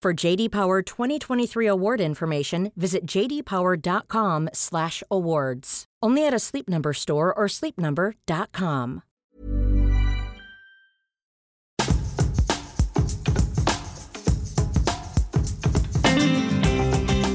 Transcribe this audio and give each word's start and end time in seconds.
For 0.00 0.14
JD 0.14 0.52
Power 0.52 0.80
2023 0.80 1.66
award 1.66 2.00
information, 2.00 2.70
visit 2.76 3.04
jdpower.com/awards. 3.04 5.84
Only 6.00 6.24
at 6.24 6.32
a 6.32 6.38
Sleep 6.38 6.68
Number 6.68 6.92
store 6.92 7.34
or 7.34 7.48
sleepnumber.com. 7.48 9.02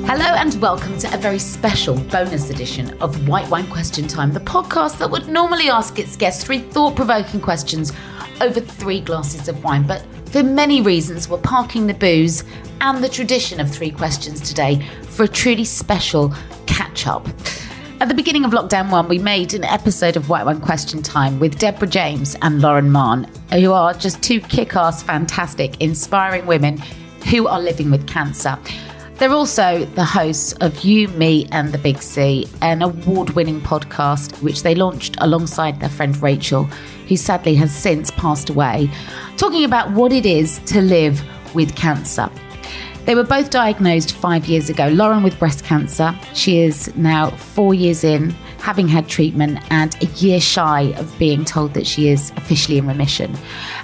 Hello 0.06 0.24
and 0.24 0.54
welcome 0.62 0.98
to 1.00 1.14
a 1.14 1.18
very 1.18 1.40
special 1.40 1.98
bonus 1.98 2.50
edition 2.50 2.98
of 3.02 3.28
White 3.28 3.50
Wine 3.50 3.68
Question 3.68 4.08
Time, 4.08 4.32
the 4.32 4.40
podcast 4.40 5.00
that 5.00 5.12
would 5.12 5.28
normally 5.28 5.70
ask 5.70 6.00
its 6.00 6.16
guests 6.16 6.46
three 6.46 6.60
thought-provoking 6.60 7.42
questions 7.42 7.92
over 8.40 8.62
three 8.62 9.02
glasses 9.02 9.50
of 9.50 9.62
wine, 9.66 9.86
but 9.86 10.06
for 10.34 10.42
many 10.42 10.82
reasons, 10.82 11.30
we're 11.30 11.38
parking 11.38 11.86
the 11.86 11.94
booze 11.94 12.44
and 12.82 13.04
the 13.04 13.08
tradition 13.08 13.60
of 13.60 13.70
three 13.70 13.92
questions 13.92 14.42
today 14.42 14.84
for 15.04 15.26
a 15.26 15.28
truly 15.28 15.64
special 15.64 16.34
catch 16.66 17.06
up. 17.06 17.28
At 18.02 18.08
the 18.08 18.16
beginning 18.16 18.44
of 18.44 18.50
lockdown 18.50 18.90
one, 18.90 19.08
we 19.08 19.20
made 19.20 19.54
an 19.54 19.64
episode 19.64 20.16
of 20.16 20.30
White 20.30 20.48
Wine 20.48 20.60
Question 20.60 21.04
Time 21.04 21.40
with 21.40 21.60
Deborah 21.60 21.88
James 21.88 22.36
and 22.42 22.62
Lauren 22.62 22.92
Mahon, 22.92 23.26
who 23.52 23.74
are 23.74 23.94
just 23.94 24.24
two 24.24 24.42
kick 24.42 24.76
ass, 24.76 25.04
fantastic, 25.04 25.80
inspiring 25.80 26.48
women 26.48 26.80
who 27.30 27.46
are 27.48 27.62
living 27.62 27.92
with 27.92 28.08
cancer. 28.08 28.58
They're 29.24 29.32
also 29.32 29.86
the 29.86 30.04
hosts 30.04 30.52
of 30.60 30.84
You, 30.84 31.08
Me, 31.08 31.48
and 31.50 31.72
the 31.72 31.78
Big 31.78 32.02
C, 32.02 32.46
an 32.62 32.82
award 32.82 33.30
winning 33.30 33.62
podcast 33.62 34.44
which 34.44 34.64
they 34.64 34.76
launched 34.76 35.16
alongside 35.20 35.80
their 35.80 35.88
friend 35.88 36.22
Rachel, 36.22 36.66
who 37.08 37.16
sadly 37.16 37.56
has 37.56 37.74
since 37.74 38.12
passed 38.12 38.50
away, 38.50 38.92
talking 39.38 39.64
about 39.64 39.92
what 39.92 40.12
it 40.12 40.26
is 40.26 40.60
to 40.66 40.82
live 40.82 41.24
with 41.56 41.74
cancer. 41.74 42.30
They 43.06 43.16
were 43.16 43.24
both 43.24 43.50
diagnosed 43.50 44.12
five 44.12 44.46
years 44.46 44.70
ago. 44.70 44.90
Lauren 44.90 45.24
with 45.24 45.40
breast 45.40 45.64
cancer. 45.64 46.14
She 46.34 46.60
is 46.60 46.94
now 46.98 47.30
four 47.30 47.74
years 47.74 48.04
in, 48.04 48.36
having 48.64 48.88
had 48.88 49.10
treatment, 49.10 49.60
and 49.72 49.94
a 50.02 50.06
year 50.16 50.40
shy 50.40 50.94
of 50.94 51.20
being 51.20 51.44
told 51.44 51.74
that 51.74 51.86
she 51.86 52.08
is 52.08 52.32
officially 52.38 52.78
in 52.78 52.88
remission. 52.88 53.36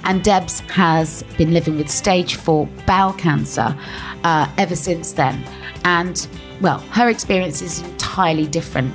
And 0.04 0.24
Debs 0.24 0.60
has 0.60 1.22
been 1.36 1.52
living 1.52 1.76
with 1.76 1.90
stage 1.90 2.36
four 2.36 2.66
bowel 2.86 3.12
cancer 3.12 3.76
uh, 4.24 4.50
ever 4.56 4.74
since 4.74 5.12
then. 5.12 5.44
And, 5.84 6.26
well, 6.62 6.78
her 6.92 7.10
experience 7.10 7.60
is 7.60 7.82
entirely 7.82 8.46
different. 8.46 8.94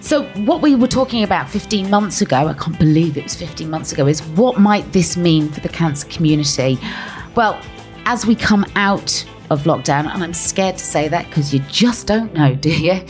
So, 0.00 0.24
what 0.44 0.60
we 0.60 0.74
were 0.74 0.88
talking 0.88 1.22
about 1.22 1.48
15 1.48 1.88
months 1.88 2.20
ago, 2.20 2.46
I 2.48 2.52
can't 2.52 2.78
believe 2.78 3.16
it 3.16 3.22
was 3.22 3.34
15 3.34 3.70
months 3.70 3.92
ago, 3.92 4.06
is 4.06 4.20
what 4.36 4.60
might 4.60 4.92
this 4.92 5.16
mean 5.16 5.48
for 5.48 5.60
the 5.60 5.70
cancer 5.70 6.06
community? 6.08 6.78
Well, 7.34 7.58
as 8.04 8.26
we 8.26 8.34
come 8.34 8.66
out 8.76 9.24
of 9.50 9.64
lockdown, 9.64 10.12
and 10.12 10.22
I'm 10.22 10.34
scared 10.34 10.78
to 10.78 10.84
say 10.84 11.08
that 11.08 11.26
because 11.28 11.52
you 11.52 11.60
just 11.68 12.06
don't 12.06 12.32
know, 12.34 12.54
do 12.66 12.70
you? 12.70 13.00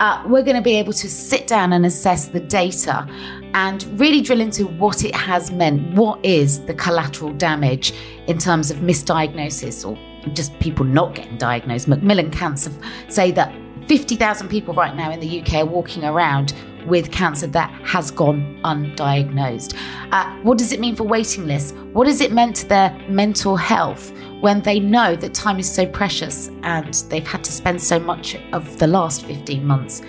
Uh, 0.00 0.22
we're 0.26 0.42
going 0.42 0.56
to 0.56 0.62
be 0.62 0.76
able 0.76 0.92
to 0.94 1.08
sit 1.08 1.46
down 1.46 1.72
and 1.72 1.86
assess 1.86 2.28
the 2.28 2.40
data 2.40 3.06
and 3.54 3.84
really 3.98 4.20
drill 4.20 4.40
into 4.40 4.66
what 4.66 5.04
it 5.04 5.14
has 5.14 5.50
meant. 5.50 5.94
What 5.94 6.24
is 6.24 6.64
the 6.66 6.74
collateral 6.74 7.32
damage 7.32 7.92
in 8.26 8.38
terms 8.38 8.70
of 8.70 8.78
misdiagnosis 8.78 9.88
or 9.88 9.98
just 10.34 10.58
people 10.60 10.84
not 10.84 11.14
getting 11.14 11.38
diagnosed? 11.38 11.88
Macmillan 11.88 12.30
Cancer 12.30 12.70
say 13.08 13.30
that 13.32 13.54
50,000 13.88 14.48
people 14.48 14.74
right 14.74 14.94
now 14.96 15.10
in 15.10 15.20
the 15.20 15.40
UK 15.40 15.54
are 15.54 15.66
walking 15.66 16.04
around 16.04 16.52
with 16.86 17.10
cancer 17.10 17.46
that 17.48 17.70
has 17.84 18.10
gone 18.10 18.60
undiagnosed. 18.64 19.76
Uh, 20.12 20.30
what 20.42 20.58
does 20.58 20.72
it 20.72 20.80
mean 20.80 20.96
for 20.96 21.04
waiting 21.04 21.46
lists? 21.46 21.72
What 21.92 22.06
has 22.06 22.20
it 22.20 22.32
meant 22.32 22.56
to 22.56 22.68
their 22.68 22.96
mental 23.08 23.56
health 23.56 24.12
when 24.40 24.62
they 24.62 24.78
know 24.78 25.16
that 25.16 25.34
time 25.34 25.58
is 25.58 25.70
so 25.70 25.86
precious 25.86 26.48
and 26.62 26.94
they've 27.08 27.26
had 27.26 27.42
to 27.44 27.52
spend 27.52 27.82
so 27.82 27.98
much 27.98 28.36
of 28.52 28.78
the 28.78 28.86
last 28.86 29.24
15 29.24 29.64
months 29.64 30.02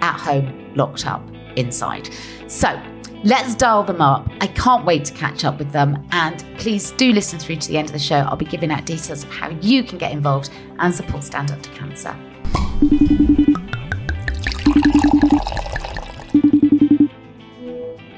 at 0.00 0.18
home, 0.18 0.72
locked 0.74 1.06
up 1.06 1.22
inside? 1.56 2.08
So, 2.46 2.80
Let's 3.24 3.56
dial 3.56 3.82
them 3.82 4.00
up. 4.00 4.30
I 4.40 4.46
can't 4.46 4.84
wait 4.84 5.04
to 5.06 5.12
catch 5.12 5.44
up 5.44 5.58
with 5.58 5.72
them. 5.72 6.06
And 6.12 6.44
please 6.56 6.92
do 6.92 7.12
listen 7.12 7.40
through 7.40 7.56
to 7.56 7.68
the 7.68 7.76
end 7.76 7.88
of 7.88 7.92
the 7.92 7.98
show. 7.98 8.18
I'll 8.18 8.36
be 8.36 8.44
giving 8.44 8.70
out 8.70 8.86
details 8.86 9.24
of 9.24 9.30
how 9.30 9.50
you 9.60 9.82
can 9.82 9.98
get 9.98 10.12
involved 10.12 10.50
and 10.78 10.94
support 10.94 11.24
Stand 11.24 11.50
Up 11.50 11.60
to 11.62 11.70
Cancer. 11.70 12.16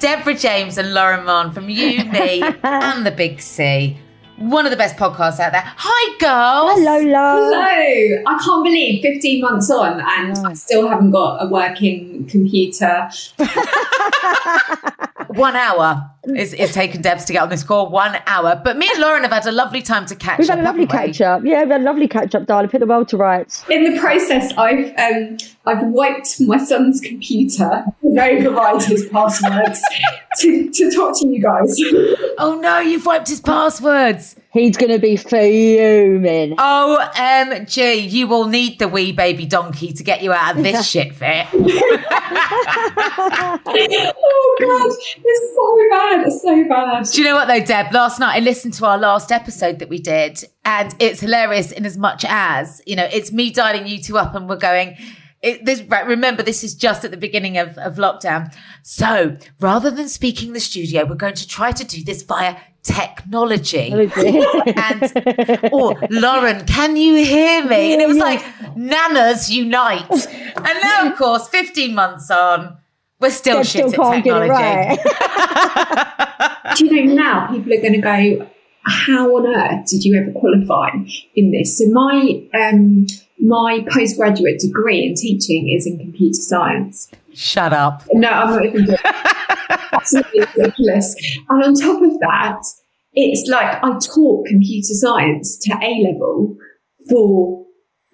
Deborah 0.00 0.34
James 0.34 0.78
and 0.78 0.94
Lauren 0.94 1.26
Mahon 1.26 1.52
from 1.52 1.68
You, 1.68 2.04
Me, 2.06 2.42
and 2.62 3.04
the 3.04 3.10
Big 3.10 3.40
C. 3.40 3.98
One 4.38 4.64
of 4.64 4.70
the 4.70 4.76
best 4.78 4.96
podcasts 4.96 5.38
out 5.38 5.52
there. 5.52 5.62
Hi, 5.62 6.16
girls. 6.18 6.78
Hello, 6.78 6.98
love. 7.12 7.52
Hello. 7.52 8.22
I 8.26 8.42
can't 8.42 8.64
believe 8.64 9.02
15 9.02 9.42
months 9.42 9.70
on 9.70 10.00
and 10.00 10.46
I 10.46 10.54
still 10.54 10.88
haven't 10.88 11.10
got 11.10 11.44
a 11.44 11.48
working 11.48 12.26
computer. 12.26 13.10
One 15.34 15.54
hour 15.56 16.10
is, 16.24 16.52
is 16.54 16.72
taking 16.72 17.02
Debs 17.02 17.24
to 17.26 17.32
get 17.32 17.42
on 17.42 17.48
this 17.48 17.62
call. 17.62 17.88
One 17.90 18.16
hour. 18.26 18.60
But 18.62 18.76
me 18.76 18.88
and 18.92 19.00
Lauren 19.00 19.22
have 19.22 19.32
had 19.32 19.46
a 19.46 19.52
lovely 19.52 19.80
time 19.80 20.06
to 20.06 20.16
catch 20.16 20.34
up. 20.34 20.38
We've 20.38 20.48
had 20.48 20.58
a 20.58 20.62
lovely 20.62 20.86
catch 20.86 21.20
up. 21.20 21.42
Yeah, 21.44 21.60
we've 21.62 21.70
had 21.70 21.80
a 21.80 21.84
lovely 21.84 22.08
catch 22.08 22.34
up, 22.34 22.46
darling. 22.46 22.70
Put 22.70 22.80
the 22.80 22.86
world 22.86 23.08
to 23.08 23.16
rights. 23.16 23.64
In 23.70 23.92
the 23.92 24.00
process, 24.00 24.52
I've 24.56 24.92
um, 24.98 25.38
I've 25.66 25.84
wiped 25.86 26.40
my 26.40 26.58
son's 26.58 27.00
computer 27.00 27.84
and 28.02 28.18
override 28.18 28.82
his 28.82 29.06
passwords 29.08 29.80
to, 30.38 30.70
to 30.70 30.90
talk 30.90 31.18
to 31.20 31.28
you 31.28 31.40
guys. 31.40 31.78
Oh 32.38 32.58
no, 32.60 32.80
you've 32.80 33.06
wiped 33.06 33.28
his 33.28 33.40
passwords. 33.40 34.36
He's 34.52 34.76
going 34.76 34.90
to 34.90 34.98
be 34.98 35.16
fuming. 35.16 36.56
OMG, 36.56 38.10
you 38.10 38.26
will 38.26 38.46
need 38.48 38.80
the 38.80 38.88
wee 38.88 39.12
baby 39.12 39.46
donkey 39.46 39.92
to 39.92 40.02
get 40.02 40.22
you 40.22 40.32
out 40.32 40.56
of 40.56 40.64
this 40.64 40.88
shit 40.90 41.14
fit. 41.14 41.46
oh 41.52 41.68
god, 44.60 44.90
it's 45.24 45.54
so 45.54 45.88
bad. 45.90 46.26
It's 46.26 46.42
so 46.42 46.68
bad. 46.68 47.04
Do 47.04 47.22
you 47.22 47.28
know 47.28 47.34
what 47.36 47.46
though, 47.46 47.64
Deb? 47.64 47.92
Last 47.92 48.18
night 48.18 48.36
I 48.36 48.40
listened 48.40 48.74
to 48.74 48.86
our 48.86 48.98
last 48.98 49.30
episode 49.30 49.78
that 49.78 49.88
we 49.88 50.00
did, 50.00 50.42
and 50.64 50.96
it's 50.98 51.20
hilarious 51.20 51.70
in 51.70 51.86
as 51.86 51.96
much 51.96 52.24
as, 52.28 52.82
you 52.86 52.96
know, 52.96 53.08
it's 53.12 53.30
me 53.30 53.52
dialing 53.52 53.86
you 53.86 54.02
two 54.02 54.18
up 54.18 54.34
and 54.34 54.48
we're 54.48 54.56
going, 54.56 54.96
it, 55.42 55.64
this, 55.64 55.82
right, 55.82 56.06
remember, 56.06 56.42
this 56.42 56.62
is 56.62 56.74
just 56.74 57.04
at 57.04 57.10
the 57.10 57.16
beginning 57.16 57.56
of, 57.56 57.78
of 57.78 57.96
lockdown. 57.96 58.54
So 58.82 59.36
rather 59.60 59.90
than 59.90 60.08
speaking 60.08 60.52
the 60.52 60.60
studio, 60.60 61.06
we're 61.06 61.14
going 61.14 61.34
to 61.34 61.48
try 61.48 61.72
to 61.72 61.84
do 61.84 62.04
this 62.04 62.22
via 62.22 62.56
technology. 62.82 63.90
and 64.16 65.12
or 65.72 65.96
Lauren, 66.10 66.64
can 66.66 66.96
you 66.96 67.16
hear 67.24 67.64
me? 67.64 67.92
And 67.92 68.02
it 68.02 68.08
was 68.08 68.16
like 68.18 68.40
nanas 68.76 69.50
unite. 69.50 70.10
And 70.10 70.78
now, 70.82 71.10
of 71.10 71.16
course, 71.16 71.48
15 71.48 71.94
months 71.94 72.30
on, 72.30 72.76
we're 73.20 73.30
still 73.30 73.58
They 73.58 73.64
shit 73.64 73.88
still 73.90 74.04
at 74.04 74.22
can't 74.22 74.24
get 74.24 74.42
it 74.42 74.48
technology. 74.48 75.02
right. 75.04 76.76
Do 76.76 76.86
you 76.86 77.06
know 77.06 77.14
now 77.14 77.46
people 77.52 77.72
are 77.72 77.80
going 77.80 77.92
to 77.92 78.00
go, 78.00 78.50
how 78.86 79.36
on 79.36 79.46
earth 79.46 79.86
did 79.90 80.04
you 80.04 80.18
ever 80.18 80.32
qualify 80.32 80.88
in 81.34 81.50
this? 81.50 81.78
So 81.78 81.84
my 81.90 82.42
um, 82.54 83.06
my 83.40 83.84
postgraduate 83.90 84.58
degree 84.60 85.04
in 85.06 85.14
teaching 85.14 85.70
is 85.70 85.86
in 85.86 85.98
computer 85.98 86.40
science. 86.40 87.10
Shut 87.34 87.72
up. 87.72 88.02
No, 88.12 88.28
I'm 88.28 88.50
not 88.50 88.66
even. 88.66 88.84
doing 88.84 88.98
Absolutely 89.92 90.40
ridiculous. 90.56 91.14
And 91.48 91.64
on 91.64 91.74
top 91.74 92.02
of 92.02 92.18
that, 92.20 92.62
it's 93.14 93.48
like 93.48 93.82
I 93.82 93.98
taught 93.98 94.46
computer 94.46 94.94
science 94.94 95.58
to 95.62 95.74
A 95.82 96.12
level 96.12 96.56
for 97.08 97.64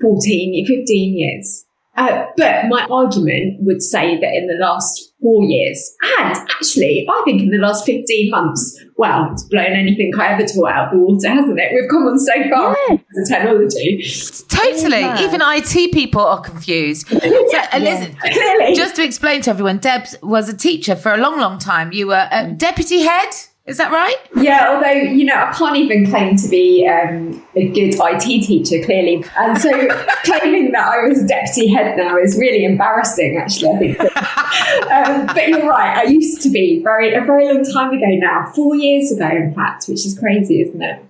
14, 0.00 0.66
15 0.66 1.18
years. 1.18 1.65
Uh, 1.96 2.26
but 2.36 2.66
my 2.68 2.86
argument 2.90 3.56
would 3.60 3.80
say 3.82 4.18
that 4.20 4.32
in 4.34 4.46
the 4.48 4.56
last 4.60 5.12
four 5.22 5.42
years, 5.44 5.94
and 6.18 6.36
actually, 6.50 7.06
I 7.10 7.22
think 7.24 7.40
in 7.42 7.50
the 7.50 7.58
last 7.58 7.86
15 7.86 8.30
months, 8.30 8.78
well, 8.98 9.30
it's 9.32 9.44
blown 9.44 9.72
anything 9.72 10.12
I 10.18 10.28
ever 10.34 10.44
taught 10.46 10.70
out 10.70 10.86
of 10.88 10.92
the 10.92 10.98
water, 10.98 11.28
hasn't 11.28 11.58
it? 11.58 11.72
We've 11.72 11.90
come 11.90 12.02
on 12.06 12.18
so 12.18 12.32
far 12.50 12.76
Yeah. 12.88 12.94
with 12.94 13.00
the 13.14 13.26
technology. 13.28 14.04
Totally. 14.48 15.00
Yeah. 15.00 15.22
Even 15.26 15.40
IT 15.42 15.92
people 15.92 16.20
are 16.22 16.40
confused. 16.40 17.08
So, 17.16 17.58
uh, 17.72 17.78
listen, 17.78 18.14
Clearly. 18.20 18.74
just 18.74 18.96
to 18.96 19.04
explain 19.04 19.40
to 19.42 19.50
everyone, 19.50 19.78
Deb 19.78 20.04
was 20.22 20.48
a 20.48 20.56
teacher 20.56 20.96
for 20.96 21.12
a 21.14 21.16
long, 21.16 21.38
long 21.40 21.58
time. 21.58 21.92
You 21.92 22.08
were 22.08 22.28
a 22.30 22.50
deputy 22.52 23.00
head. 23.00 23.28
Is 23.66 23.78
that 23.78 23.90
right? 23.90 24.14
Yeah, 24.36 24.68
although, 24.70 24.92
you 24.92 25.24
know, 25.24 25.34
I 25.34 25.52
can't 25.52 25.76
even 25.76 26.06
claim 26.08 26.36
to 26.36 26.48
be 26.48 26.86
um, 26.86 27.44
a 27.56 27.66
good 27.70 27.96
IT 27.98 28.20
teacher, 28.20 28.84
clearly. 28.84 29.24
And 29.36 29.60
so 29.60 29.70
claiming 30.24 30.70
that 30.70 30.86
I 30.86 31.08
was 31.08 31.24
deputy 31.24 31.74
head 31.74 31.96
now 31.96 32.16
is 32.16 32.38
really 32.38 32.64
embarrassing, 32.64 33.36
actually, 33.36 33.70
I 33.70 33.78
think. 33.78 34.00
um, 34.92 35.26
but 35.26 35.48
you're 35.48 35.68
right, 35.68 35.98
I 35.98 36.04
used 36.04 36.42
to 36.42 36.50
be 36.50 36.80
very 36.84 37.12
a 37.12 37.24
very 37.24 37.52
long 37.52 37.64
time 37.64 37.90
ago 37.90 38.06
now, 38.06 38.52
four 38.54 38.76
years 38.76 39.10
ago, 39.10 39.28
in 39.28 39.52
fact, 39.52 39.86
which 39.88 40.06
is 40.06 40.16
crazy, 40.16 40.62
isn't 40.62 40.82
it? 40.82 41.04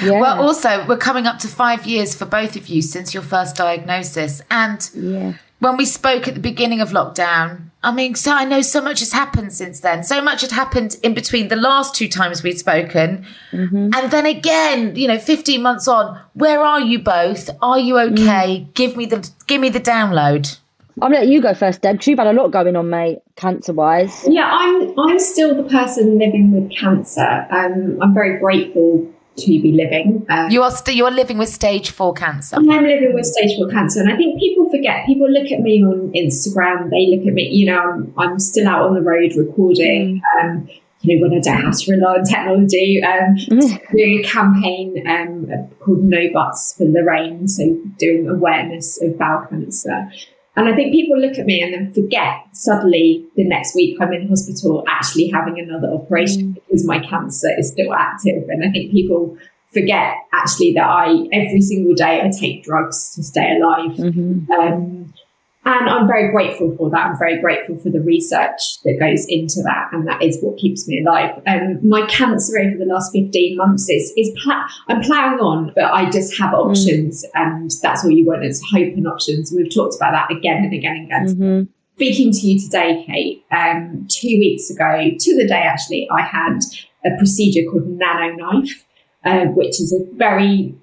Yeah. 0.00 0.20
Well, 0.20 0.40
also, 0.40 0.86
we're 0.86 0.98
coming 0.98 1.26
up 1.26 1.40
to 1.40 1.48
five 1.48 1.84
years 1.84 2.14
for 2.14 2.26
both 2.26 2.54
of 2.54 2.68
you 2.68 2.80
since 2.80 3.12
your 3.12 3.24
first 3.24 3.56
diagnosis. 3.56 4.40
And 4.52 4.88
yeah. 4.94 5.32
when 5.58 5.76
we 5.76 5.84
spoke 5.84 6.28
at 6.28 6.34
the 6.34 6.40
beginning 6.40 6.80
of 6.80 6.90
lockdown, 6.90 7.67
I 7.82 7.92
mean, 7.92 8.16
so 8.16 8.32
I 8.32 8.44
know 8.44 8.60
so 8.60 8.80
much 8.80 8.98
has 9.00 9.12
happened 9.12 9.52
since 9.52 9.80
then. 9.80 10.02
So 10.02 10.20
much 10.20 10.40
had 10.40 10.50
happened 10.50 10.96
in 11.02 11.14
between 11.14 11.46
the 11.48 11.56
last 11.56 11.94
two 11.94 12.08
times 12.08 12.42
we'd 12.42 12.58
spoken. 12.58 13.24
And 13.52 14.10
then 14.10 14.26
again, 14.26 14.96
you 14.96 15.06
know, 15.06 15.18
15 15.18 15.62
months 15.62 15.86
on, 15.86 16.20
where 16.34 16.60
are 16.60 16.80
you 16.80 16.98
both? 16.98 17.50
Are 17.62 17.78
you 17.78 17.98
okay? 17.98 18.66
Give 18.74 18.96
me 18.96 19.06
the 19.06 19.30
give 19.46 19.60
me 19.60 19.68
the 19.68 19.80
download. 19.80 20.58
I'm 21.00 21.12
going 21.12 21.22
to 21.22 21.26
let 21.26 21.32
you 21.32 21.40
go 21.40 21.54
first, 21.54 21.82
Deb. 21.82 22.02
you've 22.02 22.18
had 22.18 22.26
a 22.26 22.32
lot 22.32 22.48
going 22.48 22.74
on, 22.74 22.90
mate, 22.90 23.20
cancer 23.36 23.72
wise. 23.72 24.26
Yeah, 24.28 24.50
I'm 24.50 24.98
I'm 24.98 25.18
still 25.20 25.54
the 25.54 25.62
person 25.68 26.18
living 26.18 26.50
with 26.50 26.76
cancer. 26.76 27.46
Um, 27.50 27.98
I'm 28.02 28.12
very 28.12 28.40
grateful 28.40 29.08
to 29.38 29.46
be 29.62 29.72
living. 29.72 30.26
Um, 30.28 30.50
You 30.50 30.62
are 30.62 30.70
st- 30.70 30.96
you 30.96 31.04
are 31.04 31.10
living 31.10 31.38
with 31.38 31.48
stage 31.48 31.90
four 31.90 32.12
cancer. 32.12 32.56
I'm 32.56 32.66
living 32.66 33.12
with 33.14 33.26
stage 33.26 33.56
four 33.56 33.68
cancer, 33.68 34.00
and 34.00 34.12
I 34.12 34.16
think 34.16 34.38
people 34.38 34.68
forget. 34.70 35.06
People 35.06 35.30
look 35.30 35.50
at 35.52 35.60
me 35.60 35.82
on 35.82 36.12
Instagram. 36.12 36.90
They 36.90 37.06
look 37.16 37.26
at 37.26 37.34
me. 37.34 37.48
You 37.48 37.66
know, 37.66 37.78
I'm, 37.78 38.14
I'm 38.18 38.38
still 38.38 38.68
out 38.68 38.82
on 38.88 38.94
the 38.94 39.02
road 39.02 39.32
recording. 39.36 40.20
Um, 40.40 40.68
you 41.00 41.16
know, 41.20 41.28
when 41.28 41.38
I 41.38 41.40
don't 41.40 41.62
have 41.64 41.78
to 41.78 41.92
rely 41.92 42.14
on 42.18 42.24
technology. 42.24 43.00
Um, 43.02 43.36
doing 43.96 44.18
a 44.18 44.22
campaign 44.24 45.06
um, 45.08 45.68
called 45.80 46.02
No 46.02 46.28
Butts 46.32 46.74
for 46.76 46.84
Lorraine, 46.86 47.46
so 47.46 47.62
doing 47.98 48.28
awareness 48.28 49.00
of 49.00 49.16
bowel 49.16 49.46
cancer. 49.48 50.10
And 50.58 50.68
I 50.68 50.74
think 50.74 50.92
people 50.92 51.16
look 51.16 51.38
at 51.38 51.46
me 51.46 51.62
and 51.62 51.72
then 51.72 51.94
forget 51.94 52.34
suddenly 52.50 53.24
the 53.36 53.44
next 53.44 53.76
week 53.76 53.96
I'm 54.00 54.12
in 54.12 54.28
hospital 54.28 54.82
actually 54.88 55.28
having 55.28 55.56
another 55.60 55.86
operation 55.86 56.52
because 56.52 56.84
my 56.84 56.98
cancer 56.98 57.48
is 57.56 57.70
still 57.70 57.94
active. 57.94 58.48
And 58.48 58.64
I 58.64 58.70
think 58.72 58.90
people 58.90 59.38
forget 59.72 60.16
actually 60.32 60.72
that 60.72 60.84
I, 60.84 61.28
every 61.32 61.60
single 61.60 61.94
day, 61.94 62.22
I 62.22 62.30
take 62.36 62.64
drugs 62.64 63.14
to 63.14 63.22
stay 63.22 63.56
alive. 63.56 64.00
Um, 64.50 64.97
and 65.68 65.88
I'm 65.88 66.06
very 66.06 66.30
grateful 66.30 66.74
for 66.76 66.88
that. 66.90 67.06
I'm 67.06 67.18
very 67.18 67.38
grateful 67.40 67.76
for 67.78 67.90
the 67.90 68.00
research 68.00 68.80
that 68.84 68.96
goes 68.98 69.26
into 69.28 69.60
that, 69.64 69.90
and 69.92 70.08
that 70.08 70.22
is 70.22 70.38
what 70.40 70.56
keeps 70.56 70.88
me 70.88 71.04
alive. 71.04 71.42
Um, 71.46 71.86
my 71.86 72.06
cancer 72.06 72.58
over 72.58 72.78
the 72.78 72.86
last 72.86 73.12
15 73.12 73.56
months 73.56 73.88
is 73.90 74.12
is 74.16 74.30
pl- 74.42 74.64
I'm 74.88 75.02
ploughing 75.02 75.40
on, 75.40 75.72
but 75.74 75.92
I 75.92 76.08
just 76.08 76.38
have 76.38 76.54
options, 76.54 77.22
and 77.34 77.70
that's 77.82 78.02
all 78.02 78.10
you 78.10 78.24
want 78.24 78.44
is 78.44 78.62
hope 78.72 78.94
and 78.94 79.06
options. 79.06 79.52
We've 79.54 79.72
talked 79.72 79.94
about 79.96 80.12
that 80.12 80.34
again 80.34 80.64
and 80.64 80.72
again 80.72 80.96
and 80.96 81.04
again. 81.04 81.26
Mm-hmm. 81.36 81.72
Speaking 81.96 82.32
to 82.32 82.46
you 82.46 82.60
today, 82.60 83.04
Kate, 83.06 83.44
um, 83.50 84.06
two 84.08 84.38
weeks 84.38 84.70
ago, 84.70 85.10
to 85.18 85.36
the 85.36 85.46
day 85.46 85.62
actually, 85.62 86.08
I 86.10 86.22
had 86.22 86.60
a 87.04 87.14
procedure 87.18 87.68
called 87.70 87.88
NanoKnife, 87.88 88.70
uh, 89.24 89.44
which 89.46 89.80
is 89.80 89.92
a 89.92 90.16
very 90.16 90.74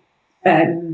um, 0.46 0.85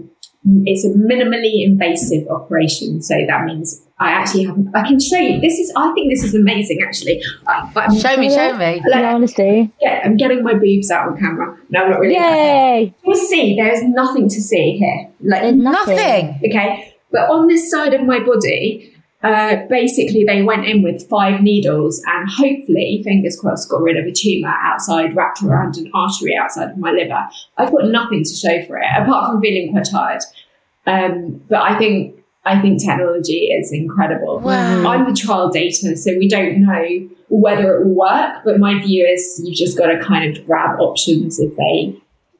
it's 0.44 0.86
a 0.86 0.90
minimally 0.90 1.64
invasive 1.64 2.28
operation. 2.30 3.02
So 3.02 3.16
that 3.28 3.46
means 3.46 3.86
I 4.00 4.12
actually 4.12 4.46
have, 4.46 4.58
I 4.74 4.88
can 4.88 5.00
show 5.00 5.18
you. 5.18 5.40
This 5.40 5.60
is, 5.60 5.72
I 5.76 5.92
think 5.94 6.12
this 6.12 6.24
is 6.24 6.34
amazing 6.34 6.80
actually. 6.84 7.22
I, 7.48 7.72
I'm, 7.76 7.96
Show 7.98 8.18
me, 8.18 8.30
show 8.30 8.54
me. 8.58 8.82
Like, 8.82 8.84
yeah, 8.88 9.14
honestly. 9.14 9.72
yeah, 9.82 10.02
I'm 10.04 10.18
getting 10.18 10.44
my 10.44 10.56
boobs 10.56 10.90
out 10.90 11.10
on 11.10 11.18
camera. 11.20 11.58
No, 11.70 11.84
I'm 11.84 11.92
not 11.92 12.00
really. 12.00 12.16
Yay! 12.16 12.94
You'll 13.06 13.16
see, 13.16 13.56
there's 13.56 13.84
nothing 13.84 14.28
to 14.30 14.42
see 14.42 14.78
here. 14.78 15.12
Like, 15.22 15.54
nothing. 15.56 15.96
Nothing. 15.98 16.40
okay. 16.48 16.96
But 17.12 17.30
on 17.30 17.48
this 17.48 17.70
side 17.70 17.94
of 17.94 18.02
my 18.04 18.20
body, 18.20 18.91
uh, 19.24 19.66
basically 19.70 20.24
they 20.24 20.42
went 20.42 20.66
in 20.66 20.82
with 20.82 21.08
five 21.08 21.42
needles 21.42 22.02
and 22.08 22.30
hopefully, 22.30 23.02
fingers 23.04 23.40
crossed, 23.40 23.70
got 23.70 23.82
rid 23.82 23.98
of 23.98 24.06
a 24.06 24.12
tumour 24.12 24.54
outside, 24.62 25.16
wrapped 25.16 25.44
around 25.44 25.78
an 25.78 25.92
artery 25.94 26.36
outside 26.36 26.72
of 26.72 26.78
my 26.78 26.92
liver. 26.92 27.28
I've 27.58 27.72
got 27.72 27.86
nothing 27.86 28.24
to 28.24 28.34
show 28.34 28.66
for 28.66 28.78
it 28.78 28.88
apart 28.98 29.32
from 29.32 29.42
feeling 29.42 29.72
quite 29.72 29.86
tired. 29.90 30.22
Um, 30.88 31.42
but 31.50 31.62
I 31.62 31.78
think 31.78 32.16
I 32.44 32.60
think 32.60 32.82
technology 32.84 33.46
is 33.46 33.72
incredible. 33.72 34.40
Wow. 34.40 34.88
I'm 34.88 35.08
the 35.08 35.16
trial 35.16 35.50
data, 35.50 35.96
so 35.96 36.18
we 36.18 36.28
don't 36.28 36.62
know 36.62 37.10
whether 37.30 37.76
it 37.76 37.86
will 37.86 37.94
work. 37.94 38.42
But 38.44 38.60
my 38.60 38.82
view 38.82 39.06
is 39.06 39.40
you've 39.44 39.58
just 39.58 39.78
got 39.78 39.88
to 39.88 40.00
kind 40.00 40.36
of 40.36 40.44
grab 40.48 40.80
options 40.80 41.40
if 41.40 41.56
they 41.56 41.96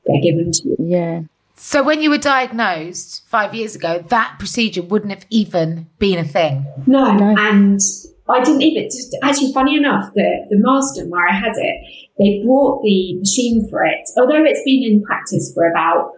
they're 0.08 0.22
given 0.22 0.52
to 0.52 0.70
you. 0.70 0.76
Yeah. 0.80 1.22
So 1.64 1.84
when 1.84 2.02
you 2.02 2.10
were 2.10 2.18
diagnosed 2.18 3.22
five 3.28 3.54
years 3.54 3.76
ago, 3.76 4.04
that 4.10 4.38
procedure 4.40 4.82
wouldn't 4.82 5.12
have 5.12 5.28
even 5.30 5.88
been 6.00 6.18
a 6.18 6.24
thing. 6.24 6.66
No, 6.88 7.14
No. 7.14 7.36
and 7.38 7.80
I 8.28 8.44
didn't 8.44 8.64
even. 8.64 8.86
Just 8.86 9.16
actually, 9.22 9.54
funny 9.54 9.78
enough, 9.78 10.12
the 10.16 10.48
the 10.50 10.58
Marsden 10.58 11.12
where 11.12 11.28
I 11.28 11.34
had 11.34 11.52
it, 11.56 11.78
they 12.18 12.42
brought 12.44 12.82
the 12.82 13.20
machine 13.20 13.70
for 13.70 13.86
it. 13.86 14.10
Although 14.18 14.44
it's 14.44 14.64
been 14.66 14.84
in 14.84 15.04
practice 15.04 15.54
for 15.54 15.70
about 15.70 16.14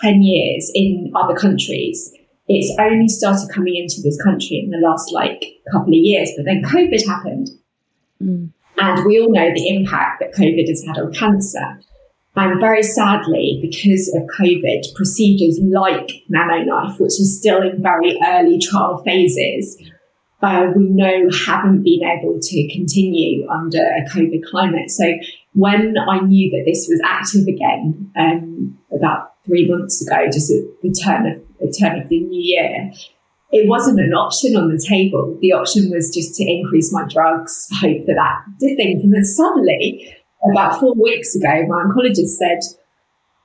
ten 0.00 0.22
years 0.22 0.70
in 0.74 1.12
other 1.14 1.36
countries, 1.36 2.10
it's 2.48 2.74
only 2.80 3.08
started 3.08 3.50
coming 3.52 3.76
into 3.76 4.00
this 4.02 4.20
country 4.22 4.62
in 4.64 4.70
the 4.70 4.78
last 4.78 5.12
like 5.12 5.44
couple 5.72 5.92
of 5.92 6.00
years. 6.08 6.30
But 6.38 6.46
then 6.46 6.62
COVID 6.62 7.06
happened, 7.06 7.50
mm. 8.22 8.50
and 8.78 9.04
we 9.04 9.20
all 9.20 9.30
know 9.30 9.52
the 9.52 9.68
impact 9.68 10.20
that 10.20 10.32
COVID 10.32 10.66
has 10.68 10.82
had 10.86 10.96
on 10.96 11.12
cancer. 11.12 11.80
And 12.36 12.60
very 12.60 12.82
sadly, 12.82 13.58
because 13.62 14.14
of 14.14 14.22
COVID, 14.38 14.94
procedures 14.94 15.58
like 15.62 16.10
NanoKnife, 16.30 17.00
which 17.00 17.18
is 17.18 17.38
still 17.38 17.62
in 17.62 17.82
very 17.82 18.18
early 18.26 18.58
trial 18.58 19.02
phases, 19.04 19.76
uh, 20.42 20.66
we 20.76 20.84
know 20.84 21.30
haven't 21.46 21.82
been 21.82 22.02
able 22.04 22.38
to 22.40 22.68
continue 22.74 23.48
under 23.48 23.78
a 23.78 24.04
COVID 24.10 24.44
climate. 24.50 24.90
So 24.90 25.14
when 25.54 25.96
I 25.98 26.20
knew 26.20 26.50
that 26.50 26.64
this 26.66 26.86
was 26.90 27.00
active 27.04 27.46
again, 27.46 28.12
um, 28.18 28.78
about 28.92 29.32
three 29.46 29.68
months 29.68 30.06
ago, 30.06 30.26
just 30.30 30.50
at 30.50 30.62
the 30.82 30.92
turn 30.92 31.26
of 31.26 31.42
the 31.58 31.72
turn 31.72 31.98
of 31.98 32.08
the 32.10 32.20
new 32.20 32.40
year, 32.40 32.92
it 33.50 33.66
wasn't 33.66 33.98
an 33.98 34.12
option 34.12 34.56
on 34.56 34.68
the 34.68 34.84
table. 34.86 35.38
The 35.40 35.52
option 35.52 35.90
was 35.90 36.14
just 36.14 36.34
to 36.34 36.44
increase 36.44 36.92
my 36.92 37.06
drugs, 37.08 37.68
hope 37.80 38.04
that 38.06 38.16
that 38.16 38.44
did 38.60 38.76
things. 38.76 39.02
And 39.02 39.14
then 39.14 39.24
suddenly, 39.24 40.14
about 40.50 40.80
four 40.80 40.94
weeks 40.94 41.34
ago, 41.34 41.66
my 41.66 41.84
oncologist 41.84 42.36
said, 42.36 42.60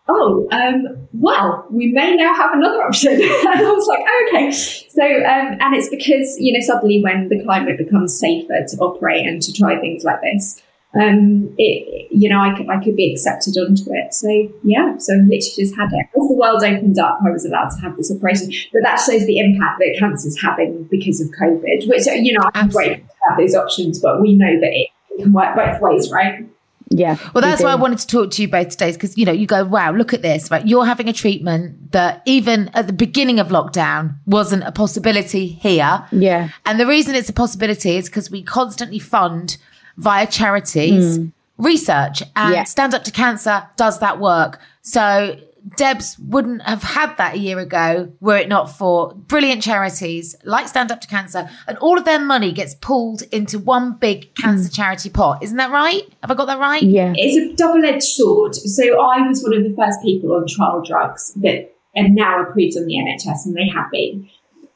oh, 0.07 0.47
um, 0.51 1.07
well, 1.13 1.65
we 1.69 1.91
may 1.91 2.15
now 2.15 2.33
have 2.35 2.53
another 2.53 2.83
option. 2.83 3.13
and 3.13 3.21
I 3.21 3.71
was 3.71 3.87
like, 3.87 4.03
oh, 4.07 4.27
okay. 4.29 4.51
So, 4.51 5.03
um, 5.03 5.57
and 5.59 5.75
it's 5.75 5.89
because, 5.89 6.37
you 6.39 6.53
know, 6.53 6.65
suddenly 6.65 7.01
when 7.03 7.29
the 7.29 7.43
climate 7.43 7.77
becomes 7.77 8.17
safer 8.19 8.65
to 8.67 8.77
operate 8.77 9.25
and 9.25 9.41
to 9.41 9.53
try 9.53 9.79
things 9.79 10.03
like 10.03 10.21
this, 10.21 10.61
um, 10.93 11.55
it, 11.57 12.11
you 12.11 12.27
know, 12.27 12.41
I 12.41 12.53
could, 12.55 12.67
I 12.69 12.83
could 12.83 12.97
be 12.97 13.13
accepted 13.13 13.55
onto 13.57 13.85
it. 13.93 14.13
So 14.13 14.27
yeah, 14.63 14.97
so 14.97 15.13
I 15.13 15.17
literally 15.17 15.39
just 15.39 15.75
had 15.75 15.89
it. 15.93 16.05
As 16.17 16.27
the 16.27 16.35
world 16.35 16.63
opened 16.63 16.99
up, 16.99 17.19
I 17.25 17.31
was 17.31 17.45
allowed 17.45 17.69
to 17.69 17.81
have 17.81 17.95
this 17.95 18.11
operation. 18.11 18.51
But 18.73 18.81
that 18.83 18.97
shows 18.97 19.25
the 19.25 19.39
impact 19.39 19.79
that 19.79 19.95
cancer's 19.97 20.41
having 20.41 20.83
because 20.91 21.21
of 21.21 21.29
COVID, 21.29 21.87
which, 21.87 22.05
you 22.07 22.33
know, 22.33 22.49
I'm 22.53 22.69
great 22.69 22.97
to 22.97 23.13
have 23.29 23.37
those 23.37 23.55
options, 23.55 23.99
but 23.99 24.21
we 24.21 24.35
know 24.35 24.59
that 24.59 24.71
it 24.73 24.89
can 25.21 25.31
work 25.31 25.55
both 25.55 25.79
ways, 25.81 26.11
right? 26.11 26.45
Yeah. 26.91 27.17
Well, 27.33 27.41
that's 27.41 27.63
why 27.63 27.71
I 27.71 27.75
wanted 27.75 27.99
to 27.99 28.07
talk 28.07 28.31
to 28.31 28.41
you 28.41 28.47
both 28.47 28.69
today 28.69 28.91
because, 28.91 29.17
you 29.17 29.25
know, 29.25 29.31
you 29.31 29.47
go, 29.47 29.63
wow, 29.63 29.91
look 29.91 30.13
at 30.13 30.21
this, 30.21 30.51
right? 30.51 30.65
You're 30.67 30.85
having 30.85 31.07
a 31.07 31.13
treatment 31.13 31.93
that 31.93 32.21
even 32.25 32.69
at 32.73 32.87
the 32.87 32.93
beginning 32.93 33.39
of 33.39 33.47
lockdown 33.47 34.15
wasn't 34.25 34.63
a 34.63 34.71
possibility 34.71 35.47
here. 35.47 36.05
Yeah. 36.11 36.49
And 36.65 36.79
the 36.79 36.85
reason 36.85 37.15
it's 37.15 37.29
a 37.29 37.33
possibility 37.33 37.95
is 37.95 38.09
because 38.09 38.29
we 38.29 38.43
constantly 38.43 38.99
fund 38.99 39.57
via 39.97 40.27
charities 40.27 41.19
mm. 41.19 41.31
research 41.57 42.23
and 42.35 42.53
Yeah. 42.53 42.63
Stand 42.65 42.93
Up 42.93 43.03
to 43.05 43.11
Cancer 43.11 43.65
does 43.77 43.99
that 43.99 44.19
work. 44.19 44.59
So 44.81 45.39
Debs 45.77 46.17
wouldn't 46.19 46.63
have 46.63 46.83
had 46.83 47.15
that 47.17 47.35
a 47.35 47.37
year 47.37 47.59
ago 47.59 48.11
were 48.19 48.37
it 48.37 48.49
not 48.49 48.71
for 48.71 49.13
brilliant 49.13 49.61
charities 49.61 50.35
like 50.43 50.67
Stand 50.67 50.91
Up 50.91 51.01
to 51.01 51.07
Cancer 51.07 51.49
and 51.67 51.77
all 51.77 51.97
of 51.97 52.05
their 52.05 52.19
money 52.19 52.51
gets 52.51 52.75
pulled 52.75 53.21
into 53.31 53.59
one 53.59 53.93
big 53.93 54.33
cancer 54.35 54.69
mm. 54.69 54.75
charity 54.75 55.09
pot. 55.09 55.43
Isn't 55.43 55.57
that 55.57 55.71
right? 55.71 56.01
Have 56.21 56.31
I 56.31 56.35
got 56.35 56.45
that 56.45 56.59
right? 56.59 56.81
Yeah. 56.81 57.13
It's 57.15 57.37
a 57.37 57.55
double 57.55 57.85
edged 57.85 58.03
sword. 58.03 58.55
So 58.55 58.83
I 58.83 59.27
was 59.27 59.43
one 59.43 59.55
of 59.55 59.63
the 59.63 59.75
first 59.75 60.01
people 60.01 60.33
on 60.33 60.47
trial 60.47 60.81
drugs 60.81 61.33
that 61.35 61.71
are 61.95 62.07
now 62.07 62.43
approved 62.43 62.77
on 62.77 62.85
the 62.85 62.95
NHS, 62.95 63.45
and 63.45 63.55
they 63.55 63.67
have 63.67 63.91
been. 63.91 64.29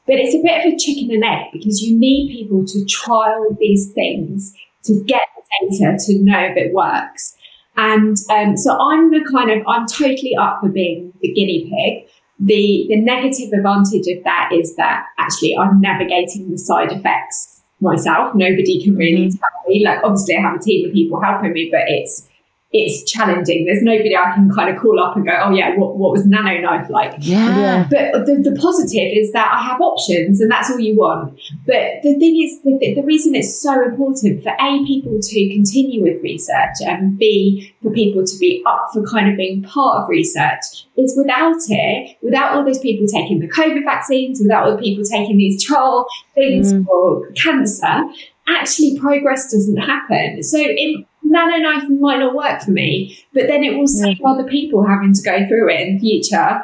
But 0.06 0.16
it's 0.16 0.34
a 0.34 0.42
bit 0.42 0.66
of 0.66 0.72
a 0.72 0.76
chicken 0.76 1.10
and 1.14 1.24
egg 1.24 1.52
because 1.52 1.82
you 1.82 1.98
need 1.98 2.30
people 2.30 2.64
to 2.64 2.84
trial 2.84 3.56
these 3.58 3.92
things 3.92 4.54
to 4.84 5.02
get 5.04 5.22
the 5.36 5.78
data 5.78 5.98
to 6.06 6.18
know 6.22 6.40
if 6.40 6.56
it 6.56 6.72
works. 6.72 7.35
And 7.76 8.16
um, 8.30 8.56
so 8.56 8.78
I'm 8.80 9.10
the 9.10 9.24
kind 9.30 9.50
of 9.50 9.66
I'm 9.66 9.86
totally 9.86 10.34
up 10.36 10.60
for 10.60 10.68
being 10.68 11.12
the 11.20 11.32
guinea 11.32 11.70
pig. 11.70 12.10
The 12.38 12.86
the 12.88 13.00
negative 13.00 13.52
advantage 13.52 14.06
of 14.08 14.24
that 14.24 14.50
is 14.52 14.76
that 14.76 15.04
actually 15.18 15.56
I'm 15.56 15.80
navigating 15.80 16.50
the 16.50 16.58
side 16.58 16.92
effects 16.92 17.62
myself. 17.80 18.34
Nobody 18.34 18.82
can 18.82 18.96
really 18.96 19.30
tell 19.30 19.68
me. 19.68 19.84
Like 19.84 20.00
obviously 20.04 20.36
I 20.36 20.40
have 20.40 20.56
a 20.56 20.62
team 20.62 20.88
of 20.88 20.94
people 20.94 21.20
helping 21.20 21.52
me, 21.52 21.68
but 21.70 21.82
it's 21.86 22.28
it's 22.72 23.10
challenging. 23.10 23.64
There's 23.64 23.82
nobody 23.82 24.16
I 24.16 24.32
can 24.34 24.50
kind 24.50 24.74
of 24.74 24.82
call 24.82 25.00
up 25.00 25.16
and 25.16 25.24
go, 25.24 25.32
oh 25.40 25.50
yeah, 25.50 25.76
what, 25.76 25.96
what 25.96 26.10
was 26.12 26.26
NanoKnife 26.26 26.90
like? 26.90 27.14
Yeah. 27.18 27.86
But 27.88 28.26
the, 28.26 28.42
the 28.42 28.58
positive 28.60 29.08
is 29.14 29.32
that 29.32 29.50
I 29.52 29.62
have 29.62 29.80
options 29.80 30.40
and 30.40 30.50
that's 30.50 30.70
all 30.70 30.80
you 30.80 30.96
want. 30.96 31.38
But 31.64 32.02
the 32.02 32.18
thing 32.18 32.42
is, 32.42 32.60
the, 32.62 32.76
the, 32.80 32.94
the 33.00 33.06
reason 33.06 33.34
it's 33.34 33.60
so 33.62 33.84
important 33.84 34.42
for 34.42 34.50
A, 34.50 34.84
people 34.84 35.18
to 35.20 35.54
continue 35.54 36.02
with 36.02 36.20
research 36.22 36.82
and 36.84 37.16
B, 37.16 37.72
for 37.82 37.92
people 37.92 38.24
to 38.24 38.38
be 38.38 38.62
up 38.66 38.88
for 38.92 39.06
kind 39.06 39.30
of 39.30 39.36
being 39.36 39.62
part 39.62 40.02
of 40.02 40.08
research 40.08 40.86
is 40.96 41.14
without 41.16 41.60
it, 41.68 42.16
without 42.20 42.56
all 42.56 42.64
those 42.64 42.80
people 42.80 43.06
taking 43.06 43.38
the 43.38 43.48
COVID 43.48 43.84
vaccines, 43.84 44.40
without 44.40 44.64
all 44.64 44.76
the 44.76 44.82
people 44.82 45.04
taking 45.04 45.36
these 45.38 45.64
trial 45.64 46.06
things 46.34 46.72
mm. 46.72 46.84
for 46.84 47.30
cancer, 47.32 48.02
actually 48.48 48.98
progress 48.98 49.52
doesn't 49.52 49.76
happen. 49.76 50.42
So 50.42 50.58
it, 50.58 51.06
NanoKnife 51.30 51.88
might 52.00 52.18
not 52.18 52.34
work 52.34 52.62
for 52.62 52.70
me, 52.70 53.18
but 53.34 53.46
then 53.46 53.64
it 53.64 53.76
will 53.76 53.86
save 53.86 54.18
other 54.24 54.44
people 54.44 54.86
having 54.86 55.12
to 55.12 55.22
go 55.22 55.46
through 55.48 55.70
it 55.70 55.80
in 55.80 55.94
the 55.94 56.00
future 56.00 56.62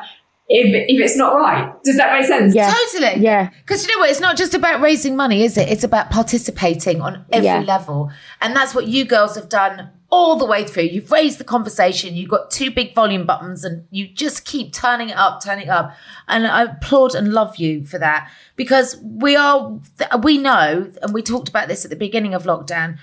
if, 0.49 0.67
if 0.89 1.01
it's 1.01 1.17
not 1.17 1.35
right. 1.35 1.73
Does 1.83 1.97
that 1.97 2.13
make 2.19 2.27
sense? 2.27 2.55
Yeah. 2.55 2.73
Totally. 2.93 3.23
Yeah. 3.23 3.51
Because 3.61 3.87
you 3.87 3.93
know 3.95 4.01
what? 4.01 4.11
It's 4.11 4.21
not 4.21 4.37
just 4.37 4.55
about 4.55 4.81
raising 4.81 5.17
money, 5.17 5.45
is 5.45 5.57
it? 5.57 5.69
It's 5.69 5.85
about 5.85 6.11
participating 6.11 7.01
on 7.01 7.25
every 7.33 7.47
Yeah. 7.47 7.61
level. 7.61 8.11
And 8.41 8.55
that's 8.55 8.75
what 8.75 8.87
you 8.87 9.05
girls 9.05 9.35
have 9.37 9.49
done 9.49 9.91
all 10.11 10.37
the 10.37 10.45
way 10.45 10.63
through. 10.67 10.83
You've 10.83 11.11
raised 11.11 11.39
the 11.39 11.45
conversation. 11.45 12.15
You've 12.15 12.29
got 12.29 12.51
two 12.51 12.71
big 12.71 12.95
volume 12.95 13.25
buttons 13.25 13.65
and 13.65 13.87
you 13.91 14.07
just 14.09 14.45
keep 14.45 14.75
turning 14.75 15.09
it 15.09 15.17
up, 15.17 15.43
turning 15.43 15.69
it 15.69 15.71
up. 15.71 15.97
And 16.29 16.47
I 16.47 16.65
applaud 16.65 17.15
and 17.15 17.33
love 17.33 17.57
you 17.57 17.85
for 17.85 17.99
that 17.99 18.31
because 18.55 18.99
we 19.03 19.35
are, 19.37 19.81
we 20.23 20.37
know, 20.37 20.91
and 21.01 21.15
we 21.15 21.23
talked 21.23 21.49
about 21.49 21.69
this 21.69 21.85
at 21.87 21.91
the 21.91 21.97
beginning 21.97 22.35
of 22.35 22.43
lockdown, 22.45 22.99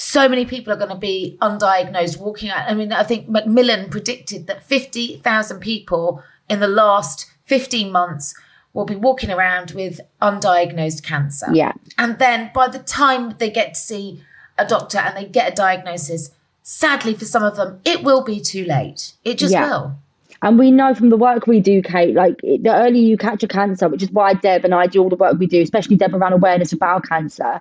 so 0.00 0.28
many 0.28 0.44
people 0.44 0.72
are 0.72 0.76
going 0.76 0.88
to 0.90 0.94
be 0.94 1.36
undiagnosed 1.42 2.18
walking 2.20 2.50
out. 2.50 2.70
I 2.70 2.74
mean, 2.74 2.92
I 2.92 3.02
think 3.02 3.28
Macmillan 3.28 3.90
predicted 3.90 4.46
that 4.46 4.62
50,000 4.62 5.58
people 5.58 6.22
in 6.48 6.60
the 6.60 6.68
last 6.68 7.26
15 7.46 7.90
months 7.90 8.32
will 8.72 8.84
be 8.84 8.94
walking 8.94 9.28
around 9.28 9.72
with 9.72 10.00
undiagnosed 10.22 11.02
cancer. 11.02 11.48
Yeah. 11.52 11.72
And 11.98 12.20
then 12.20 12.52
by 12.54 12.68
the 12.68 12.78
time 12.78 13.34
they 13.38 13.50
get 13.50 13.74
to 13.74 13.80
see 13.80 14.22
a 14.56 14.64
doctor 14.64 14.98
and 14.98 15.16
they 15.16 15.24
get 15.24 15.52
a 15.52 15.54
diagnosis, 15.56 16.30
sadly 16.62 17.14
for 17.14 17.24
some 17.24 17.42
of 17.42 17.56
them, 17.56 17.80
it 17.84 18.04
will 18.04 18.22
be 18.22 18.38
too 18.38 18.64
late. 18.66 19.14
It 19.24 19.36
just 19.36 19.52
Yeah. 19.52 19.68
will. 19.68 19.92
And 20.42 20.60
we 20.60 20.70
know 20.70 20.94
from 20.94 21.08
the 21.08 21.16
work 21.16 21.48
we 21.48 21.58
do, 21.58 21.82
Kate, 21.82 22.14
like 22.14 22.40
the 22.42 22.72
earlier 22.72 23.02
you 23.02 23.16
catch 23.16 23.42
a 23.42 23.48
cancer, 23.48 23.88
which 23.88 24.04
is 24.04 24.12
why 24.12 24.34
Deb 24.34 24.64
and 24.64 24.72
I 24.72 24.86
do 24.86 25.02
all 25.02 25.08
the 25.08 25.16
work 25.16 25.36
we 25.40 25.48
do, 25.48 25.60
especially 25.60 25.96
Deb 25.96 26.14
around 26.14 26.34
awareness 26.34 26.72
of 26.72 26.78
bowel 26.78 27.00
cancer. 27.00 27.60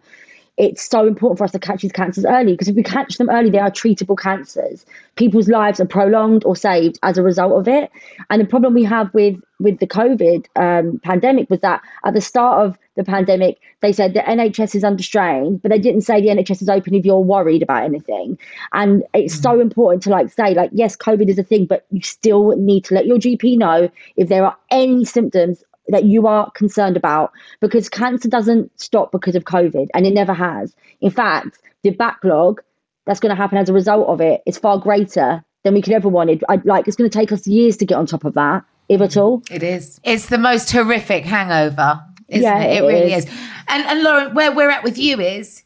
It's 0.58 0.90
so 0.90 1.06
important 1.06 1.38
for 1.38 1.44
us 1.44 1.52
to 1.52 1.60
catch 1.60 1.84
these 1.84 1.92
cancers 1.92 2.26
early 2.26 2.54
because 2.54 2.68
if 2.68 2.76
we 2.76 2.84
catch 2.84 3.18
them 3.18 3.30
early, 3.30 3.52
they 3.52 3.60
are 3.60 3.70
treatable 3.70 4.18
cancers. 4.18 4.86
People's 5.16 5.48
lives 5.48 5.80
are 5.80 5.86
prolonged 5.86 6.44
or 6.46 6.56
saved 6.56 6.98
as 7.04 7.18
a 7.18 7.24
result 7.24 7.60
of 7.60 7.68
it. 7.68 7.92
And 8.30 8.42
the 8.42 8.46
problem 8.46 8.74
we 8.74 8.84
have 8.86 9.14
with 9.14 9.40
with 9.60 9.80
the 9.80 9.88
COVID 9.88 10.46
um, 10.56 11.00
pandemic 11.04 11.50
was 11.50 11.62
that 11.62 11.82
at 12.06 12.14
the 12.14 12.22
start 12.22 12.66
of 12.66 12.78
the 12.96 13.04
pandemic, 13.04 13.60
they 13.82 13.92
said 13.92 14.14
the 14.14 14.20
NHS 14.20 14.76
is 14.76 14.84
under 14.84 15.02
strain, 15.02 15.58
but 15.58 15.72
they 15.72 15.80
didn't 15.80 16.02
say 16.02 16.22
the 16.22 16.28
NHS 16.28 16.62
is 16.62 16.70
open 16.70 16.94
if 16.94 17.06
you're 17.06 17.20
worried 17.20 17.64
about 17.64 17.84
anything. 17.84 18.38
And 18.74 19.04
it's 19.14 19.40
so 19.40 19.60
important 19.60 20.04
to 20.04 20.10
like 20.10 20.32
say, 20.32 20.54
like, 20.54 20.72
yes, 20.74 20.96
COVID 20.96 21.30
is 21.30 21.40
a 21.40 21.44
thing, 21.44 21.66
but 21.66 21.86
you 21.92 22.02
still 22.02 22.56
need 22.56 22.86
to 22.86 22.96
let 22.96 23.06
your 23.06 23.18
GP 23.18 23.58
know 23.58 23.90
if 24.16 24.30
there 24.30 24.46
are 24.46 24.58
any 24.70 25.06
symptoms 25.06 25.64
that 25.90 26.04
you 26.06 26.28
are 26.28 26.52
concerned 26.52 26.98
about 26.98 27.32
because 27.62 27.90
cancer 27.90 28.28
doesn't 28.30 28.80
stop 28.80 29.12
because 29.12 29.36
of 29.36 29.44
COVID 29.46 29.88
and 29.94 30.06
it 30.06 30.14
never 30.14 30.34
has. 30.34 30.76
In 31.02 31.12
fact, 31.12 31.60
the 31.84 31.92
backlog 31.92 32.62
that's 33.06 33.20
going 33.20 33.30
to 33.30 33.36
happen 33.36 33.58
as 33.58 33.70
a 33.70 33.74
result 33.74 34.08
of 34.10 34.20
it 34.22 34.42
is 34.46 34.58
far 34.58 34.80
greater 34.80 35.44
than 35.64 35.74
we 35.74 35.82
could 35.82 35.94
ever 35.94 36.10
wanted. 36.10 36.44
I, 36.50 36.60
like 36.66 36.88
it's 36.88 36.98
going 36.98 37.10
to 37.10 37.18
take 37.18 37.32
us 37.32 37.48
years 37.48 37.78
to 37.78 37.86
get 37.86 37.96
on 37.96 38.06
top 38.06 38.26
of 38.26 38.34
that, 38.34 38.64
if 38.90 39.02
at 39.02 39.18
all. 39.18 39.44
It 39.50 39.64
is. 39.64 40.00
It's 40.04 40.28
the 40.28 40.38
most 40.38 40.72
horrific 40.72 41.24
hangover, 41.26 42.02
isn't 42.28 42.44
Yeah, 42.44 42.60
it? 42.64 42.78
It, 42.78 42.84
it 42.84 42.88
really 42.88 43.14
is. 43.14 43.26
is. 43.26 43.32
And 43.68 43.84
and 43.86 44.04
Lauren, 44.04 44.34
where 44.34 44.52
we're 44.52 44.70
at 44.70 44.84
with 44.84 44.98
you 44.98 45.20
is 45.22 45.64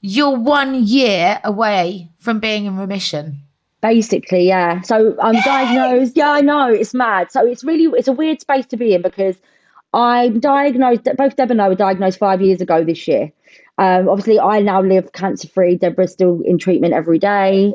you're 0.00 0.36
one 0.36 0.74
year 0.84 1.40
away 1.44 2.10
from 2.18 2.40
being 2.40 2.66
in 2.66 2.76
remission. 2.76 3.42
Basically, 3.80 4.46
yeah. 4.46 4.80
So 4.82 5.16
I'm 5.20 5.34
diagnosed. 5.42 6.16
Yeah, 6.16 6.30
I 6.30 6.40
know 6.40 6.68
it's 6.68 6.94
mad. 6.94 7.32
So 7.32 7.44
it's 7.46 7.64
really 7.64 7.84
it's 7.98 8.08
a 8.08 8.12
weird 8.12 8.40
space 8.40 8.66
to 8.66 8.76
be 8.76 8.94
in 8.94 9.02
because 9.02 9.36
I'm 9.92 10.40
diagnosed. 10.40 11.08
Both 11.16 11.36
Deb 11.36 11.50
and 11.50 11.60
I 11.60 11.68
were 11.68 11.74
diagnosed 11.74 12.18
five 12.18 12.40
years 12.40 12.60
ago 12.60 12.84
this 12.84 13.06
year. 13.06 13.32
Um, 13.78 14.08
obviously, 14.08 14.38
I 14.38 14.60
now 14.60 14.82
live 14.82 15.12
cancer 15.12 15.48
free. 15.48 15.76
Deborah's 15.76 16.12
still 16.12 16.40
in 16.44 16.58
treatment 16.58 16.94
every 16.94 17.18
day, 17.18 17.74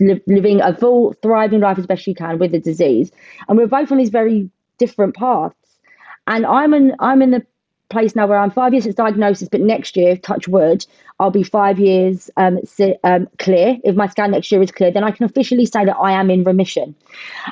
li- 0.00 0.22
living 0.26 0.60
a 0.60 0.74
full, 0.74 1.14
thriving 1.22 1.60
life 1.60 1.78
as 1.78 1.86
best 1.86 2.02
she 2.02 2.14
can 2.14 2.38
with 2.38 2.52
the 2.52 2.60
disease. 2.60 3.10
And 3.48 3.56
we're 3.58 3.66
both 3.66 3.92
on 3.92 3.98
these 3.98 4.10
very 4.10 4.50
different 4.78 5.14
paths. 5.14 5.54
And 6.26 6.44
I'm 6.44 6.74
in 6.74 6.94
I'm 6.98 7.22
in 7.22 7.30
the 7.30 7.46
place 7.88 8.14
now 8.14 8.26
where 8.26 8.38
I'm 8.38 8.50
five 8.50 8.74
years 8.74 8.84
since 8.84 8.94
diagnosis, 8.94 9.48
but 9.48 9.62
next 9.62 9.96
year, 9.96 10.16
touch 10.16 10.46
wood, 10.46 10.84
I'll 11.18 11.30
be 11.30 11.42
five 11.42 11.78
years 11.78 12.30
um, 12.36 12.58
si- 12.64 12.96
um, 13.02 13.28
clear. 13.38 13.78
If 13.82 13.96
my 13.96 14.06
scan 14.08 14.32
next 14.32 14.52
year 14.52 14.62
is 14.62 14.70
clear, 14.70 14.90
then 14.90 15.04
I 15.04 15.10
can 15.10 15.24
officially 15.24 15.64
say 15.64 15.86
that 15.86 15.96
I 15.96 16.12
am 16.12 16.30
in 16.30 16.44
remission. 16.44 16.94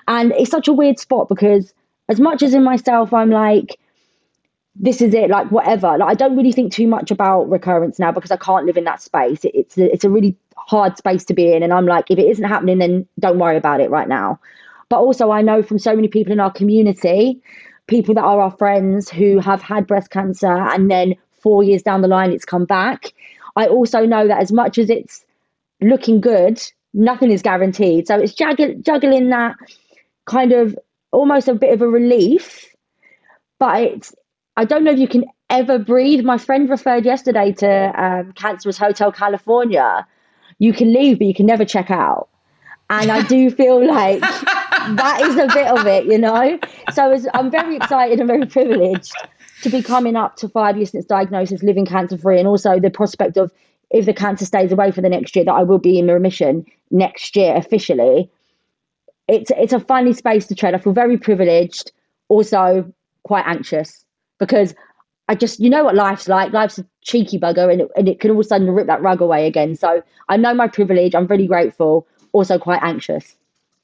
And 0.06 0.32
it's 0.32 0.50
such 0.50 0.68
a 0.68 0.74
weird 0.74 0.98
spot 0.98 1.28
because 1.28 1.72
as 2.08 2.20
much 2.20 2.42
as 2.42 2.54
in 2.54 2.62
myself, 2.62 3.14
I'm 3.14 3.30
like, 3.30 3.78
this 4.78 5.00
is 5.00 5.14
it, 5.14 5.30
like 5.30 5.50
whatever. 5.50 5.96
Like 5.98 6.08
I 6.08 6.14
don't 6.14 6.36
really 6.36 6.52
think 6.52 6.72
too 6.72 6.86
much 6.86 7.10
about 7.10 7.50
recurrence 7.50 7.98
now 7.98 8.12
because 8.12 8.30
I 8.30 8.36
can't 8.36 8.66
live 8.66 8.76
in 8.76 8.84
that 8.84 9.02
space. 9.02 9.44
It, 9.44 9.52
it's 9.54 9.78
a, 9.78 9.92
it's 9.92 10.04
a 10.04 10.10
really 10.10 10.36
hard 10.56 10.96
space 10.98 11.24
to 11.26 11.34
be 11.34 11.52
in, 11.52 11.62
and 11.62 11.72
I'm 11.72 11.86
like, 11.86 12.10
if 12.10 12.18
it 12.18 12.26
isn't 12.26 12.44
happening, 12.44 12.78
then 12.78 13.06
don't 13.18 13.38
worry 13.38 13.56
about 13.56 13.80
it 13.80 13.90
right 13.90 14.08
now. 14.08 14.40
But 14.88 14.98
also, 14.98 15.30
I 15.30 15.42
know 15.42 15.62
from 15.62 15.78
so 15.78 15.94
many 15.96 16.08
people 16.08 16.32
in 16.32 16.40
our 16.40 16.52
community, 16.52 17.40
people 17.86 18.14
that 18.14 18.22
are 18.24 18.40
our 18.40 18.50
friends 18.52 19.08
who 19.08 19.38
have 19.40 19.62
had 19.62 19.86
breast 19.86 20.10
cancer, 20.10 20.52
and 20.52 20.90
then 20.90 21.14
four 21.40 21.62
years 21.62 21.82
down 21.82 22.02
the 22.02 22.08
line, 22.08 22.32
it's 22.32 22.44
come 22.44 22.64
back. 22.64 23.12
I 23.56 23.66
also 23.66 24.04
know 24.04 24.28
that 24.28 24.40
as 24.40 24.52
much 24.52 24.78
as 24.78 24.90
it's 24.90 25.24
looking 25.80 26.20
good, 26.20 26.62
nothing 26.92 27.30
is 27.30 27.42
guaranteed. 27.42 28.06
So 28.06 28.18
it's 28.18 28.34
juggling 28.34 29.30
that 29.30 29.56
kind 30.26 30.52
of 30.52 30.78
almost 31.12 31.48
a 31.48 31.54
bit 31.54 31.72
of 31.72 31.80
a 31.82 31.88
relief, 31.88 32.66
but 33.58 33.80
it's 33.80 34.14
I 34.56 34.64
don't 34.64 34.84
know 34.84 34.92
if 34.92 34.98
you 34.98 35.08
can 35.08 35.24
ever 35.50 35.78
breathe. 35.78 36.24
My 36.24 36.38
friend 36.38 36.68
referred 36.68 37.04
yesterday 37.04 37.52
to 37.52 38.02
um, 38.02 38.32
Cancerous 38.32 38.78
Hotel 38.78 39.12
California. 39.12 40.06
You 40.58 40.72
can 40.72 40.92
leave, 40.92 41.18
but 41.18 41.26
you 41.26 41.34
can 41.34 41.46
never 41.46 41.64
check 41.64 41.90
out. 41.90 42.28
And 42.88 43.10
I 43.10 43.22
do 43.22 43.50
feel 43.50 43.86
like 43.86 44.20
that 44.20 45.20
is 45.22 45.36
a 45.36 45.48
bit 45.48 45.66
of 45.66 45.86
it, 45.86 46.06
you 46.06 46.18
know. 46.18 46.58
So 46.94 47.12
as, 47.12 47.28
I'm 47.34 47.50
very 47.50 47.76
excited 47.76 48.18
and 48.18 48.28
very 48.28 48.46
privileged 48.46 49.12
to 49.62 49.68
be 49.68 49.82
coming 49.82 50.16
up 50.16 50.36
to 50.36 50.48
five 50.48 50.76
years 50.76 50.92
since 50.92 51.04
diagnosis, 51.04 51.62
living 51.62 51.84
cancer 51.84 52.16
free, 52.16 52.38
and 52.38 52.48
also 52.48 52.80
the 52.80 52.90
prospect 52.90 53.36
of 53.36 53.52
if 53.90 54.06
the 54.06 54.14
cancer 54.14 54.46
stays 54.46 54.72
away 54.72 54.90
for 54.90 55.02
the 55.02 55.08
next 55.08 55.36
year, 55.36 55.44
that 55.44 55.52
I 55.52 55.64
will 55.64 55.78
be 55.78 55.98
in 55.98 56.06
remission 56.08 56.64
next 56.90 57.36
year 57.36 57.54
officially. 57.56 58.30
It's 59.28 59.50
it's 59.56 59.72
a 59.72 59.80
funny 59.80 60.12
space 60.12 60.46
to 60.46 60.54
tread. 60.54 60.74
I 60.74 60.78
feel 60.78 60.92
very 60.92 61.18
privileged, 61.18 61.92
also 62.28 62.90
quite 63.24 63.44
anxious 63.46 64.05
because 64.38 64.74
I 65.28 65.34
just 65.34 65.58
you 65.60 65.68
know 65.70 65.84
what 65.84 65.94
life's 65.94 66.28
like. 66.28 66.52
Life's 66.52 66.78
a 66.78 66.86
cheeky 67.02 67.38
bugger, 67.38 67.70
and 67.70 67.82
it, 67.82 67.88
and 67.96 68.08
it 68.08 68.20
can 68.20 68.30
all 68.30 68.38
of 68.38 68.46
a 68.46 68.48
sudden 68.48 68.70
rip 68.70 68.86
that 68.86 69.02
rug 69.02 69.20
away 69.20 69.46
again. 69.46 69.74
So 69.76 70.02
I 70.28 70.36
know 70.36 70.54
my 70.54 70.68
privilege. 70.68 71.14
I'm 71.14 71.26
really 71.26 71.46
grateful. 71.46 72.06
Also 72.32 72.58
quite 72.58 72.82
anxious 72.82 73.36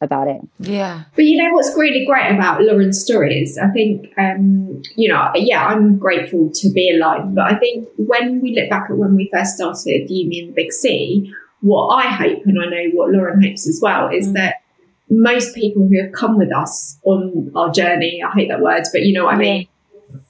about 0.03 0.29
it. 0.29 0.41
Yeah. 0.59 1.05
But 1.15 1.25
you 1.25 1.43
know 1.43 1.55
what's 1.55 1.75
really 1.77 2.05
great 2.05 2.35
about 2.35 2.61
Lauren's 2.61 3.01
story 3.01 3.41
is 3.41 3.57
I 3.57 3.69
think, 3.69 4.13
um, 4.19 4.83
you 4.97 5.09
know, 5.09 5.31
yeah, 5.37 5.65
I'm 5.65 5.97
grateful 5.97 6.51
to 6.53 6.73
be 6.73 6.91
alive. 6.91 7.35
But 7.35 7.53
I 7.53 7.59
think 7.59 7.89
when 7.97 8.41
we 8.43 8.55
look 8.55 8.69
back 8.69 8.91
at 8.91 8.97
when 8.97 9.15
we 9.15 9.31
first 9.33 9.57
started 9.57 10.11
You, 10.11 10.29
Me 10.29 10.41
in 10.41 10.47
the 10.49 10.53
Big 10.53 10.73
C, 10.73 11.33
what 11.61 11.95
I 11.95 12.09
hope, 12.09 12.45
and 12.45 12.61
I 12.61 12.67
know 12.67 12.91
what 12.93 13.11
Lauren 13.11 13.43
hopes 13.43 13.69
as 13.69 13.79
well, 13.81 14.09
is 14.09 14.29
mm. 14.29 14.33
that 14.35 14.57
most 15.09 15.55
people 15.55 15.87
who 15.87 16.03
have 16.03 16.13
come 16.13 16.37
with 16.37 16.53
us 16.53 16.99
on 17.05 17.53
our 17.55 17.71
journey, 17.71 18.23
I 18.27 18.33
hate 18.33 18.49
that 18.49 18.61
word, 18.61 18.83
but 18.93 19.03
you 19.03 19.13
know 19.13 19.27
what 19.27 19.35
I 19.35 19.39
mean, 19.39 19.69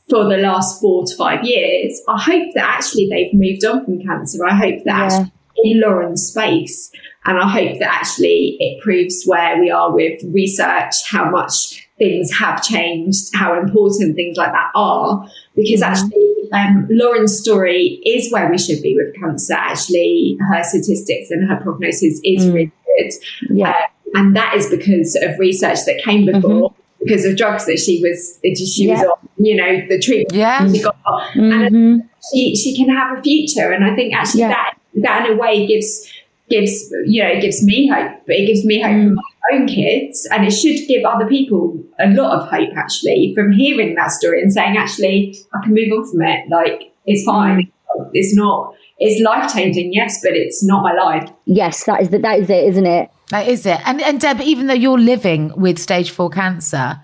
for 0.08 0.24
the 0.24 0.36
last 0.36 0.80
four 0.80 1.04
to 1.06 1.16
five 1.16 1.44
years, 1.44 2.00
I 2.08 2.20
hope 2.20 2.54
that 2.54 2.64
actually 2.64 3.08
they've 3.08 3.32
moved 3.32 3.64
on 3.64 3.84
from 3.84 4.02
cancer. 4.02 4.44
I 4.44 4.54
hope 4.54 4.84
that 4.84 5.12
yeah. 5.12 5.26
in 5.64 5.80
Lauren's 5.80 6.26
space, 6.28 6.90
and 7.24 7.38
I 7.38 7.48
hope 7.48 7.78
that 7.78 7.88
actually 7.88 8.56
it 8.58 8.82
proves 8.82 9.24
where 9.24 9.60
we 9.60 9.70
are 9.70 9.92
with 9.92 10.20
research, 10.32 10.94
how 11.08 11.30
much 11.30 11.88
things 11.98 12.36
have 12.36 12.62
changed, 12.62 13.34
how 13.34 13.58
important 13.58 14.16
things 14.16 14.36
like 14.36 14.52
that 14.52 14.70
are. 14.74 15.26
Because 15.54 15.80
mm-hmm. 15.80 15.92
actually, 15.92 16.50
um, 16.52 16.88
Lauren's 16.90 17.38
story 17.38 18.00
is 18.04 18.30
where 18.32 18.50
we 18.50 18.58
should 18.58 18.82
be 18.82 18.96
with 18.96 19.14
cancer. 19.20 19.54
Actually, 19.54 20.36
her 20.50 20.62
statistics 20.64 21.30
and 21.30 21.48
her 21.48 21.60
prognosis 21.62 22.20
is 22.24 22.46
mm. 22.46 22.54
really 22.54 22.72
good. 22.98 23.12
Yeah. 23.50 23.70
Uh, 23.70 23.74
and 24.14 24.36
that 24.36 24.54
is 24.54 24.68
because 24.68 25.16
of 25.16 25.38
research 25.38 25.78
that 25.86 26.02
came 26.04 26.26
before. 26.26 26.70
Mm-hmm. 26.70 26.81
Because 27.04 27.24
of 27.24 27.36
drugs 27.36 27.66
that 27.66 27.78
she 27.78 28.00
was, 28.02 28.38
she 28.42 28.86
yeah. 28.86 28.94
was 28.94 29.02
on, 29.04 29.28
you 29.38 29.56
know, 29.56 29.86
the 29.88 29.98
treatment 29.98 30.34
yeah. 30.34 30.70
she 30.70 30.82
got, 30.82 30.96
mm-hmm. 31.04 31.52
and 31.52 32.08
she 32.30 32.54
she 32.54 32.76
can 32.76 32.88
have 32.94 33.18
a 33.18 33.22
future. 33.22 33.72
And 33.72 33.84
I 33.84 33.94
think 33.94 34.14
actually 34.14 34.40
yeah. 34.40 34.48
that 34.48 34.78
that 34.96 35.26
in 35.26 35.32
a 35.32 35.36
way 35.36 35.66
gives 35.66 36.12
gives 36.52 36.92
you 37.06 37.22
know 37.22 37.30
it 37.30 37.40
gives 37.40 37.64
me 37.64 37.88
hope 37.88 38.12
but 38.26 38.36
it 38.36 38.46
gives 38.46 38.64
me 38.64 38.80
hope 38.80 38.92
mm. 38.92 39.08
for 39.08 39.14
my 39.14 39.56
own 39.58 39.66
kids 39.66 40.28
and 40.30 40.44
it 40.46 40.50
should 40.50 40.86
give 40.86 41.04
other 41.04 41.26
people 41.26 41.82
a 41.98 42.08
lot 42.08 42.38
of 42.38 42.48
hope 42.48 42.70
actually 42.76 43.32
from 43.34 43.52
hearing 43.52 43.94
that 43.94 44.10
story 44.10 44.42
and 44.42 44.52
saying 44.52 44.76
actually 44.76 45.34
i 45.54 45.62
can 45.62 45.72
move 45.72 45.90
on 45.92 46.10
from 46.10 46.22
it 46.22 46.44
like 46.50 46.92
it's 47.06 47.24
fine 47.24 47.60
mm. 47.60 48.10
it's 48.12 48.34
not 48.36 48.74
it's 49.04 49.20
life 49.22 49.52
changing 49.52 49.92
yes 49.92 50.20
but 50.22 50.32
it's 50.32 50.62
not 50.64 50.82
my 50.82 50.92
life 50.92 51.30
yes 51.44 51.84
that 51.84 52.00
is 52.00 52.08
the, 52.10 52.18
that 52.18 52.38
is 52.38 52.50
it 52.50 52.64
isn't 52.64 52.86
it 52.86 53.10
that 53.30 53.46
is 53.48 53.66
it 53.66 53.80
and 53.86 54.00
and 54.02 54.20
deb 54.20 54.40
even 54.40 54.66
though 54.66 54.74
you're 54.74 54.98
living 54.98 55.52
with 55.56 55.78
stage 55.78 56.10
four 56.10 56.30
cancer 56.30 57.00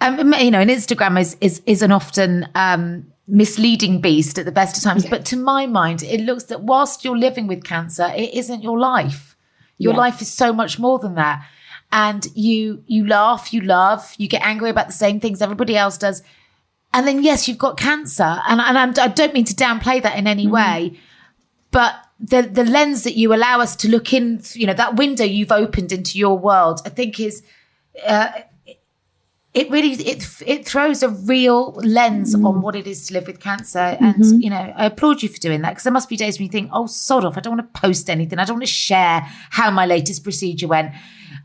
um, 0.00 0.34
you 0.34 0.50
know, 0.50 0.60
and 0.60 0.70
Instagram 0.70 1.18
is 1.18 1.36
is 1.40 1.62
is 1.66 1.82
an 1.82 1.90
often 1.90 2.48
um, 2.54 3.06
misleading 3.26 4.00
beast 4.00 4.38
at 4.38 4.44
the 4.44 4.52
best 4.52 4.76
of 4.76 4.82
times. 4.82 5.04
Yeah. 5.04 5.10
But 5.10 5.24
to 5.26 5.36
my 5.36 5.66
mind, 5.66 6.02
it 6.02 6.20
looks 6.20 6.44
that 6.44 6.62
whilst 6.62 7.04
you're 7.04 7.18
living 7.18 7.46
with 7.46 7.64
cancer, 7.64 8.12
it 8.14 8.34
isn't 8.34 8.62
your 8.62 8.78
life. 8.78 9.36
Your 9.78 9.92
yeah. 9.92 10.00
life 10.00 10.22
is 10.22 10.32
so 10.32 10.52
much 10.52 10.78
more 10.78 10.98
than 10.98 11.14
that. 11.14 11.46
And 11.92 12.26
you 12.34 12.82
you 12.86 13.06
laugh, 13.06 13.54
you 13.54 13.62
love, 13.62 14.14
you 14.18 14.28
get 14.28 14.42
angry 14.42 14.68
about 14.68 14.86
the 14.86 14.92
same 14.92 15.18
things 15.18 15.40
everybody 15.40 15.76
else 15.76 15.96
does. 15.96 16.22
And 16.92 17.06
then 17.06 17.22
yes, 17.22 17.48
you've 17.48 17.58
got 17.58 17.78
cancer, 17.78 18.40
and 18.48 18.60
and 18.60 18.78
I'm, 18.78 18.90
I 18.90 19.08
do 19.08 19.26
not 19.26 19.34
mean 19.34 19.44
to 19.46 19.54
downplay 19.54 20.02
that 20.02 20.18
in 20.18 20.26
any 20.26 20.44
mm-hmm. 20.44 20.54
way, 20.54 21.00
but 21.76 21.94
the 22.18 22.40
the 22.40 22.64
lens 22.64 23.04
that 23.04 23.18
you 23.18 23.34
allow 23.34 23.60
us 23.60 23.76
to 23.76 23.86
look 23.90 24.14
in, 24.14 24.40
you 24.54 24.66
know, 24.66 24.72
that 24.72 24.96
window 24.96 25.24
you've 25.24 25.52
opened 25.52 25.92
into 25.92 26.18
your 26.18 26.38
world, 26.38 26.80
I 26.86 26.88
think 26.88 27.20
is 27.20 27.42
uh, 28.06 28.30
it 29.52 29.70
really 29.70 29.90
it 29.92 30.26
it 30.46 30.66
throws 30.66 31.02
a 31.02 31.10
real 31.10 31.72
lens 31.84 32.34
mm. 32.34 32.46
on 32.48 32.62
what 32.62 32.76
it 32.76 32.86
is 32.86 33.08
to 33.08 33.12
live 33.12 33.26
with 33.26 33.40
cancer 33.40 33.78
and 33.78 34.14
mm-hmm. 34.16 34.40
you 34.40 34.50
know 34.50 34.72
i 34.76 34.84
applaud 34.84 35.22
you 35.22 35.30
for 35.30 35.38
doing 35.38 35.62
that 35.62 35.70
because 35.70 35.84
there 35.84 35.92
must 35.92 36.10
be 36.10 36.16
days 36.16 36.38
when 36.38 36.44
you 36.44 36.52
think 36.52 36.68
oh 36.74 36.86
sod 36.86 37.24
off 37.24 37.38
i 37.38 37.40
don't 37.40 37.56
want 37.56 37.74
to 37.74 37.80
post 37.80 38.10
anything 38.10 38.38
i 38.38 38.44
don't 38.44 38.56
want 38.56 38.66
to 38.66 38.70
share 38.70 39.22
how 39.50 39.70
my 39.70 39.86
latest 39.86 40.22
procedure 40.22 40.68
went 40.68 40.92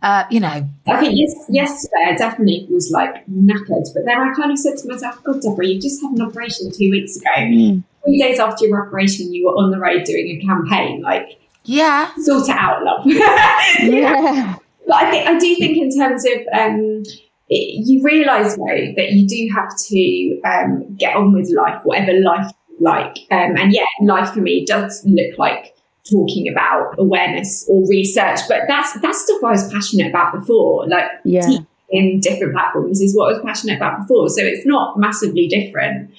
uh, 0.01 0.23
you 0.29 0.39
know. 0.39 0.67
I 0.87 0.99
think 0.99 1.13
yes, 1.17 1.33
yesterday 1.49 2.05
i 2.07 2.15
definitely 2.15 2.67
was 2.69 2.91
like 2.91 3.25
knackered 3.27 3.85
but 3.93 4.05
then 4.05 4.17
i 4.19 4.33
kind 4.33 4.51
of 4.51 4.57
said 4.57 4.77
to 4.77 4.87
myself 4.87 5.23
god 5.23 5.41
deborah 5.41 5.67
you 5.67 5.79
just 5.79 6.01
had 6.01 6.11
an 6.11 6.21
operation 6.21 6.71
two 6.71 6.91
weeks 6.91 7.17
ago. 7.17 7.29
Mm. 7.37 7.83
three 8.03 8.19
days 8.19 8.39
after 8.39 8.65
your 8.65 8.85
operation 8.85 9.33
you 9.33 9.45
were 9.45 9.53
on 9.53 9.71
the 9.71 9.79
road 9.79 10.03
doing 10.03 10.41
a 10.41 10.45
campaign 10.45 11.01
like 11.01 11.39
yeah. 11.63 12.11
sort 12.15 12.49
it 12.49 12.55
out 12.57 12.83
love. 12.83 13.05
Yeah. 13.05 14.57
But 14.87 14.95
i 14.95 15.11
think 15.11 15.27
i 15.27 15.37
do 15.37 15.55
think 15.55 15.77
in 15.77 15.97
terms 15.97 16.25
of 16.25 16.41
um 16.53 17.03
it, 17.51 17.85
you 17.85 18.01
realise 18.01 18.55
though 18.55 18.93
that 18.95 19.11
you 19.11 19.27
do 19.27 19.53
have 19.53 19.77
to 19.77 20.41
um, 20.43 20.95
get 20.95 21.15
on 21.15 21.33
with 21.33 21.51
life, 21.51 21.81
whatever 21.83 22.13
life 22.13 22.49
like. 22.79 23.17
Um, 23.29 23.57
and 23.57 23.73
yeah, 23.73 23.85
life 24.01 24.33
for 24.33 24.39
me 24.39 24.65
does 24.65 25.03
look 25.05 25.37
like 25.37 25.75
talking 26.09 26.47
about 26.51 26.95
awareness 26.97 27.65
or 27.69 27.87
research, 27.89 28.39
but 28.47 28.61
that's 28.67 28.99
that's 29.01 29.21
stuff 29.23 29.43
I 29.43 29.51
was 29.51 29.71
passionate 29.71 30.09
about 30.09 30.33
before. 30.33 30.87
Like 30.87 31.05
yeah. 31.23 31.47
in 31.89 32.19
different 32.19 32.53
platforms 32.53 33.01
is 33.01 33.15
what 33.15 33.29
I 33.29 33.33
was 33.33 33.41
passionate 33.45 33.77
about 33.77 34.01
before. 34.01 34.29
So 34.29 34.41
it's 34.43 34.65
not 34.65 34.99
massively 34.99 35.47
different. 35.47 36.11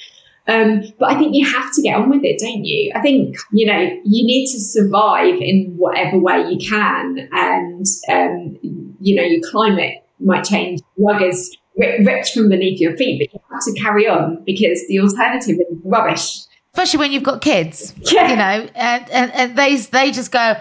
Um, 0.49 0.83
but 0.99 1.11
I 1.11 1.18
think 1.18 1.35
you 1.35 1.47
have 1.47 1.73
to 1.75 1.83
get 1.83 1.97
on 1.97 2.11
with 2.11 2.25
it, 2.25 2.40
don't 2.40 2.64
you? 2.64 2.92
I 2.97 3.01
think, 3.01 3.37
you 3.53 3.64
know, 3.64 3.79
you 4.05 4.27
need 4.27 4.51
to 4.53 4.59
survive 4.59 5.37
in 5.40 5.73
whatever 5.77 6.18
way 6.18 6.45
you 6.51 6.59
can. 6.59 7.29
And, 7.31 7.87
um, 8.09 8.59
you 9.01 9.14
know, 9.14 9.23
your 9.23 9.40
climate 9.51 10.05
might 10.18 10.45
change. 10.45 10.81
Rug 10.99 11.23
is 11.23 11.57
ripped 11.77 12.31
from 12.31 12.49
beneath 12.49 12.81
your 12.81 12.97
feet, 12.97 13.21
but 13.21 13.33
you 13.33 13.40
have 13.53 13.64
to 13.64 13.81
carry 13.81 14.09
on 14.09 14.42
because 14.45 14.85
the 14.88 14.99
alternative 14.99 15.59
is 15.61 15.79
rubbish. 15.85 16.40
Especially 16.74 16.98
when 17.00 17.12
you've 17.12 17.22
got 17.22 17.42
kids, 17.42 17.94
yeah. 17.98 18.30
you 18.30 18.37
know, 18.37 18.70
and, 18.74 19.11
and, 19.11 19.32
and 19.32 19.58
they, 19.58 19.76
they 19.76 20.11
just 20.11 20.32
go, 20.32 20.56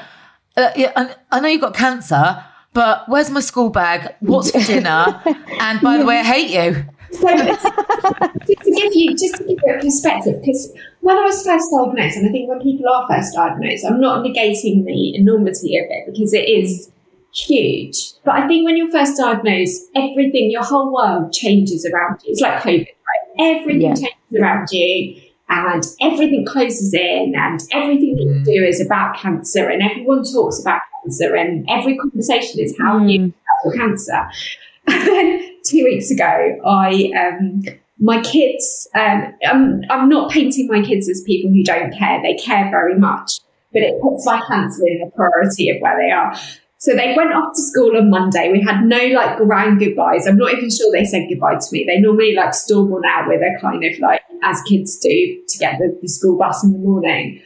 uh, 0.58 0.71
yeah, 0.76 1.13
I 1.32 1.39
know 1.39 1.47
you've 1.47 1.62
got 1.62 1.74
cancer, 1.74 2.43
but 2.74 3.08
where's 3.08 3.30
my 3.30 3.39
school 3.39 3.69
bag? 3.69 4.13
What's 4.19 4.52
for 4.52 4.60
dinner? 4.60 5.21
and 5.60 5.80
by 5.80 5.97
the 5.97 6.06
way, 6.06 6.19
I 6.19 6.24
hate 6.24 6.50
you. 6.50 6.86
So, 7.12 7.28
just 7.28 8.62
to 8.62 8.71
give 8.76 8.93
you 8.93 9.12
just 9.12 9.36
to 9.36 9.43
give 9.43 9.60
you 9.65 9.74
a 9.74 9.80
perspective, 9.80 10.41
because 10.41 10.74
when 11.00 11.17
I 11.17 11.24
was 11.24 11.45
first 11.45 11.69
diagnosed, 11.71 12.17
and 12.17 12.28
I 12.28 12.32
think 12.32 12.50
when 12.50 12.60
people 12.60 12.88
are 12.89 13.08
first 13.10 13.34
diagnosed, 13.34 13.86
I'm 13.86 14.00
not 14.00 14.26
negating 14.26 14.86
the 14.86 15.15
enormity 15.15 15.78
of 15.78 15.86
it 15.89 16.13
because 16.13 16.34
it 16.34 16.47
is 16.47 16.91
huge. 17.34 18.13
But 18.26 18.36
I 18.36 18.47
think 18.47 18.65
when 18.65 18.76
you're 18.78 18.91
first 18.91 19.17
diagnosed, 19.17 19.89
everything, 19.95 20.52
your 20.52 20.63
whole 20.63 20.93
world 20.93 21.32
changes 21.34 21.86
around 21.86 22.19
you. 22.24 22.32
It's 22.32 22.41
like 22.41 22.62
COVID, 22.62 22.88
right? 22.88 23.58
Everything 23.58 23.82
yeah. 23.82 23.95
changes 23.95 24.39
around 24.39 24.67
you 24.71 25.21
and 25.52 25.84
everything 26.00 26.46
closes 26.46 26.94
in 26.94 27.34
and 27.36 27.60
everything 27.74 28.16
that 28.16 28.24
you 28.24 28.30
mm. 28.30 28.46
do 28.46 28.64
is 28.64 28.80
about 28.80 29.18
cancer 29.18 29.70
and 29.70 29.82
everyone 29.84 30.24
talks 30.24 30.62
about 30.62 30.82
cancer 31.04 31.36
and 31.36 31.68
every 31.70 31.98
conversation 31.98 32.62
is 32.62 32.76
how 32.80 33.00
mm. 33.00 33.12
you 33.12 33.34
have 33.66 33.74
cancer. 33.74 34.30
And 34.88 35.08
then 35.08 35.50
two 35.64 35.84
weeks 35.84 36.10
ago, 36.10 36.58
I, 36.66 37.12
um, 37.16 37.62
my 38.00 38.20
kids, 38.24 38.90
um, 38.96 39.32
I'm, 39.48 39.84
I'm 39.92 40.10
not 40.10 40.32
painting 40.32 40.68
my 40.68 40.82
kids 40.82 41.08
as 41.08 41.22
people 41.22 41.52
who 41.52 41.64
don't 41.64 41.94
care. 41.94 42.20
They 42.24 42.34
care 42.34 42.70
very 42.72 42.98
much, 42.98 43.34
but 43.72 43.84
it 43.84 44.02
puts 44.02 44.26
my 44.26 44.42
cancer 44.48 44.82
in 44.88 45.00
the 45.00 45.12
priority 45.16 45.70
of 45.70 45.80
where 45.80 45.96
they 45.98 46.12
are. 46.12 46.36
So 46.80 46.96
they 46.96 47.14
went 47.16 47.32
off 47.32 47.54
to 47.56 47.62
school 47.62 47.96
on 47.96 48.10
Monday. 48.10 48.52
We 48.52 48.60
had 48.60 48.84
no 48.84 48.98
like 48.98 49.38
grand 49.38 49.78
goodbyes. 49.78 50.26
I'm 50.26 50.38
not 50.38 50.52
even 50.52 50.72
sure 50.72 50.92
they 50.92 51.06
said 51.06 51.28
goodbye 51.30 51.58
to 51.60 51.68
me. 51.72 51.86
They 51.88 52.00
normally 52.00 52.34
like 52.34 52.56
storm 52.56 52.92
on 52.92 53.04
out 53.06 53.28
where 53.28 53.38
they're 53.38 53.60
kind 53.60 53.84
of 53.84 54.00
like, 54.00 54.22
as 54.43 54.62
kids 54.63 54.97
do, 54.97 55.41
to 55.47 55.58
get 55.58 55.77
the, 55.80 55.97
the 56.01 56.08
school 56.08 56.38
bus 56.38 56.63
in 56.63 56.73
the 56.73 56.80
morning. 56.80 57.41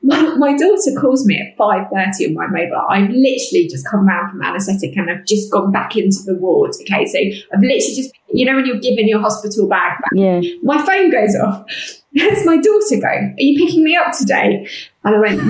My, 0.00 0.22
my 0.36 0.56
daughter 0.56 0.92
calls 1.00 1.26
me 1.26 1.40
at 1.40 1.58
5.30 1.58 2.28
on 2.28 2.34
my 2.34 2.46
mobile. 2.46 2.84
I've 2.88 3.10
literally 3.10 3.68
just 3.68 3.86
come 3.88 4.06
round 4.06 4.30
from 4.30 4.42
anaesthetic 4.42 4.96
and 4.96 5.10
I've 5.10 5.26
just 5.26 5.50
gone 5.50 5.72
back 5.72 5.96
into 5.96 6.18
the 6.24 6.36
ward. 6.36 6.70
Okay, 6.82 7.04
so 7.04 7.18
I've 7.18 7.60
literally 7.60 7.94
just, 7.96 8.12
you 8.32 8.46
know, 8.46 8.54
when 8.54 8.64
you're 8.64 8.78
given 8.78 9.08
your 9.08 9.20
hospital 9.20 9.66
bag 9.66 10.00
back, 10.00 10.12
yeah. 10.14 10.40
my 10.62 10.80
phone 10.84 11.10
goes 11.10 11.34
off. 11.36 11.64
It's 12.20 12.46
my 12.46 12.56
daughter 12.56 13.00
going, 13.00 13.36
are 13.38 13.42
you 13.42 13.64
picking 13.64 13.84
me 13.84 13.94
up 13.94 14.16
today? 14.16 14.66
And 15.04 15.14
I 15.14 15.20
went. 15.20 15.40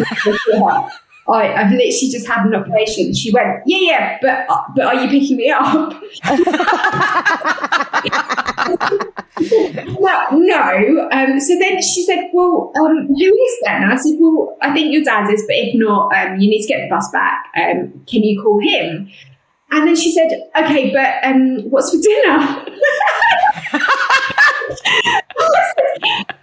I, 1.28 1.46
have 1.46 1.70
literally 1.70 2.10
just 2.10 2.26
had 2.26 2.46
an 2.46 2.54
operation. 2.54 3.14
She 3.14 3.30
went, 3.32 3.62
yeah, 3.66 3.78
yeah, 3.80 4.18
but 4.22 4.46
but 4.74 4.84
are 4.84 4.94
you 4.94 5.08
picking 5.08 5.36
me 5.36 5.50
up? 5.50 5.92
well, 9.98 10.28
no. 10.32 11.08
Um, 11.12 11.38
so 11.40 11.58
then 11.58 11.82
she 11.82 12.04
said, 12.04 12.30
well, 12.32 12.72
um, 12.76 13.08
who 13.08 13.14
is 13.14 13.58
then? 13.64 13.82
And 13.82 13.92
I 13.92 13.96
said, 13.96 14.14
well, 14.18 14.56
I 14.62 14.72
think 14.72 14.92
your 14.92 15.02
dad 15.02 15.28
is, 15.30 15.44
but 15.46 15.56
if 15.56 15.74
not, 15.74 16.14
um, 16.14 16.38
you 16.40 16.48
need 16.48 16.62
to 16.62 16.68
get 16.68 16.82
the 16.82 16.88
bus 16.88 17.10
back. 17.12 17.46
Um, 17.56 18.04
can 18.06 18.22
you 18.22 18.40
call 18.42 18.60
him? 18.60 19.10
And 19.70 19.86
then 19.86 19.96
she 19.96 20.12
said, 20.12 20.30
okay, 20.56 20.90
but 20.92 21.22
um, 21.28 21.68
what's 21.70 21.90
for 21.90 22.00
dinner? 22.00 22.64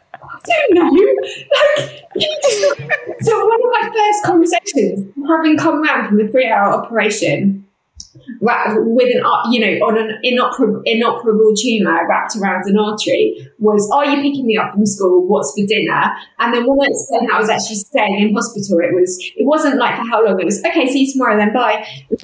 Don't 0.73 0.93
know. 0.93 1.13
Like, 2.15 3.21
so 3.21 3.45
one 3.45 3.59
of 3.61 3.71
my 3.71 3.91
first 3.93 4.23
conversations, 4.23 5.13
having 5.27 5.57
come 5.57 5.83
round 5.83 6.07
from 6.07 6.17
the 6.17 6.29
three-hour 6.29 6.73
operation, 6.73 7.65
with 8.39 9.15
an 9.15 9.23
you 9.51 9.59
know 9.59 9.85
on 9.85 9.97
an 9.97 10.19
inoperable, 10.23 10.81
inoperable 10.85 11.53
tumor 11.55 12.07
wrapped 12.07 12.35
around 12.35 12.65
an 12.65 12.77
artery 12.77 13.47
was 13.59 13.89
are 13.93 14.05
you 14.05 14.21
picking 14.21 14.45
me 14.45 14.57
up 14.57 14.73
from 14.73 14.85
school? 14.85 15.25
What's 15.27 15.53
for 15.53 15.65
dinner? 15.65 16.11
And 16.39 16.53
then 16.53 16.63
I 16.63 16.87
explained 16.87 17.29
that 17.29 17.35
I 17.35 17.39
was 17.39 17.49
actually 17.49 17.77
staying 17.77 18.19
in 18.19 18.33
hospital 18.33 18.79
it 18.79 18.93
was 18.93 19.17
it 19.35 19.45
wasn't 19.45 19.77
like 19.77 19.95
for 19.95 20.03
how 20.03 20.25
long. 20.25 20.39
It 20.39 20.45
was 20.45 20.63
okay 20.65 20.87
see 20.87 21.05
you 21.05 21.13
tomorrow 21.13 21.37
then 21.37 21.53
bye. 21.53 21.85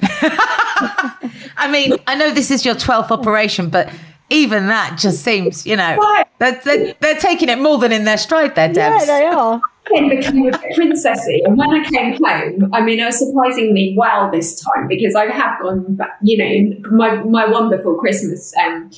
I 1.56 1.68
mean 1.70 1.96
I 2.06 2.14
know 2.14 2.30
this 2.30 2.50
is 2.50 2.64
your 2.64 2.74
12th 2.74 3.10
operation 3.10 3.68
but 3.68 3.92
even 4.32 4.66
that 4.66 4.98
just 4.98 5.22
seems 5.22 5.66
you 5.66 5.76
know 5.76 5.98
they're, 6.38 6.60
they're, 6.64 6.94
they're 7.00 7.18
taking 7.18 7.48
it 7.48 7.58
more 7.58 7.78
than 7.78 7.92
in 7.92 8.04
their 8.04 8.18
stride 8.18 8.54
there 8.54 8.72
Debs 8.72 9.06
yeah 9.06 9.18
they 9.18 9.26
are 9.26 9.60
then 9.90 10.08
became 10.08 10.46
a 10.46 10.50
bit 10.50 10.76
princessy. 10.76 11.40
And 11.44 11.56
when 11.56 11.70
I 11.70 11.84
came 11.88 12.16
home, 12.22 12.70
I 12.72 12.82
mean, 12.82 13.00
I 13.00 13.06
was 13.06 13.18
surprisingly 13.18 13.94
well 13.96 14.30
this 14.30 14.60
time 14.60 14.88
because 14.88 15.14
I 15.14 15.26
have 15.26 15.60
gone 15.60 15.96
back, 15.96 16.18
you 16.22 16.38
know, 16.38 16.90
my, 16.90 17.16
my 17.24 17.46
one 17.46 17.70
before 17.70 17.98
Christmas, 17.98 18.54
um, 18.64 18.90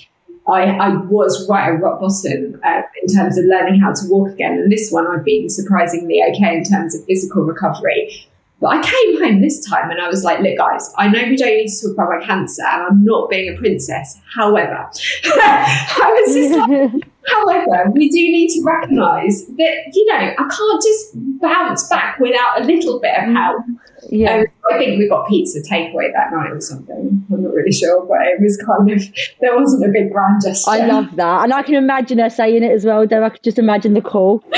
I, 0.47 0.65
I 0.65 0.97
was 0.97 1.49
right 1.49 1.73
at 1.73 1.81
rock 1.81 2.01
bottom 2.01 2.61
uh, 2.65 2.83
in 3.03 3.15
terms 3.15 3.39
of 3.39 3.47
learning 3.47 3.81
how 3.81 3.93
to 3.93 4.03
walk 4.09 4.31
again. 4.31 4.53
And 4.53 4.71
this 4.71 4.91
one, 4.91 5.07
I've 5.07 5.25
been 5.25 5.49
surprisingly 5.49 6.23
okay 6.31 6.59
in 6.59 6.65
terms 6.65 6.95
of 6.95 7.05
physical 7.07 7.45
recovery. 7.45 8.27
But 8.61 8.69
I 8.69 8.83
came 8.83 9.23
home 9.23 9.43
this 9.43 9.67
time 9.69 9.91
and 9.91 10.01
I 10.01 10.09
was 10.09 10.25
like, 10.25 10.41
look, 10.41 10.57
guys, 10.57 10.93
I 10.97 11.09
know 11.09 11.23
we 11.25 11.37
don't 11.37 11.57
need 11.57 11.69
to 11.69 11.89
talk 11.89 11.95
about 11.95 12.19
my 12.19 12.25
cancer 12.25 12.63
and 12.63 12.83
I'm 12.83 13.05
not 13.05 13.29
being 13.29 13.55
a 13.55 13.59
princess. 13.59 14.19
However, 14.35 14.89
I 15.25 16.25
was 16.27 16.35
just 16.35 16.59
like, 16.59 17.05
However, 17.27 17.91
we 17.93 18.11
do 18.11 18.19
need 18.19 18.49
to 18.51 18.63
recognise 18.63 19.47
that, 19.47 19.91
you 19.93 20.07
know, 20.13 20.19
I 20.19 20.35
can't 20.37 20.83
just 20.83 21.13
bounce 21.41 21.89
back 21.89 22.19
without 22.19 22.61
a 22.61 22.65
little 22.65 23.01
bit 23.01 23.17
of 23.17 23.35
help. 23.35 23.65
Yeah. 24.11 24.37
Um, 24.37 24.47
I 24.71 24.79
think 24.79 24.99
we 24.99 25.09
got 25.09 25.27
pizza 25.29 25.61
takeaway 25.61 26.13
that 26.13 26.33
night 26.33 26.53
or 26.53 26.61
something. 26.61 27.27
I'm 27.33 27.43
not 27.43 27.55
really 27.55 27.73
sure, 27.73 28.05
but 28.07 28.19
it 28.27 28.41
was 28.41 28.57
kind 28.59 28.91
of, 28.91 29.03
there 29.41 29.57
wasn't 29.59 29.89
a 29.89 29.93
big 29.93 30.13
grand 30.13 30.43
gesture. 30.45 30.71
I 30.71 30.87
love 30.87 31.17
that. 31.17 31.45
And 31.45 31.55
I 31.55 31.63
can 31.63 31.75
imagine 31.75 32.19
her 32.19 32.31
saying 32.31 32.63
it 32.63 32.73
as 32.73 32.85
well, 32.85 33.07
though. 33.07 33.25
I 33.25 33.31
could 33.31 33.43
just 33.43 33.59
imagine 33.59 33.95
the 33.95 34.03
call. 34.03 34.45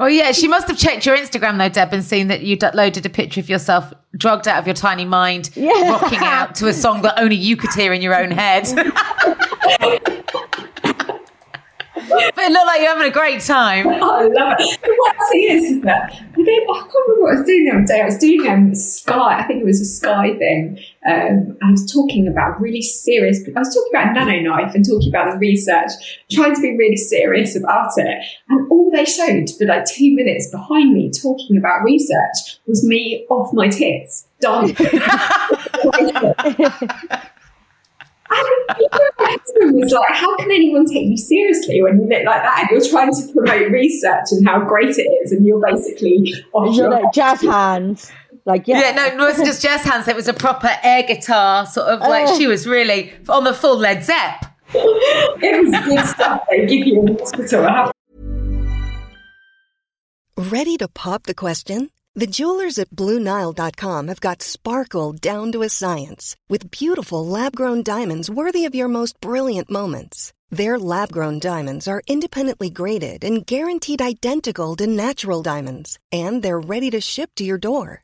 oh, 0.00 0.06
yeah. 0.06 0.32
She 0.32 0.48
must 0.48 0.68
have 0.68 0.78
checked 0.78 1.06
your 1.06 1.16
Instagram, 1.16 1.58
though, 1.58 1.68
Deb, 1.68 1.92
and 1.92 2.04
seen 2.04 2.28
that 2.28 2.42
you'd 2.42 2.60
uploaded 2.60 3.04
a 3.04 3.10
picture 3.10 3.40
of 3.40 3.48
yourself 3.48 3.92
drugged 4.16 4.46
out 4.48 4.58
of 4.58 4.66
your 4.66 4.74
tiny 4.74 5.04
mind, 5.04 5.50
yeah. 5.54 5.90
rocking 5.90 6.20
out 6.20 6.54
to 6.56 6.68
a 6.68 6.72
song 6.72 7.02
that 7.02 7.18
only 7.18 7.36
you 7.36 7.56
could 7.56 7.72
hear 7.74 7.92
in 7.92 8.00
your 8.02 8.14
own 8.18 8.30
head. 8.30 8.64
but 11.94 12.44
it 12.44 12.52
looked 12.52 12.66
like 12.66 12.80
you're 12.80 12.94
having 12.94 13.10
a 13.10 13.12
great 13.12 13.40
time. 13.40 13.88
I 13.88 14.22
love 14.22 14.56
it. 14.58 14.80
What 14.82 15.16
I 15.16 15.36
is 15.36 15.82
that 15.82 16.12
I, 16.12 16.16
think, 16.16 16.70
I 16.70 16.78
can't 16.80 16.94
remember 17.06 17.22
what 17.22 17.34
I 17.34 17.38
was 17.38 17.46
doing 17.46 17.64
the 17.64 17.72
other 17.72 17.86
day. 17.86 18.00
I 18.00 18.04
was 18.04 18.18
doing 18.18 18.48
um, 18.48 18.74
Sky, 18.74 19.38
I 19.38 19.42
think 19.44 19.62
it 19.62 19.64
was 19.64 19.80
a 19.80 19.84
Sky 19.84 20.36
thing. 20.36 20.78
Um, 21.06 21.58
I 21.62 21.70
was 21.70 21.92
talking 21.92 22.26
about 22.28 22.60
really 22.60 22.82
serious, 22.82 23.40
I 23.54 23.58
was 23.58 23.74
talking 23.74 23.92
about 23.92 24.16
NanoKnife 24.16 24.74
and 24.74 24.86
talking 24.86 25.08
about 25.08 25.32
the 25.32 25.38
research, 25.38 25.90
trying 26.30 26.54
to 26.54 26.60
be 26.60 26.76
really 26.76 26.96
serious 26.96 27.56
about 27.56 27.90
it. 27.96 28.24
And 28.48 28.70
all 28.70 28.90
they 28.90 29.04
showed 29.04 29.50
for 29.56 29.66
like 29.66 29.84
two 29.84 30.14
minutes 30.14 30.50
behind 30.50 30.94
me 30.94 31.10
talking 31.10 31.58
about 31.58 31.84
research 31.84 32.58
was 32.66 32.86
me 32.86 33.26
off 33.28 33.52
my 33.52 33.68
tits, 33.68 34.26
dying. 34.40 34.76
husband 39.54 39.82
was 39.82 39.92
like, 39.92 40.14
How 40.14 40.36
can 40.36 40.50
anyone 40.50 40.86
take 40.86 41.06
you 41.06 41.16
seriously 41.16 41.82
when 41.82 42.00
you 42.00 42.08
look 42.08 42.24
like 42.24 42.42
that? 42.42 42.60
And 42.60 42.68
you're 42.70 42.90
trying 42.90 43.12
to 43.12 43.32
promote 43.32 43.70
research 43.70 44.26
and 44.30 44.46
how 44.46 44.64
great 44.64 44.98
it 44.98 45.02
is, 45.02 45.32
and 45.32 45.44
you're 45.44 45.60
basically 45.60 46.34
off 46.52 46.76
you're 46.76 46.90
like 46.90 47.12
jazz 47.12 47.40
hands. 47.42 48.12
Like 48.46 48.68
yeah. 48.68 48.80
yeah, 48.80 48.90
no, 48.92 49.06
it 49.06 49.16
wasn't 49.16 49.46
just 49.46 49.62
jazz 49.62 49.82
hands. 49.82 50.06
It 50.06 50.16
was 50.16 50.28
a 50.28 50.34
proper 50.34 50.70
air 50.82 51.02
guitar, 51.02 51.64
sort 51.66 51.88
of 51.88 52.00
like 52.00 52.28
oh. 52.28 52.38
she 52.38 52.46
was 52.46 52.66
really 52.66 53.12
on 53.28 53.44
the 53.44 53.54
full 53.54 53.78
Led 53.78 54.04
Zep. 54.04 54.44
it 54.74 55.64
was 55.64 55.84
good 55.84 56.06
stuff. 56.06 56.42
They 56.50 56.66
give 56.66 56.86
you 56.86 57.00
in 57.00 57.18
hospital. 57.18 57.92
Ready 60.36 60.76
to 60.78 60.88
pop 60.88 61.22
the 61.22 61.34
question? 61.34 61.90
The 62.16 62.26
jewelers 62.26 62.78
at 62.78 62.90
BlueNile.com 62.90 64.08
have 64.08 64.20
got 64.20 64.42
sparkle 64.42 65.12
down 65.14 65.50
to 65.52 65.62
a 65.62 65.68
science 65.68 66.36
with 66.48 66.70
beautiful 66.70 67.26
lab-grown 67.26 67.82
diamonds 67.82 68.30
worthy 68.30 68.66
of 68.66 68.74
your 68.74 68.88
most 68.88 69.20
brilliant 69.20 69.70
moments. 69.70 70.32
Their 70.50 70.78
lab-grown 70.78 71.40
diamonds 71.40 71.88
are 71.88 72.02
independently 72.06 72.70
graded 72.70 73.24
and 73.24 73.44
guaranteed 73.46 74.02
identical 74.02 74.76
to 74.76 74.86
natural 74.86 75.42
diamonds, 75.42 75.98
and 76.12 76.42
they're 76.42 76.60
ready 76.60 76.90
to 76.90 77.00
ship 77.00 77.30
to 77.36 77.44
your 77.44 77.58
door. 77.58 78.03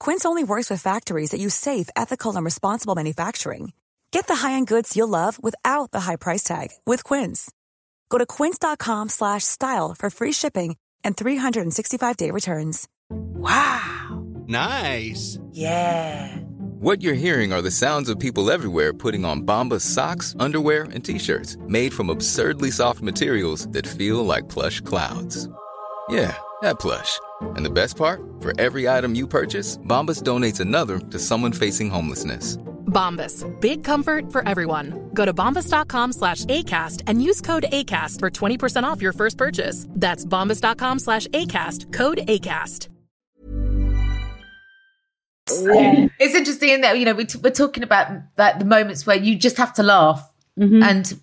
Quince 0.00 0.24
only 0.24 0.42
works 0.42 0.68
with 0.68 0.82
factories 0.82 1.30
that 1.30 1.40
use 1.40 1.54
safe, 1.54 1.88
ethical, 1.94 2.34
and 2.34 2.44
responsible 2.44 2.96
manufacturing. 2.96 3.72
Get 4.10 4.26
the 4.26 4.36
high-end 4.36 4.66
goods 4.66 4.96
you'll 4.96 5.08
love 5.08 5.40
without 5.42 5.92
the 5.92 6.00
high 6.00 6.16
price 6.16 6.42
tag 6.42 6.70
with 6.84 7.04
Quince. 7.04 7.52
Go 8.10 8.18
to 8.18 8.26
quince.com/style 8.26 9.94
for 9.94 10.10
free 10.10 10.32
shipping 10.32 10.76
and 11.04 11.16
365-day 11.16 12.30
returns. 12.32 12.88
Wow. 13.10 14.24
Nice. 14.48 15.38
Yeah. 15.52 16.36
What 16.80 17.02
you're 17.02 17.14
hearing 17.14 17.52
are 17.52 17.62
the 17.62 17.70
sounds 17.70 18.08
of 18.08 18.18
people 18.18 18.50
everywhere 18.50 18.92
putting 18.92 19.24
on 19.24 19.42
Bombas 19.42 19.80
socks, 19.80 20.36
underwear, 20.38 20.84
and 20.92 21.04
t-shirts 21.04 21.56
made 21.66 21.92
from 21.92 22.10
absurdly 22.10 22.70
soft 22.70 23.00
materials 23.00 23.66
that 23.68 23.86
feel 23.86 24.24
like 24.24 24.48
plush 24.48 24.80
clouds. 24.82 25.48
Yeah, 26.08 26.36
that 26.66 26.78
plush. 26.78 27.20
And 27.56 27.64
the 27.64 27.70
best 27.70 27.96
part? 27.96 28.20
For 28.40 28.52
every 28.60 28.88
item 28.88 29.14
you 29.14 29.26
purchase, 29.26 29.78
Bombas 29.78 30.22
donates 30.22 30.60
another 30.60 30.98
to 30.98 31.18
someone 31.18 31.52
facing 31.52 31.90
homelessness. 31.90 32.56
Bombas. 32.86 33.44
Big 33.60 33.84
comfort 33.84 34.32
for 34.32 34.46
everyone. 34.48 35.10
Go 35.12 35.24
to 35.24 35.34
bombas.com 35.34 36.12
slash 36.12 36.44
ACAST 36.46 37.02
and 37.06 37.22
use 37.22 37.40
code 37.40 37.66
ACAST 37.72 38.20
for 38.20 38.30
20% 38.30 38.84
off 38.84 39.02
your 39.02 39.12
first 39.12 39.36
purchase. 39.36 39.86
That's 39.90 40.24
bombas.com 40.24 40.98
slash 40.98 41.26
ACAST. 41.28 41.92
Code 41.92 42.18
ACAST. 42.18 42.88
It's 45.48 46.34
interesting 46.34 46.80
that, 46.80 46.98
you 46.98 47.04
know, 47.04 47.14
we 47.14 47.24
t- 47.24 47.38
we're 47.40 47.50
talking 47.50 47.84
about 47.84 48.08
that 48.34 48.58
the 48.58 48.64
moments 48.64 49.06
where 49.06 49.16
you 49.16 49.36
just 49.36 49.56
have 49.58 49.72
to 49.74 49.84
laugh. 49.84 50.28
Mm-hmm. 50.58 50.82
And 50.82 51.20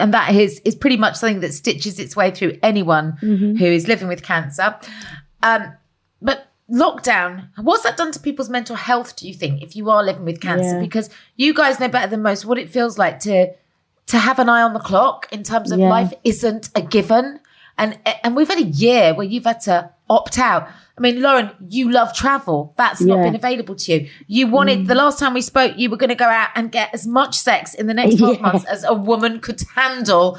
and 0.00 0.12
that 0.14 0.34
is 0.34 0.60
is 0.64 0.74
pretty 0.74 0.96
much 0.96 1.16
something 1.16 1.40
that 1.40 1.52
stitches 1.54 1.98
its 1.98 2.16
way 2.16 2.30
through 2.30 2.58
anyone 2.62 3.18
mm-hmm. 3.22 3.56
who 3.56 3.66
is 3.66 3.88
living 3.88 4.08
with 4.08 4.22
cancer. 4.22 4.74
Um, 5.42 5.72
but 6.20 6.46
lockdown, 6.70 7.48
what's 7.56 7.82
that 7.82 7.96
done 7.96 8.12
to 8.12 8.20
people's 8.20 8.48
mental 8.48 8.76
health? 8.76 9.16
Do 9.16 9.28
you 9.28 9.34
think, 9.34 9.62
if 9.62 9.76
you 9.76 9.90
are 9.90 10.02
living 10.02 10.24
with 10.24 10.40
cancer? 10.40 10.76
Yeah. 10.76 10.80
Because 10.80 11.10
you 11.36 11.52
guys 11.52 11.78
know 11.78 11.88
better 11.88 12.08
than 12.08 12.22
most 12.22 12.44
what 12.44 12.58
it 12.58 12.70
feels 12.70 12.98
like 12.98 13.20
to 13.20 13.52
to 14.06 14.18
have 14.18 14.38
an 14.38 14.48
eye 14.48 14.62
on 14.62 14.74
the 14.74 14.80
clock 14.80 15.28
in 15.32 15.42
terms 15.42 15.70
of 15.70 15.78
yeah. 15.78 15.88
life 15.88 16.12
isn't 16.24 16.70
a 16.74 16.82
given, 16.82 17.40
and 17.78 17.98
and 18.24 18.34
we've 18.36 18.48
had 18.48 18.58
a 18.58 18.62
year 18.62 19.14
where 19.14 19.26
you've 19.26 19.44
had 19.44 19.60
to 19.62 19.90
opt 20.08 20.38
out. 20.38 20.68
I 21.02 21.10
mean, 21.10 21.20
Lauren, 21.20 21.50
you 21.68 21.90
love 21.90 22.14
travel. 22.14 22.74
That's 22.76 23.00
yeah. 23.00 23.16
not 23.16 23.24
been 23.24 23.34
available 23.34 23.74
to 23.74 23.92
you. 23.92 24.08
You 24.28 24.46
wanted, 24.46 24.80
mm. 24.80 24.86
the 24.86 24.94
last 24.94 25.18
time 25.18 25.34
we 25.34 25.40
spoke, 25.40 25.76
you 25.76 25.90
were 25.90 25.96
going 25.96 26.10
to 26.10 26.14
go 26.14 26.28
out 26.28 26.50
and 26.54 26.70
get 26.70 26.94
as 26.94 27.08
much 27.08 27.36
sex 27.36 27.74
in 27.74 27.88
the 27.88 27.94
next 27.94 28.18
12 28.18 28.36
yeah. 28.36 28.42
months 28.42 28.64
as 28.66 28.84
a 28.84 28.94
woman 28.94 29.40
could 29.40 29.60
handle 29.74 30.38